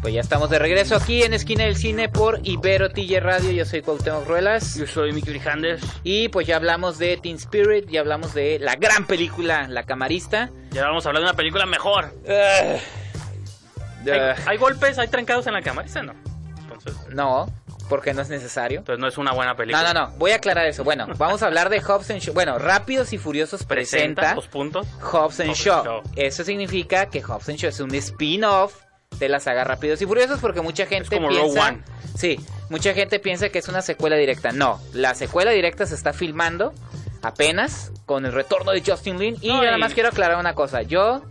Pues 0.00 0.14
ya 0.14 0.22
estamos 0.22 0.48
de 0.48 0.58
regreso 0.58 0.96
aquí 0.96 1.22
en 1.22 1.34
Esquina 1.34 1.64
del 1.64 1.76
Cine 1.76 2.08
por 2.08 2.40
Ibero 2.42 2.88
TJ 2.88 3.20
Radio. 3.20 3.50
Yo 3.50 3.66
soy 3.66 3.82
Cuauhtémoc 3.82 4.26
Ruelas. 4.26 4.76
Yo 4.76 4.86
soy 4.86 5.12
Miki 5.12 5.28
Brijandes. 5.28 5.82
Y 6.04 6.30
pues 6.30 6.46
ya 6.46 6.56
hablamos 6.56 6.96
de 6.96 7.18
Teen 7.18 7.36
Spirit, 7.36 7.90
ya 7.90 8.00
hablamos 8.00 8.32
de 8.32 8.58
la 8.60 8.76
gran 8.76 9.06
película 9.06 9.68
La 9.68 9.82
Camarista. 9.82 10.50
Ya 10.70 10.84
vamos 10.84 11.04
a 11.04 11.10
hablar 11.10 11.22
de 11.22 11.28
una 11.28 11.36
película 11.36 11.66
mejor. 11.66 12.14
Ah. 12.26 12.78
Hay, 14.12 14.34
hay 14.46 14.56
golpes, 14.56 14.98
hay 14.98 15.08
trancados 15.08 15.46
en 15.46 15.52
la 15.54 15.62
cámara. 15.62 15.86
Ese 15.86 16.02
no. 16.02 16.14
Entonces, 16.58 16.94
no, 17.10 17.46
porque 17.88 18.12
no 18.14 18.22
es 18.22 18.28
necesario. 18.28 18.80
entonces 18.80 19.00
no 19.00 19.06
es 19.08 19.16
una 19.18 19.32
buena 19.32 19.54
película. 19.56 19.92
No, 19.92 19.94
no, 19.94 20.06
no, 20.08 20.16
voy 20.16 20.32
a 20.32 20.36
aclarar 20.36 20.66
eso. 20.66 20.84
Bueno, 20.84 21.06
vamos 21.18 21.42
a 21.42 21.46
hablar 21.46 21.68
de 21.70 21.80
Hobbs 21.80 22.10
and 22.10 22.20
Shaw. 22.20 22.34
Bueno, 22.34 22.58
Rápidos 22.58 23.12
y 23.12 23.18
Furiosos 23.18 23.64
Presenta 23.64 24.34
presenta 24.34 24.50
puntos. 24.50 24.86
Hobbs 25.00 25.40
and 25.40 25.52
Shaw. 25.54 25.84
Shaw. 25.84 26.02
Eso 26.16 26.44
significa 26.44 27.06
que 27.06 27.22
Hobbs 27.22 27.48
and 27.48 27.58
Shaw 27.58 27.68
es 27.70 27.80
un 27.80 27.94
spin-off 27.94 28.74
de 29.18 29.28
la 29.28 29.38
saga 29.40 29.62
Rápidos 29.64 30.02
y 30.02 30.06
Furiosos 30.06 30.40
porque 30.40 30.60
mucha 30.60 30.86
gente 30.86 31.16
como 31.16 31.28
Rogue 31.28 31.42
piensa... 31.42 31.68
One. 31.68 31.82
Sí, 32.16 32.40
mucha 32.68 32.94
gente 32.94 33.18
piensa 33.20 33.48
que 33.48 33.58
es 33.58 33.68
una 33.68 33.82
secuela 33.82 34.16
directa. 34.16 34.50
No, 34.52 34.80
la 34.92 35.14
secuela 35.14 35.50
directa 35.52 35.86
se 35.86 35.94
está 35.94 36.12
filmando 36.12 36.72
apenas 37.22 37.92
con 38.06 38.26
el 38.26 38.32
retorno 38.32 38.72
de 38.72 38.82
Justin 38.84 39.18
Lin. 39.18 39.36
Y 39.40 39.48
No, 39.48 39.62
nada 39.62 39.76
y- 39.76 39.80
más 39.80 39.94
quiero 39.94 40.08
aclarar 40.08 40.38
una 40.38 40.54
cosa. 40.54 40.82
Yo 40.82 41.22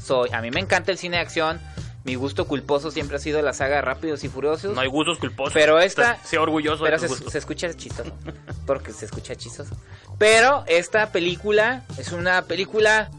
soy... 0.00 0.30
A 0.32 0.40
mí 0.40 0.50
me 0.50 0.60
encanta 0.60 0.92
el 0.92 0.98
cine 0.98 1.16
de 1.16 1.22
acción. 1.22 1.60
Mi 2.04 2.14
gusto 2.14 2.46
culposo 2.46 2.90
siempre 2.90 3.16
ha 3.16 3.20
sido 3.20 3.42
la 3.42 3.52
saga 3.52 3.80
Rápidos 3.82 4.24
y 4.24 4.28
Furiosos. 4.28 4.74
No 4.74 4.80
hay 4.80 4.88
gustos 4.88 5.18
culposos. 5.18 5.52
Pero 5.52 5.78
esta- 5.80 6.18
Sé 6.24 6.38
orgulloso 6.38 6.82
Pero 6.84 6.96
de 6.96 7.00
se, 7.00 7.06
tus 7.08 7.16
gustos. 7.18 7.32
se 7.32 7.38
escucha 7.38 7.74
chistoso. 7.74 8.10
Porque 8.66 8.92
se 8.92 9.04
escucha 9.04 9.34
chistoso. 9.36 9.76
Pero 10.18 10.64
esta 10.66 11.12
película 11.12 11.82
es 11.98 12.12
una 12.12 12.42
película 12.42 13.10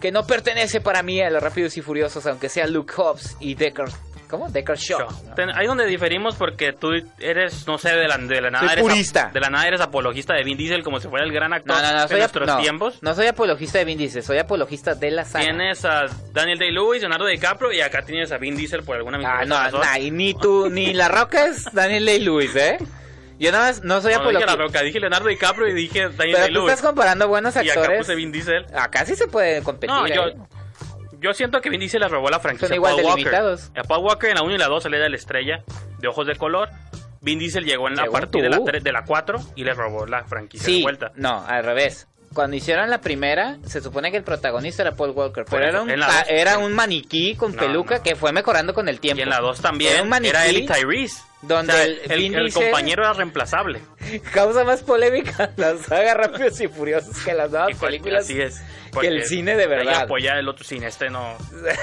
que 0.00 0.10
no 0.12 0.26
pertenece 0.26 0.80
para 0.80 1.02
mí 1.02 1.20
a 1.20 1.30
los 1.30 1.42
Rápidos 1.42 1.76
y 1.76 1.82
Furiosos, 1.82 2.26
aunque 2.26 2.48
sea 2.48 2.66
Luke 2.66 2.92
Hobbs 2.96 3.36
y 3.40 3.54
Decker. 3.54 3.88
¿Cómo? 4.28 4.48
Decker 4.50 4.76
Shaw. 4.76 5.08
Ten- 5.34 5.50
Ahí 5.56 5.66
donde 5.66 5.86
diferimos 5.86 6.36
porque 6.36 6.72
tú 6.72 6.88
eres, 7.18 7.66
no 7.66 7.78
sé, 7.78 7.96
de 7.96 8.06
la, 8.06 8.18
de 8.18 8.40
la 8.40 8.50
nada 8.50 8.64
Soy 8.66 8.72
eres 8.74 8.82
purista. 8.82 9.30
de 9.32 9.40
la 9.40 9.48
nada 9.50 9.66
eres 9.66 9.80
apologista 9.80 10.34
de 10.34 10.44
Vin 10.44 10.56
Diesel 10.58 10.82
como 10.82 11.00
si 11.00 11.08
fuera 11.08 11.24
el 11.24 11.32
gran 11.32 11.52
actor 11.52 11.74
No, 11.76 11.82
no, 11.82 11.92
no, 11.98 12.06
de 12.06 12.18
nuestros 12.18 12.46
no, 12.46 12.58
tiempos. 12.58 12.98
no 13.02 13.14
soy 13.14 13.26
apologista 13.26 13.78
de 13.78 13.84
Vin 13.86 13.98
Diesel, 13.98 14.22
soy 14.22 14.38
apologista 14.38 14.94
de 14.94 15.10
la 15.10 15.24
saga. 15.24 15.44
Tienes 15.46 15.84
a 15.84 16.06
Daniel 16.32 16.58
Day-Lewis, 16.58 17.00
Leonardo 17.00 17.26
DiCaprio 17.26 17.72
y 17.72 17.80
acá 17.80 18.02
tienes 18.02 18.30
a 18.32 18.38
Vin 18.38 18.56
Diesel 18.56 18.82
por 18.82 18.96
alguna 18.96 19.18
Ah, 19.24 19.44
no, 19.46 19.56
razón. 19.56 19.80
nah, 19.80 19.98
y 19.98 20.10
ni 20.10 20.34
tú, 20.34 20.68
ni 20.70 20.92
La 20.92 21.08
Roca 21.08 21.46
es 21.46 21.64
Daniel 21.72 22.04
Day-Lewis, 22.06 22.54
¿eh? 22.56 22.78
Yo 23.38 23.52
nada 23.52 23.68
más 23.68 23.82
no 23.84 24.00
soy 24.00 24.12
No, 24.14 24.18
no 24.18 24.28
dije 24.30 24.42
apologista. 24.42 24.56
La 24.56 24.62
Roca, 24.64 24.82
dije 24.82 25.00
Leonardo 25.00 25.28
DiCaprio 25.28 25.68
y 25.68 25.72
dije 25.72 26.00
Daniel 26.08 26.16
Pero 26.18 26.32
tú 26.32 26.38
Day-Lewis. 26.40 26.70
estás 26.72 26.82
comparando 26.86 27.28
buenos 27.28 27.54
Y 27.54 27.58
acá 27.60 27.80
actores. 27.80 27.98
puse 28.00 28.14
Vin 28.16 28.32
Diesel. 28.32 28.66
Acá 28.74 29.06
sí 29.06 29.14
se 29.14 29.28
puede 29.28 29.62
competir. 29.62 29.90
No, 29.94 30.06
yo, 30.08 30.26
¿eh? 30.26 30.34
Yo 31.20 31.32
siento 31.34 31.60
que 31.60 31.70
Vin 31.70 31.80
Diesel 31.80 32.00
le 32.00 32.08
robó 32.08 32.28
la 32.30 32.40
franquicia 32.40 32.68
Son 32.68 32.72
a 32.72 32.76
igual 32.76 32.92
Paul 32.92 33.02
de 33.02 33.08
Walker. 33.08 33.24
limitados. 33.24 33.72
A 33.76 33.82
Paul 33.82 34.04
Walker 34.04 34.30
en 34.30 34.36
la 34.36 34.42
1 34.42 34.54
y 34.54 34.58
la 34.58 34.66
2 34.68 34.82
se 34.82 34.90
le 34.90 34.98
da 34.98 35.08
la 35.08 35.16
estrella 35.16 35.62
de 35.98 36.08
ojos 36.08 36.26
de 36.26 36.36
color. 36.36 36.68
Vin 37.20 37.38
Diesel 37.38 37.64
llegó 37.64 37.88
en 37.88 37.96
la 37.96 38.02
Según 38.04 38.20
partir 38.20 38.42
de 38.42 38.48
la, 38.48 38.58
tre- 38.58 38.80
de 38.80 38.92
la 38.92 39.04
4 39.04 39.40
y 39.56 39.64
le 39.64 39.74
robó 39.74 40.06
la 40.06 40.24
franquicia 40.24 40.66
de 40.66 40.72
Sí, 40.72 40.82
vuelta. 40.82 41.10
no, 41.16 41.44
al 41.46 41.64
revés. 41.64 42.06
Cuando 42.34 42.56
hicieron 42.56 42.90
la 42.90 43.00
primera, 43.00 43.56
se 43.64 43.80
supone 43.80 44.10
que 44.10 44.18
el 44.18 44.22
protagonista 44.22 44.82
era 44.82 44.92
Paul 44.94 45.10
Walker, 45.10 45.44
Por 45.44 45.58
pero 45.58 45.62
eso, 45.68 45.70
era 45.78 45.82
un, 45.82 45.90
en 45.90 45.98
la 46.00 46.06
ca- 46.06 46.12
dos- 46.20 46.24
era 46.28 46.58
un 46.58 46.72
maniquí 46.74 47.34
con 47.34 47.52
No, 47.56 47.58
peluca 47.60 47.96
no. 47.96 48.02
que 48.02 48.14
fue 48.16 48.32
mejorando 48.32 48.74
con 48.74 48.88
el 48.88 49.00
tiempo. 49.00 49.18
Y 49.18 49.22
en 49.22 49.30
la 49.30 49.40
2 49.40 49.58
Era 49.58 49.68
también 49.70 50.02
un 50.02 50.08
maniquí 50.10 50.30
era 50.30 50.46
Eli 50.46 50.66
Tyrese. 50.66 51.22
Donde 51.42 51.72
O 51.72 51.76
sea, 51.76 52.16
el 52.16 52.52
compañero 52.52 53.02
era 53.04 53.12
reemplazable. 53.12 53.80
Causa 54.34 54.64
más 54.64 54.82
polémica 54.82 55.52
la 55.56 55.76
saga 55.78 56.14
Rápidos 56.14 56.60
y 56.60 56.68
Furiosos 56.68 57.16
que 57.24 57.32
las 57.34 57.50
nuevas 57.50 57.76
cual- 57.76 57.90
películas. 57.92 58.24
Así 58.24 58.40
es. 58.40 58.60
que 59.00 59.06
el 59.06 59.24
cine 59.24 59.56
de 59.56 59.66
verdad. 59.66 60.02
apoyar 60.02 60.38
el 60.38 60.48
otro 60.48 60.64
cine, 60.64 60.86
este 60.88 61.10
no, 61.10 61.36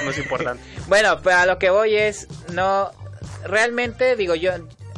no 0.04 0.10
es 0.12 0.18
importante. 0.18 0.62
Bueno, 0.88 1.20
pero 1.24 1.38
a 1.38 1.46
lo 1.46 1.58
que 1.58 1.70
voy 1.70 1.96
es, 1.96 2.28
no, 2.54 2.92
realmente 3.46 4.16
digo 4.16 4.36
yo, 4.36 4.52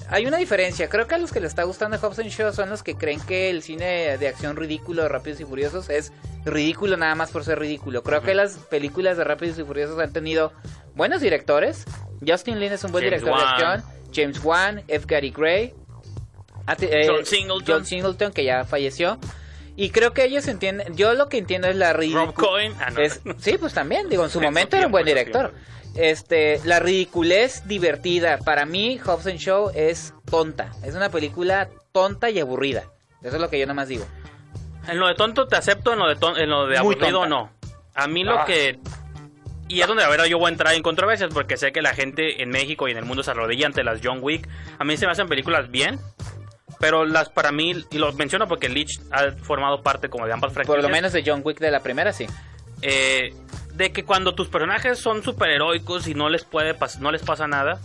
hay 0.09 0.25
una 0.25 0.37
diferencia. 0.37 0.89
Creo 0.89 1.05
que 1.07 1.15
a 1.15 1.17
los 1.17 1.31
que 1.31 1.39
les 1.39 1.49
está 1.49 1.63
gustando 1.63 1.97
Hobbs 1.97 2.19
and 2.19 2.29
Shaw 2.29 2.53
son 2.53 2.69
los 2.69 2.81
que 2.81 2.95
creen 2.95 3.19
que 3.21 3.49
el 3.49 3.61
cine 3.61 4.17
de 4.17 4.27
acción 4.27 4.55
ridículo 4.55 5.03
de 5.03 5.09
Rápidos 5.09 5.39
y 5.41 5.45
Furiosos 5.45 5.89
es 5.89 6.11
ridículo 6.45 6.95
nada 6.97 7.13
más 7.15 7.31
por 7.31 7.43
ser 7.43 7.59
ridículo. 7.59 8.03
Creo 8.03 8.21
que 8.21 8.33
las 8.33 8.53
películas 8.53 9.17
de 9.17 9.23
Rápidos 9.25 9.59
y 9.59 9.63
Furiosos 9.63 9.99
han 9.99 10.13
tenido 10.13 10.53
buenos 10.95 11.21
directores. 11.21 11.83
Justin 12.25 12.59
Lin 12.59 12.71
es 12.71 12.83
un 12.85 12.91
buen 12.93 13.03
James 13.03 13.21
director 13.21 13.37
Wan. 13.39 13.57
de 13.59 13.65
acción. 13.65 13.96
James 14.13 14.43
Wan, 14.43 14.83
F. 14.87 15.05
Gary 15.07 15.31
Gray. 15.31 15.73
te- 16.77 17.01
eh, 17.01 17.07
John 17.07 17.25
Singleton. 17.25 17.65
John 17.67 17.85
Singleton, 17.85 18.31
que 18.33 18.43
ya 18.43 18.65
falleció. 18.65 19.19
Y 19.75 19.91
creo 19.91 20.11
que 20.13 20.23
ellos 20.25 20.47
entienden, 20.47 20.95
yo 20.95 21.13
lo 21.13 21.29
que 21.29 21.37
entiendo 21.37 21.67
es 21.67 21.75
la 21.75 21.93
Rob. 21.93 22.33
Cohen. 22.33 22.73
Ah, 22.79 22.89
no. 22.89 22.99
Es- 22.99 23.21
sí, 23.39 23.57
pues 23.57 23.73
también, 23.73 24.09
digo, 24.09 24.23
en 24.23 24.29
su 24.29 24.39
En 24.39 24.43
su 24.45 24.47
momento 24.47 24.75
era 24.75 24.87
un 24.87 24.91
buen 24.91 25.05
director. 25.05 25.53
Este, 25.95 26.59
la 26.63 26.79
ridiculez 26.79 27.67
divertida. 27.67 28.37
Para 28.39 28.65
mí, 28.65 28.97
Hobbs 28.99 29.27
and 29.27 29.37
Show 29.39 29.71
es 29.73 30.13
tonta. 30.29 30.71
Es 30.83 30.93
una 30.95 31.09
película 31.09 31.69
tonta 31.91 32.29
y 32.29 32.39
aburrida. 32.39 32.83
Eso 33.23 33.35
es 33.35 33.41
lo 33.41 33.49
que 33.49 33.59
yo 33.59 33.65
nomás 33.65 33.87
digo. 33.87 34.05
En 34.87 34.99
lo 34.99 35.07
de 35.07 35.15
tonto 35.15 35.47
te 35.47 35.55
acepto, 35.55 35.93
en 35.93 35.99
lo 35.99 36.07
de, 36.07 36.15
ton- 36.15 36.37
en 36.37 36.49
lo 36.49 36.67
de 36.67 36.77
aburrido 36.77 37.21
tonta. 37.21 37.27
no. 37.29 37.51
A 37.95 38.07
mí 38.07 38.23
lo 38.23 38.39
Ah. 38.39 38.45
que... 38.45 38.79
Y 39.67 39.81
es 39.81 39.87
donde 39.87 40.03
a 40.03 40.09
ver 40.09 40.25
yo 40.27 40.37
voy 40.37 40.47
a 40.47 40.51
entrar 40.51 40.73
en 40.73 40.81
controversias 40.81 41.33
porque 41.33 41.57
sé 41.57 41.71
que 41.71 41.81
la 41.81 41.93
gente 41.93 42.41
en 42.41 42.49
México 42.49 42.87
y 42.87 42.91
en 42.91 42.97
el 42.97 43.05
mundo 43.05 43.23
se 43.23 43.31
arrodilla 43.31 43.67
ante 43.67 43.83
las 43.83 43.99
John 44.03 44.19
Wick. 44.21 44.47
A 44.79 44.83
mí 44.83 44.95
se 44.97 45.05
me 45.05 45.11
hacen 45.11 45.27
películas 45.27 45.69
bien, 45.69 45.99
pero 46.79 47.05
las 47.05 47.29
para 47.29 47.51
mí, 47.51 47.73
y 47.91 47.97
lo 47.97 48.11
menciono 48.13 48.47
porque 48.47 48.69
Leech 48.69 48.99
ha 49.11 49.31
formado 49.31 49.83
parte 49.83 50.09
como 50.09 50.25
de 50.25 50.33
ambas 50.33 50.53
franquicias. 50.53 50.81
Por 50.81 50.83
lo 50.83 50.89
menos 50.89 51.11
de 51.11 51.23
John 51.25 51.41
Wick 51.43 51.59
de 51.59 51.71
la 51.71 51.81
primera, 51.81 52.13
sí. 52.13 52.27
eh, 52.81 53.33
de 53.73 53.91
que 53.91 54.03
cuando 54.03 54.33
tus 54.35 54.47
personajes 54.47 54.99
son 54.99 55.23
superheroicos 55.23 56.07
y 56.07 56.13
no 56.13 56.29
les 56.29 56.43
puede 56.43 56.75
no 56.99 57.11
les 57.11 57.21
pasa 57.21 57.47
nada, 57.47 57.79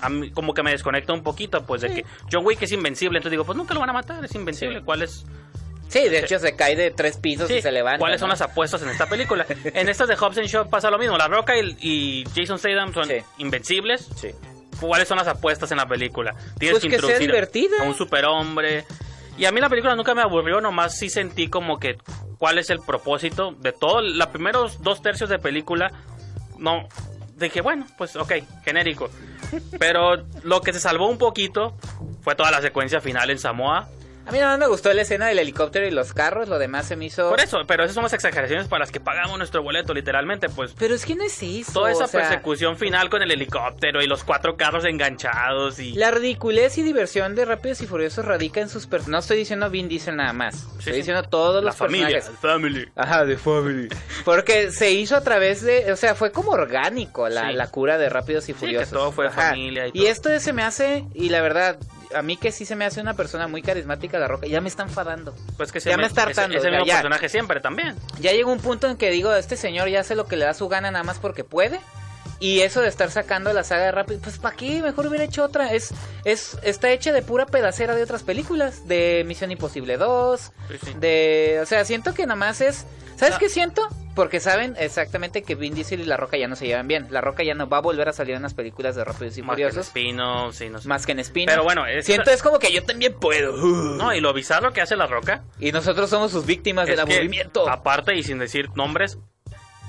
a 0.00 0.08
mí 0.08 0.30
como 0.30 0.54
que 0.54 0.62
me 0.62 0.70
desconecta 0.70 1.12
un 1.12 1.22
poquito, 1.22 1.64
pues 1.66 1.82
de 1.82 1.92
que 1.92 2.04
John 2.30 2.44
Wick 2.44 2.62
es 2.62 2.72
invencible, 2.72 3.18
entonces 3.18 3.32
digo, 3.32 3.44
pues 3.44 3.56
nunca 3.56 3.74
lo 3.74 3.80
van 3.80 3.90
a 3.90 3.94
matar, 3.94 4.24
es 4.24 4.34
invencible. 4.34 4.78
Sí. 4.78 4.84
¿Cuál 4.84 5.02
es? 5.02 5.24
Sí, 5.88 6.08
de 6.08 6.18
hecho 6.18 6.38
se 6.38 6.56
cae 6.56 6.74
de 6.76 6.90
tres 6.90 7.16
pisos 7.16 7.48
Sí, 7.48 7.54
y 7.54 7.62
se 7.62 7.70
levanta. 7.72 7.98
¿Cuáles 7.98 8.18
son 8.20 8.28
¿no? 8.28 8.32
las 8.32 8.40
apuestas 8.42 8.82
en 8.82 8.88
esta 8.90 9.06
película? 9.06 9.46
en 9.64 9.88
estas 9.88 10.08
de 10.08 10.16
Hobbs 10.16 10.38
and 10.38 10.46
Shaw 10.48 10.68
pasa 10.68 10.90
lo 10.90 10.98
mismo. 10.98 11.16
La 11.16 11.28
Roca 11.28 11.54
y, 11.56 11.76
y 11.80 12.24
Jason 12.34 12.58
Statham 12.58 12.92
son 12.92 13.06
Sí. 13.06 13.16
invencibles. 13.38 14.08
Sí. 14.16 14.30
¿Cuáles 14.80 15.08
son 15.08 15.16
las 15.16 15.28
apuestas 15.28 15.70
en 15.70 15.78
la 15.78 15.86
película? 15.86 16.34
Tienes 16.58 16.80
Pues 16.80 16.82
que 16.82 16.88
que 16.90 16.96
sea 16.96 16.96
introducir 17.16 17.30
divertida. 17.30 17.76
a 17.80 17.82
un 17.84 17.94
superhombre. 17.94 18.84
Y 19.38 19.44
a 19.44 19.52
mí 19.52 19.60
la 19.60 19.68
película 19.68 19.94
nunca 19.96 20.14
me 20.14 20.22
aburrió, 20.22 20.60
nomás 20.60 20.98
sí 20.98 21.08
sentí 21.08 21.48
como 21.48 21.78
que 21.78 21.96
cuál 22.38 22.58
es 22.58 22.68
el 22.70 22.80
propósito 22.80 23.52
de 23.52 23.72
todo. 23.72 24.00
Los 24.02 24.26
primeros 24.28 24.82
dos 24.82 25.00
tercios 25.02 25.30
de 25.30 25.38
película, 25.38 25.90
no. 26.58 26.88
Dije, 27.36 27.60
bueno, 27.60 27.86
pues 27.98 28.16
ok, 28.16 28.32
genérico. 28.64 29.10
Pero 29.78 30.24
lo 30.42 30.60
que 30.62 30.72
se 30.72 30.80
salvó 30.80 31.06
un 31.08 31.18
poquito 31.18 31.74
fue 32.22 32.34
toda 32.34 32.50
la 32.50 32.60
secuencia 32.60 33.00
final 33.00 33.30
en 33.30 33.38
Samoa. 33.38 33.88
A 34.26 34.32
mí 34.32 34.38
nada 34.38 34.52
más 34.52 34.58
me 34.58 34.66
gustó 34.66 34.92
la 34.92 35.02
escena 35.02 35.26
del 35.26 35.38
helicóptero 35.38 35.86
y 35.86 35.90
los 35.92 36.12
carros. 36.12 36.48
Lo 36.48 36.58
demás 36.58 36.86
se 36.86 36.96
me 36.96 37.04
hizo. 37.06 37.28
Por 37.30 37.40
eso, 37.40 37.60
pero 37.66 37.84
esas 37.84 37.94
son 37.94 38.02
las 38.02 38.12
exageraciones 38.12 38.66
para 38.66 38.80
las 38.80 38.90
que 38.90 38.98
pagamos 39.00 39.38
nuestro 39.38 39.62
boleto, 39.62 39.94
literalmente, 39.94 40.48
pues. 40.48 40.74
Pero 40.78 40.94
es 40.94 41.04
que 41.06 41.14
no 41.14 41.24
es 41.24 41.40
eso. 41.42 41.72
Toda 41.72 41.92
esa 41.92 42.04
o 42.04 42.08
sea, 42.08 42.22
persecución 42.22 42.76
final 42.76 43.08
con 43.08 43.22
el 43.22 43.30
helicóptero 43.30 44.02
y 44.02 44.06
los 44.06 44.24
cuatro 44.24 44.56
carros 44.56 44.84
enganchados 44.84 45.78
y... 45.78 45.92
La 45.92 46.10
ridiculez 46.10 46.76
y 46.78 46.82
diversión 46.82 47.34
de 47.34 47.44
Rápidos 47.44 47.80
y 47.82 47.86
Furiosos 47.86 48.24
radica 48.24 48.60
en 48.60 48.68
sus 48.68 48.86
personajes. 48.86 49.06
No 49.12 49.18
estoy 49.18 49.36
diciendo 49.38 49.70
Vin 49.70 49.88
Diesel 49.88 50.16
nada 50.16 50.32
más. 50.32 50.54
estoy 50.78 50.92
sí. 50.92 50.98
diciendo 50.98 51.22
todos 51.22 51.62
la 51.62 51.68
los 51.68 51.76
familia, 51.76 52.08
personajes. 52.08 52.40
family. 52.40 52.88
Ajá, 52.96 53.24
de 53.24 53.36
family. 53.38 53.88
Porque 54.24 54.70
se 54.72 54.90
hizo 54.90 55.14
a 55.16 55.20
través 55.22 55.62
de, 55.62 55.92
o 55.92 55.96
sea, 55.96 56.14
fue 56.16 56.32
como 56.32 56.50
orgánico 56.50 57.28
la, 57.28 57.48
Sí. 57.50 57.54
la 57.54 57.68
cura 57.70 57.96
de 57.98 58.08
Rápidos 58.08 58.48
y 58.48 58.52
que 58.54 58.58
Furiosos. 58.58 58.90
todo 58.90 59.12
fue 59.12 59.28
Ajá. 59.28 59.50
familia 59.50 59.86
y 59.86 59.90
Y 59.90 60.00
todo. 60.00 60.08
esto 60.08 60.40
se 60.40 60.52
me 60.52 60.62
hace, 60.64 61.04
y 61.14 61.28
la 61.28 61.40
verdad, 61.42 61.78
a 62.14 62.22
mí 62.22 62.36
que 62.36 62.52
sí 62.52 62.64
se 62.64 62.76
me 62.76 62.84
hace 62.84 63.00
una 63.00 63.14
persona 63.14 63.48
muy 63.48 63.62
carismática 63.62 64.18
la 64.18 64.28
roca, 64.28 64.46
ya 64.46 64.60
me 64.60 64.68
está 64.68 64.82
enfadando. 64.82 65.34
Pues 65.56 65.72
que 65.72 65.80
Ya 65.80 65.96
me 65.96 66.06
está 66.06 66.22
ese, 66.22 66.30
hartando, 66.40 66.58
ese 66.58 66.66
ya, 66.66 66.70
mismo 66.72 66.86
ya. 66.86 66.94
personaje 66.94 67.28
siempre 67.28 67.60
también. 67.60 67.96
Ya 68.20 68.32
llegó 68.32 68.52
un 68.52 68.60
punto 68.60 68.88
en 68.88 68.96
que 68.96 69.10
digo, 69.10 69.34
este 69.34 69.56
señor 69.56 69.88
ya 69.88 70.00
hace 70.00 70.14
lo 70.14 70.26
que 70.26 70.36
le 70.36 70.44
da 70.44 70.54
su 70.54 70.68
gana 70.68 70.90
nada 70.90 71.04
más 71.04 71.18
porque 71.18 71.44
puede. 71.44 71.80
Y 72.38 72.60
eso 72.60 72.80
de 72.82 72.88
estar 72.88 73.10
sacando 73.10 73.52
la 73.52 73.64
saga 73.64 73.84
de 73.86 73.92
Rápido, 73.92 74.20
pues 74.22 74.38
¿para 74.38 74.54
qué? 74.56 74.82
Mejor 74.82 75.06
hubiera 75.06 75.24
hecho 75.24 75.42
otra. 75.44 75.72
Es, 75.72 75.92
es, 76.24 76.58
está 76.62 76.90
hecha 76.90 77.12
de 77.12 77.22
pura 77.22 77.46
pedacera 77.46 77.94
de 77.94 78.02
otras 78.02 78.22
películas. 78.22 78.86
De 78.86 79.24
Misión 79.26 79.50
Imposible 79.50 79.96
2. 79.96 80.40
Sí, 80.40 80.78
sí. 80.84 80.94
De. 81.00 81.58
O 81.62 81.66
sea, 81.66 81.84
siento 81.84 82.12
que 82.14 82.22
nada 82.26 82.36
más 82.36 82.60
es. 82.60 82.86
¿Sabes 83.16 83.36
Ah. 83.36 83.38
qué 83.38 83.48
siento? 83.48 83.88
Porque 84.14 84.40
saben 84.40 84.76
exactamente 84.78 85.42
que 85.42 85.54
Vin 85.54 85.74
Diesel 85.74 86.00
y 86.00 86.04
La 86.04 86.16
Roca 86.18 86.36
ya 86.38 86.48
no 86.48 86.56
se 86.56 86.66
llevan 86.66 86.86
bien. 86.88 87.06
La 87.10 87.20
Roca 87.22 87.42
ya 87.42 87.54
no 87.54 87.66
va 87.68 87.78
a 87.78 87.80
volver 87.80 88.08
a 88.08 88.12
salir 88.14 88.34
en 88.34 88.42
las 88.42 88.52
películas 88.54 88.94
de 88.96 89.04
Rápidos 89.04 89.36
y 89.38 89.42
Más 89.42 89.56
que 89.56 89.62
en. 89.62 89.78
Espino, 89.78 90.52
sí, 90.52 90.68
no 90.70 90.78
sé. 90.80 90.88
Más 90.88 91.04
que 91.06 91.12
en 91.12 91.20
Spin. 91.20 91.46
Pero 91.46 91.62
bueno, 91.64 91.86
es- 91.86 92.04
siento 92.06 92.30
es 92.30 92.42
como 92.42 92.58
que 92.58 92.72
yo 92.72 92.82
también 92.84 93.14
puedo. 93.14 93.56
No, 93.56 94.14
y 94.14 94.20
lo 94.20 94.32
bizarro 94.34 94.72
que 94.74 94.80
hace 94.82 94.96
La 94.96 95.06
Roca 95.06 95.44
Y 95.58 95.72
nosotros 95.72 96.10
somos 96.10 96.30
sus 96.32 96.44
víctimas 96.46 96.86
del 96.86 96.94
es 96.96 97.00
aburrimiento. 97.00 97.68
aparte 97.68 98.14
y 98.16 98.22
sin 98.22 98.38
decir 98.38 98.68
nombres, 98.74 99.18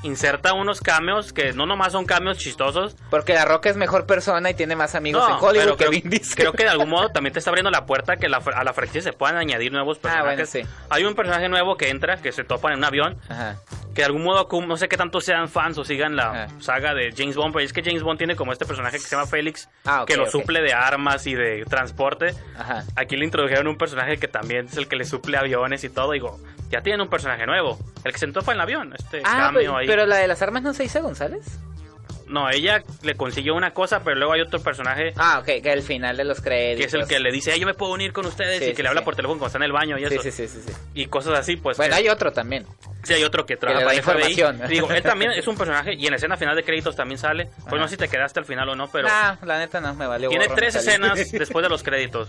inserta 0.03 0.53
unos 0.53 0.79
cameos 0.81 1.33
que 1.33 1.53
no 1.53 1.65
nomás 1.65 1.91
son 1.93 2.05
cameos 2.05 2.37
chistosos. 2.37 2.95
Porque 3.09 3.33
La 3.33 3.45
Roca 3.45 3.69
es 3.69 3.77
mejor 3.77 4.05
persona 4.05 4.49
y 4.49 4.53
tiene 4.53 4.75
más 4.75 4.95
amigos 4.95 5.23
en 5.27 5.35
Hollywood 5.35 5.53
pero 5.63 5.71
que 5.77 5.85
creo, 5.85 5.91
Vin 5.91 6.09
Diesel. 6.09 6.35
creo 6.35 6.53
que 6.53 6.63
de 6.63 6.69
algún 6.69 6.89
modo 6.89 7.09
también 7.09 7.33
te 7.33 7.39
está 7.39 7.49
abriendo 7.51 7.71
la 7.71 7.85
puerta 7.85 8.17
que 8.17 8.29
la- 8.29 8.37
a 8.55 8.63
la 8.63 8.73
franquicia 8.73 9.01
se 9.01 9.13
puedan 9.13 9.37
añadir 9.37 9.71
nuevos 9.71 9.97
Ah, 10.03 10.21
bueno, 10.23 10.37
personajes. 10.37 10.49
sí. 10.49 10.61
Hay 10.89 11.03
un 11.03 11.15
personaje 11.15 11.49
nuevo 11.49 11.77
que 11.77 11.89
entra, 11.89 12.17
que 12.17 12.31
se 12.31 12.43
topa 12.43 12.71
en 12.71 12.77
un 12.79 12.83
avión, 12.85 13.17
Ajá. 13.29 13.57
que 13.95 14.01
de 14.01 14.05
algún 14.05 14.23
modo, 14.23 14.47
no 14.65 14.77
sé 14.77 14.87
qué 14.87 14.97
tanto 14.97 15.19
sean 15.21 15.49
fans 15.49 15.77
o 15.77 15.83
sigan 15.83 16.15
la 16.15 16.47
saga 16.59 16.93
de 16.93 17.13
James 17.17 17.35
Bond, 17.35 17.53
pero 17.53 17.65
es 17.65 17.73
que 17.73 17.81
James 17.83 18.03
Bond 18.03 18.17
tiene 18.19 18.35
como 18.35 18.53
este 18.53 18.65
personaje 18.65 18.97
que 18.97 19.03
se 19.03 19.15
llama 19.15 19.27
Félix, 19.27 19.67
Ah, 19.85 20.03
ok, 20.03 20.07
que 20.07 20.17
lo 20.17 20.23
ok. 20.25 20.29
suple 20.29 20.61
de 20.61 20.73
armas 20.73 21.25
y 21.27 21.33
de 21.33 21.65
transporte. 21.67 22.33
Ajá. 22.57 22.83
Aquí 22.95 23.17
le 23.17 23.25
introdujeron 23.25 23.67
un 23.67 23.77
personaje 23.77 24.17
que 24.17 24.27
también 24.27 24.67
es 24.67 24.77
el 24.77 24.87
que 24.87 24.95
le 24.95 25.05
suple 25.05 25.37
aviones 25.37 25.83
y 25.83 25.89
todo. 25.89 26.11
Digo, 26.11 26.39
ya 26.69 26.81
tienen 26.81 27.01
un 27.01 27.09
personaje 27.09 27.45
nuevo. 27.45 27.77
El 28.03 28.11
que 28.13 28.19
se 28.19 28.27
topa 28.27 28.51
en 28.51 28.57
el 28.57 28.61
avión, 28.61 28.93
este 28.97 29.21
Ah, 29.23 29.37
cambio 29.47 29.61
pero, 29.61 29.77
ahí. 29.77 29.87
pero 29.87 30.05
la 30.05 30.17
de 30.17 30.27
las 30.27 30.41
armas 30.41 30.63
no 30.63 30.73
se 30.73 30.83
dice 30.83 30.99
González. 31.01 31.45
No, 32.27 32.49
ella 32.49 32.83
le 33.03 33.15
consiguió 33.15 33.55
una 33.55 33.71
cosa, 33.71 34.01
pero 34.03 34.17
luego 34.17 34.33
hay 34.33 34.41
otro 34.41 34.59
personaje 34.61 35.13
Ah, 35.15 35.39
ok, 35.39 35.61
que 35.63 35.71
al 35.71 35.81
final 35.81 36.17
de 36.17 36.25
los 36.25 36.41
créditos. 36.41 36.79
que 36.81 36.85
es 36.87 36.93
el 36.93 37.07
que 37.07 37.21
le 37.21 37.31
dice, 37.31 37.53
"Ay, 37.53 37.61
yo 37.61 37.65
me 37.65 37.73
puedo 37.73 37.93
unir 37.93 38.11
con 38.11 38.25
ustedes 38.25 38.59
Sí, 38.59 38.65
y 38.65 38.69
que 38.71 38.75
sí, 38.75 38.81
le 38.83 38.89
habla 38.89 38.99
sí. 38.99 39.05
por 39.05 39.15
teléfono 39.15 39.39
cuando 39.39 39.47
está 39.47 39.59
en 39.59 39.63
el 39.63 39.71
baño 39.71 39.97
y 39.97 40.03
eso. 40.03 40.21
sí, 40.21 40.31
sí, 40.31 40.45
sí, 40.49 40.59
sí. 40.67 40.73
Y 40.93 41.05
cosas 41.05 41.39
así, 41.39 41.55
pues. 41.55 41.77
Bueno, 41.77 41.95
que- 41.95 42.01
hay 42.01 42.09
otro 42.09 42.33
también. 42.33 42.65
Sí, 43.03 43.13
hay 43.13 43.23
otro 43.23 43.45
que 43.45 43.55
trabaja 43.55 43.79
da 43.79 43.85
para 43.85 43.95
el 43.97 44.03
FBI. 44.03 44.31
información. 44.33 44.67
Digo, 44.69 44.91
él 44.91 45.03
también 45.03 45.31
es 45.37 45.47
un 45.47 45.55
personaje 45.57 45.93
y 45.93 46.03
en 46.05 46.11
la 46.11 46.17
escena 46.17 46.35
final 46.35 46.53
de 46.57 46.63
créditos 46.63 46.97
también 46.97 47.17
sale. 47.17 47.45
Pues 47.45 47.67
Ajá. 47.67 47.75
no 47.77 47.87
sé 47.87 47.91
si 47.91 47.97
te 47.97 48.09
quedaste 48.09 48.41
al 48.41 48.45
final 48.45 48.67
o 48.67 48.75
no, 48.75 48.89
pero 48.91 49.07
Ah, 49.09 49.37
la 49.45 49.57
neta 49.59 49.79
no, 49.79 49.93
me 49.95 50.05
valió. 50.05 50.27
tiene 50.27 50.49
tres 50.49 50.75
escenas 50.75 51.13
después 51.31 51.63
de 51.63 51.69
los 51.69 51.81
créditos. 51.81 52.27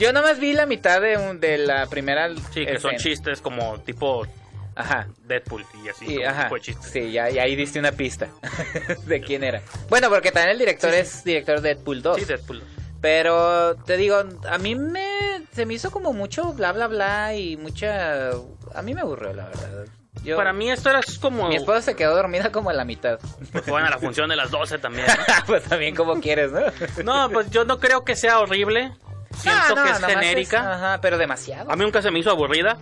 Yo 0.00 0.12
nomás 0.12 0.40
vi 0.40 0.52
la 0.54 0.66
mitad 0.66 1.00
de, 1.00 1.16
un- 1.16 1.38
de 1.40 1.58
la 1.58 1.86
primera. 1.86 2.28
Sí, 2.52 2.66
que 2.66 2.78
son 2.80 2.96
chistes 2.96 3.40
como 3.40 3.78
tipo 3.80 4.26
Ajá. 4.74 5.06
Deadpool 5.24 5.64
y 5.84 5.88
así, 5.90 6.04
Y, 6.06 6.16
como 6.16 6.28
ajá. 6.28 6.42
tipo 6.44 6.54
de 6.56 6.60
chistes. 6.62 6.90
Sí, 6.90 7.12
ya, 7.12 7.30
y 7.30 7.38
ahí 7.38 7.54
diste 7.54 7.78
una 7.78 7.92
pista 7.92 8.28
de 9.06 9.20
quién 9.20 9.44
era. 9.44 9.60
Bueno, 9.88 10.08
porque 10.08 10.32
también 10.32 10.52
el 10.52 10.58
director 10.58 10.92
es 10.94 11.22
director 11.22 11.60
de 11.60 11.74
Deadpool 11.74 12.02
2. 12.02 12.16
Sí, 12.18 12.24
Deadpool. 12.24 12.62
Pero 13.00 13.76
te 13.76 13.96
digo, 13.96 14.22
a 14.48 14.58
mí 14.58 14.74
me 14.74 15.42
se 15.52 15.66
me 15.66 15.74
hizo 15.74 15.90
como 15.90 16.12
mucho 16.12 16.52
bla 16.52 16.72
bla 16.72 16.86
bla 16.86 17.34
y 17.34 17.56
mucha 17.56 18.30
a 18.74 18.82
mí 18.82 18.94
me 18.94 19.00
aburrió 19.00 19.32
la 19.34 19.46
verdad. 19.46 19.86
Yo, 20.22 20.36
Para 20.36 20.52
mí 20.52 20.70
esto 20.70 20.90
era 20.90 21.00
como... 21.20 21.48
mi 21.48 21.56
esposa 21.56 21.80
se 21.80 21.96
quedó 21.96 22.14
dormida 22.14 22.52
como 22.52 22.68
a 22.68 22.72
la 22.74 22.84
mitad. 22.84 23.18
Pues 23.52 23.64
juegan 23.64 23.86
a 23.86 23.90
la 23.90 23.98
función 23.98 24.28
de 24.28 24.36
las 24.36 24.50
12 24.50 24.78
también. 24.78 25.06
¿no? 25.06 25.14
pues 25.46 25.62
también 25.64 25.94
como 25.94 26.20
quieres, 26.20 26.52
¿no? 26.52 26.60
No, 27.04 27.30
pues 27.30 27.50
yo 27.50 27.64
no 27.64 27.78
creo 27.78 28.04
que 28.04 28.14
sea 28.16 28.38
horrible. 28.40 28.92
Siento 29.36 29.74
no, 29.74 29.84
que 29.84 29.90
es 29.90 30.04
genérica. 30.04 30.74
ajá, 30.74 31.00
pero 31.00 31.18
demasiado. 31.18 31.70
A 31.70 31.76
mí 31.76 31.84
nunca 31.84 32.02
se 32.02 32.10
me 32.10 32.18
hizo 32.18 32.30
aburrida. 32.30 32.76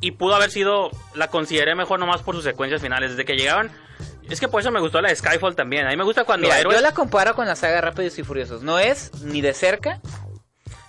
Y 0.00 0.12
pudo 0.12 0.34
haber 0.36 0.50
sido. 0.50 0.90
La 1.14 1.28
consideré 1.28 1.74
mejor 1.74 1.98
nomás 1.98 2.22
por 2.22 2.34
sus 2.34 2.44
secuencias 2.44 2.80
finales. 2.80 3.10
Desde 3.10 3.24
que 3.24 3.36
llegaban. 3.36 3.70
Es 4.28 4.40
que 4.40 4.46
por 4.48 4.60
eso 4.60 4.70
me 4.70 4.78
gustó 4.80 5.00
la 5.00 5.08
de 5.08 5.16
Skyfall 5.16 5.56
también. 5.56 5.86
A 5.86 5.90
mí 5.90 5.96
me 5.96 6.04
gusta 6.04 6.24
cuando 6.24 6.46
Mira, 6.46 6.60
héroes- 6.60 6.76
yo 6.76 6.82
la 6.82 6.92
comparo 6.92 7.34
con 7.34 7.46
la 7.46 7.56
saga 7.56 7.80
Rápidos 7.80 8.18
y 8.18 8.22
Furiosos. 8.22 8.62
No 8.62 8.78
es 8.78 9.10
ni 9.22 9.40
de 9.40 9.54
cerca. 9.54 10.00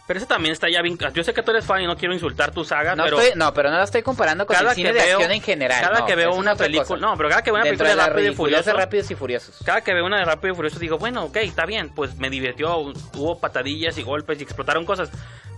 Pero 0.10 0.18
ese 0.18 0.26
también 0.26 0.53
está 0.53 0.68
ya 0.72 0.82
bien. 0.82 0.97
Yo 1.14 1.24
sé 1.24 1.36
que 1.36 1.43
tú 1.43 1.51
eres 1.51 1.64
fan 1.64 1.84
y 1.84 1.86
no 1.86 1.95
quiero 1.95 2.16
insultar 2.16 2.49
tu 2.49 2.66
saga, 2.66 2.95
No, 2.95 3.03
pero. 3.03 3.20
estoy, 3.22 3.38
no, 3.38 3.53
pero 3.53 3.70
no 3.70 3.78
la 3.78 3.84
estoy 3.84 4.01
comparando 4.01 4.47
con 4.47 4.55
cada 4.55 4.72
el 4.72 4.76
cine 4.76 4.91
de 4.91 5.01
veo- 5.03 5.18
acción 5.18 5.32
en 5.32 5.41
general. 5.43 5.82
cada 5.84 5.99
no, 5.99 6.05
que 6.07 6.16
veo 6.16 6.32
eso 6.32 6.39
una 6.39 6.55
película- 6.55 6.99
no, 6.99 7.16
pero 7.16 7.30
cada 7.30 7.43
que 7.43 7.51
veo 7.51 7.57
una 7.62 7.66
Dentro 7.70 7.86
película 7.86 8.03
de 8.05 8.10
Rápido 8.10 8.32
y 8.32 8.36
Furioso- 8.36 8.74
Rápidos 8.76 9.12
y 9.12 9.14
Furiosos. 9.16 9.60
Cada 9.64 9.82
que 9.82 9.93
veo 9.93 10.03
una 10.03 10.18
de 10.18 10.26
Rápido 10.26 10.53
y 10.53 10.55
Furioso 10.55 10.80
digo, 10.80 10.97
bueno, 10.97 11.26
ok, 11.26 11.36
está 11.38 11.68
bien, 11.68 11.89
pues 11.93 12.16
me 12.16 12.32
divirtió, 12.32 12.76
hubo 12.80 13.39
patadillas 13.39 13.99
y 13.99 14.01
golpes 14.01 14.39
y 14.39 14.43
explotaron 14.45 14.84
cosas, 14.84 15.12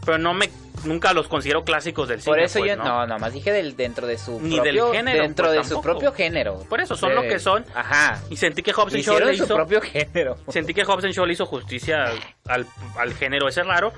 pero 0.06 0.18
no 0.18 0.34
me, 0.34 0.50
nunca 0.84 1.14
los 1.14 1.30
considero 1.30 1.64
clásicos 1.64 2.10
del 2.10 2.20
cine. 2.22 2.34
Por 2.36 2.44
eso 2.44 2.60
pues, 2.60 2.72
yo, 2.72 2.76
no, 2.84 3.08
no, 3.08 3.20
más 3.20 3.32
dije 3.32 3.54
del, 3.54 3.78
dentro 3.78 4.06
de 4.06 4.18
su 4.18 4.38
Ni 4.42 4.56
propio, 4.58 4.88
del 4.88 4.96
género, 4.98 5.24
dentro 5.24 5.46
pues, 5.48 5.58
de 5.60 5.64
su 5.76 5.82
propio 5.82 6.12
género. 6.12 6.66
Por 6.68 6.82
eso, 6.82 6.98
son 6.98 7.12
De- 7.12 7.16
lo 7.16 7.22
que 7.22 7.40
son. 7.40 7.64
Ajá. 7.74 8.20
Y 8.30 8.36
sentí 8.36 8.64
que 8.64 8.74
Hobbs 8.74 8.92
Shaw 8.96 9.18
le 9.18 9.38
su 9.38 9.44
hizo, 9.46 9.56
propio 9.56 9.80
género. 9.82 10.36
sentí 10.50 10.74
que 10.74 10.84
Hobbs 10.84 11.06
Shaw 11.06 11.26
le 11.26 11.32
hizo 11.32 11.46
justicia 11.46 12.12
al, 12.50 12.66
al 13.00 13.14
género 13.14 13.48
ese 13.48 13.64
raro. 13.64 13.94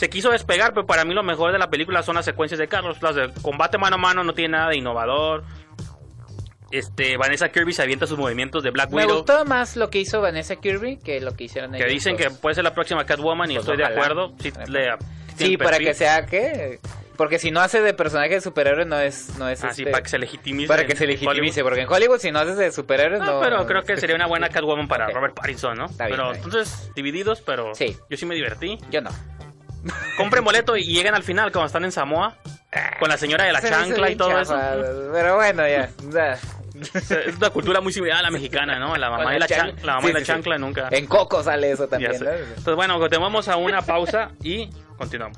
Se 0.00 0.08
quiso 0.08 0.30
despegar, 0.30 0.72
pero 0.72 0.86
para 0.86 1.04
mí 1.04 1.12
lo 1.12 1.22
mejor 1.22 1.52
de 1.52 1.58
la 1.58 1.68
película 1.68 2.02
son 2.02 2.14
las 2.14 2.24
secuencias 2.24 2.58
de 2.58 2.68
Carlos. 2.68 3.02
Las 3.02 3.14
de 3.16 3.30
combate 3.42 3.76
mano 3.76 3.96
a 3.96 3.98
mano 3.98 4.24
no 4.24 4.32
tiene 4.32 4.56
nada 4.56 4.70
de 4.70 4.76
innovador. 4.78 5.44
Este, 6.70 7.18
Vanessa 7.18 7.50
Kirby 7.50 7.74
se 7.74 7.82
avienta 7.82 8.06
sus 8.06 8.16
movimientos 8.18 8.62
de 8.62 8.70
Black 8.70 8.88
Me 8.92 9.02
Widow. 9.02 9.16
gustó 9.18 9.44
más 9.44 9.76
lo 9.76 9.90
que 9.90 9.98
hizo 9.98 10.22
Vanessa 10.22 10.56
Kirby 10.56 10.96
que 10.96 11.20
lo 11.20 11.32
que 11.36 11.44
hicieron 11.44 11.72
Que 11.72 11.78
ellos 11.80 11.90
dicen 11.90 12.16
dos. 12.16 12.22
que 12.26 12.30
puede 12.30 12.54
ser 12.54 12.64
la 12.64 12.72
próxima 12.72 13.04
Catwoman 13.04 13.50
y 13.50 13.56
Pues 13.56 13.64
estoy 13.66 13.76
de 13.76 13.84
acuerdo. 13.84 14.32
Sí, 14.40 14.52
le- 14.68 14.92
Sí, 15.36 15.36
tiene 15.36 15.58
para 15.58 15.78
que 15.78 15.92
sea 15.92 16.24
que 16.24 16.78
porque 17.18 17.38
si 17.38 17.50
no 17.50 17.60
hace 17.60 17.82
de 17.82 17.92
personaje 17.92 18.30
de 18.30 18.40
superhéroe 18.40 18.86
no 18.86 18.98
es 18.98 19.36
no 19.38 19.50
es 19.50 19.62
Así, 19.62 19.82
este, 19.82 19.90
para 19.92 20.02
que 20.02 20.08
se 20.08 20.18
legitimice. 20.18 20.68
para 20.68 20.86
que 20.86 20.96
se 20.96 21.06
legitimice, 21.06 21.60
Hollywood. 21.60 21.62
porque 21.64 21.80
en 21.82 21.88
Hollywood 21.92 22.18
si 22.20 22.30
no 22.32 22.38
haces 22.38 22.56
de 22.56 22.72
superhéroes 22.72 23.20
No, 23.20 23.34
no 23.34 23.40
pero 23.42 23.66
creo 23.66 23.82
que 23.82 23.98
sería 23.98 24.16
una 24.16 24.26
buena 24.26 24.48
Catwoman 24.50 24.88
para. 24.88 25.08
Robert 25.10 25.34
Pattinson, 25.34 25.76
¿no? 25.76 25.84
Está 25.84 26.06
bien, 26.06 26.16
pero 26.16 26.32
está 26.32 26.40
bien. 26.40 26.54
entonces, 26.54 26.90
divididos, 26.94 27.42
pero 27.42 27.74
Sí. 27.74 27.94
yo 28.08 28.16
sí 28.16 28.24
me 28.24 28.34
divertí. 28.34 28.78
yo 28.90 29.02
no. 29.02 29.10
Compren 30.16 30.44
boleto 30.44 30.76
y 30.76 30.84
llegan 30.84 31.14
al 31.14 31.22
final 31.22 31.50
cuando 31.52 31.66
están 31.66 31.84
en 31.84 31.92
Samoa 31.92 32.36
con 32.98 33.08
la 33.08 33.16
señora 33.16 33.44
de 33.44 33.52
la 33.52 33.60
Se 33.60 33.68
chancla 33.70 34.10
y 34.10 34.16
todo 34.16 34.30
chafa, 34.30 34.74
eso. 34.74 35.10
Pero 35.12 35.36
bueno, 35.36 35.62
ya. 35.66 35.90
Es 36.94 37.36
una 37.36 37.50
cultura 37.50 37.80
muy 37.80 37.92
similar 37.92 38.18
a 38.18 38.22
la 38.22 38.30
mexicana, 38.30 38.78
¿no? 38.78 38.96
La 38.96 39.10
mamá 39.10 39.24
Con 39.24 39.34
y 39.34 39.38
la, 39.38 39.46
chan- 39.48 39.74
la 39.82 39.94
mamá 39.96 40.02
Sí, 40.02 40.10
y 40.10 40.12
la 40.12 40.18
sí, 40.20 40.24
sí. 40.24 40.32
chancla 40.32 40.58
nunca. 40.58 40.88
En 40.90 41.06
Coco 41.06 41.42
sale 41.42 41.72
eso 41.72 41.88
también. 41.88 42.12
¿no? 42.22 42.30
Entonces, 42.30 42.74
bueno, 42.74 42.98
continuamos 42.98 43.48
a 43.48 43.56
una 43.56 43.82
pausa 43.82 44.30
y 44.42 44.70
continuamos. 44.96 45.36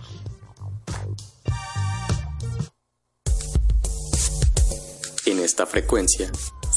En 5.26 5.38
esta 5.38 5.66
frecuencia 5.66 6.30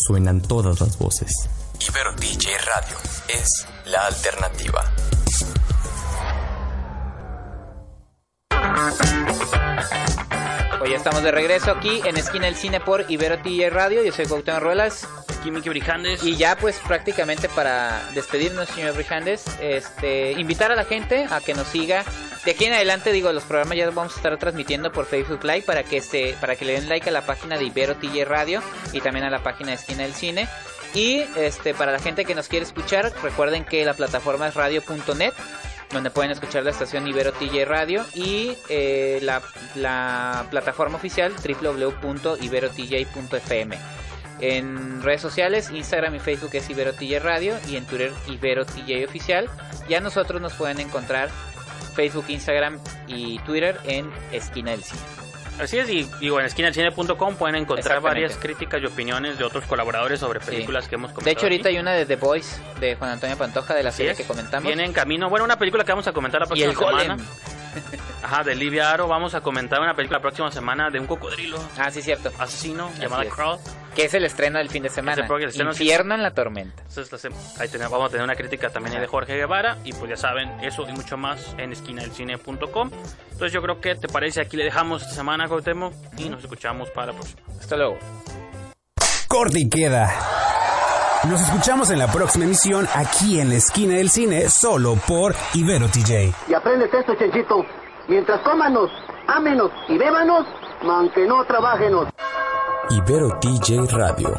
suenan 0.08 0.42
todas 0.42 0.80
las 0.80 0.98
voces. 0.98 1.32
Ibero 1.88 2.14
DJ 2.14 2.58
Radio 2.60 2.98
es 3.28 3.68
la 3.86 4.06
alternativa. 4.08 4.84
Ya 10.90 10.98
estamos 10.98 11.24
de 11.24 11.32
regreso 11.32 11.72
aquí 11.72 12.02
en 12.06 12.16
Esquina 12.18 12.46
del 12.46 12.56
Cine 12.56 12.80
por 12.80 13.10
Ibero 13.10 13.40
TJ 13.40 13.70
Radio. 13.70 14.04
Yo 14.04 14.12
soy 14.12 14.26
Cuauhtémoc 14.28 14.62
Ruelas. 14.62 15.08
Aquí 15.40 15.50
Miki 15.50 15.70
Brijandes. 15.70 16.24
Y 16.24 16.36
ya 16.36 16.56
pues 16.58 16.80
prácticamente 16.80 17.50
para 17.50 18.08
despedirnos, 18.14 18.70
señor 18.70 18.96
Brijandes, 18.96 19.46
este, 19.60 20.34
invitar 20.34 20.72
a 20.72 20.76
la 20.76 20.86
gente 20.86 21.26
a 21.30 21.42
que 21.42 21.54
nos 21.54 21.68
siga. 21.68 22.04
De 22.46 22.52
aquí 22.52 22.66
en 22.66 22.74
adelante, 22.74 23.12
digo, 23.12 23.32
los 23.34 23.44
programas 23.44 23.78
ya 23.78 23.86
los 23.88 23.96
vamos 23.96 24.14
a 24.14 24.18
estar 24.18 24.38
transmitiendo 24.38 24.92
por 24.92 25.06
Facebook 25.06 25.44
Live 25.44 25.64
para 25.64 25.84
que 25.84 26.02
se, 26.02 26.36
para 26.40 26.56
que 26.56 26.66
le 26.66 26.74
den 26.74 26.88
like 26.88 27.10
a 27.10 27.12
la 27.12 27.26
página 27.26 27.58
de 27.58 27.66
Ibero 27.66 27.96
TJ 27.96 28.26
Radio 28.26 28.62
y 28.94 29.02
también 29.02 29.26
a 29.26 29.30
la 29.30 29.42
página 29.42 29.70
de 29.70 29.76
Esquina 29.76 30.04
del 30.04 30.14
Cine. 30.14 30.48
Y 30.94 31.26
este, 31.36 31.74
para 31.74 31.92
la 31.92 32.00
gente 32.00 32.26
que 32.26 32.36
nos 32.36 32.48
quiere 32.48 32.66
escuchar, 32.66 33.12
recuerden 33.24 33.66
que 33.66 33.84
la 33.84 33.96
plataforma 33.96 34.48
es 34.48 34.54
radio.net 34.54 35.34
donde 35.92 36.10
pueden 36.10 36.32
escuchar 36.32 36.64
la 36.64 36.72
estación 36.72 37.08
Ibero 37.08 37.32
TJ 37.34 37.66
Radio 37.66 38.06
y 38.14 38.56
eh, 38.70 39.20
la, 39.22 39.42
la 39.76 40.48
plataforma 40.50 40.96
oficial 40.98 41.34
www.iberotj.fm. 41.34 43.78
En 44.42 45.02
redes 45.02 45.22
sociales, 45.22 45.72
Instagram 45.72 46.16
y 46.16 46.20
Facebook 46.20 46.50
es 46.54 46.70
Ibero 46.70 46.94
TJ 46.94 47.20
Radio 47.20 47.58
y 47.70 47.78
en 47.78 47.86
Twitter 47.86 48.12
Ibero 48.28 48.66
TJ 48.66 49.06
Oficial. 49.06 49.50
Ya 49.88 50.02
nosotros 50.02 50.42
nos 50.42 50.54
pueden 50.54 50.80
encontrar 50.80 51.30
Facebook, 51.96 52.26
Instagram 52.28 52.80
y 53.08 53.40
Twitter 53.40 53.80
en 53.86 54.12
Esquina 54.32 54.72
del 54.72 54.84
Cine. 54.84 55.25
Así 55.60 55.78
es, 55.80 55.90
y 55.90 56.04
digo, 56.20 56.40
en 56.40 56.46
esquinalcine.com 56.48 57.36
pueden 57.36 57.56
encontrar 57.56 58.02
varias 58.02 58.36
críticas 58.38 58.82
y 58.82 58.86
opiniones 58.86 59.38
de 59.38 59.44
otros 59.46 59.64
colaboradores 59.66 60.20
sobre 60.20 60.40
películas 60.42 60.88
que 60.88 60.96
hemos 60.96 61.12
comentado. 61.12 61.26
De 61.26 61.32
hecho, 61.32 61.46
ahorita 61.46 61.70
aquí. 61.70 61.76
hay 61.78 61.82
una 61.82 61.94
de 61.94 62.06
The 62.06 62.18
Voice 62.18 62.60
de 62.80 62.96
Juan 62.96 63.12
Antonio 63.12 63.38
Pantoja 63.38 63.74
de 63.74 63.84
la 63.84 63.90
Así 63.90 63.98
serie 63.98 64.12
es. 64.12 64.18
que 64.18 64.26
comentamos. 64.26 64.68
Viene 64.68 64.84
en 64.84 64.92
camino. 64.94 65.30
Bueno, 65.30 65.46
una 65.46 65.58
película 65.58 65.84
que 65.86 65.92
vamos 65.94 66.08
a 66.08 66.12
comentar 66.14 66.42
la 66.42 66.46
y 66.46 66.48
próxima 66.50 66.72
el 66.72 66.76
Golem. 66.78 67.02
semana. 67.18 67.24
Ajá, 68.24 68.44
de 68.44 68.56
Livia 68.56 68.92
Aro. 68.92 69.08
Vamos 69.08 69.34
a 69.36 69.42
comentar 69.42 69.80
una 69.82 69.94
película 69.94 70.18
la 70.18 70.22
próxima 70.22 70.52
semana 70.52 70.90
de 70.90 71.00
un 71.00 71.08
cocodrilo 71.08 71.58
Ah, 71.78 71.90
sí, 71.92 72.02
cierto. 72.02 72.32
asesino 72.38 72.88
Así 72.88 73.02
llamada 73.02 73.24
es. 73.24 73.34
Crawl. 73.34 73.58
Que 73.96 74.06
es 74.06 74.14
el 74.14 74.26
estreno 74.26 74.58
del 74.60 74.70
fin 74.70 74.84
de 74.84 74.90
semana. 74.90 75.26
Porque 75.26 75.46
el 75.46 75.50
estreno- 75.52 75.72
Infierno 75.72 76.16
en 76.16 76.22
la 76.24 76.32
tormenta. 76.34 76.84
Entonces, 76.96 77.32
ahí 77.60 77.70
tenemos- 77.70 77.92
vamos 77.94 78.08
a 78.10 78.12
tener 78.12 78.24
una 78.26 78.36
crítica 78.36 78.70
también 78.70 78.96
ahí 78.96 79.02
de 79.02 79.08
Jorge 79.08 79.36
Guevara. 79.36 79.78
Y 79.86 79.94
pues 79.94 80.10
ya 80.10 80.18
saben, 80.18 80.50
eso 80.62 80.86
y 80.88 80.92
mucho 80.92 81.16
más 81.18 81.56
en 81.58 81.72
esquinadelcine.com. 81.72 82.92
Entonces, 83.32 83.54
yo 83.54 83.62
creo 83.62 83.80
que 83.80 83.96
te 83.96 84.08
parece 84.10 84.42
aquí 84.42 84.58
le 84.58 84.66
dejamos 84.66 85.02
esta 85.02 85.14
semana, 85.16 85.48
Cuauhtémoc, 85.48 85.94
y 86.18 86.28
nos 86.30 86.42
escuchamos 86.44 86.90
para 86.90 87.08
la 87.08 87.14
próxima. 87.14 87.42
Hasta 87.60 87.78
luego. 87.78 87.98
Corte 89.28 89.60
y 89.60 89.70
queda. 89.70 90.14
Nos 91.30 91.42
escuchamos 91.42 91.90
en 91.90 91.98
la 92.00 92.08
próxima 92.12 92.46
emisión 92.46 92.88
aquí 92.94 93.40
en 93.40 93.50
la 93.50 93.56
esquina 93.56 93.96
del 93.96 94.10
cine, 94.10 94.50
solo 94.50 94.96
por 95.08 95.34
Ibero 95.54 95.88
TJ. 95.88 96.34
Y 96.50 96.54
apréndete 96.54 97.00
esto, 97.00 97.16
Chenchito. 97.16 97.66
Mientras 98.08 98.42
cómanos, 98.42 98.92
ámenos 99.28 99.72
y 99.90 99.98
bébanos, 99.98 100.46
aunque 100.84 101.26
no 101.26 101.44
trabajenos. 101.46 102.10
Ibero 102.92 103.36
DJ 103.42 103.88
Radio. 103.98 104.38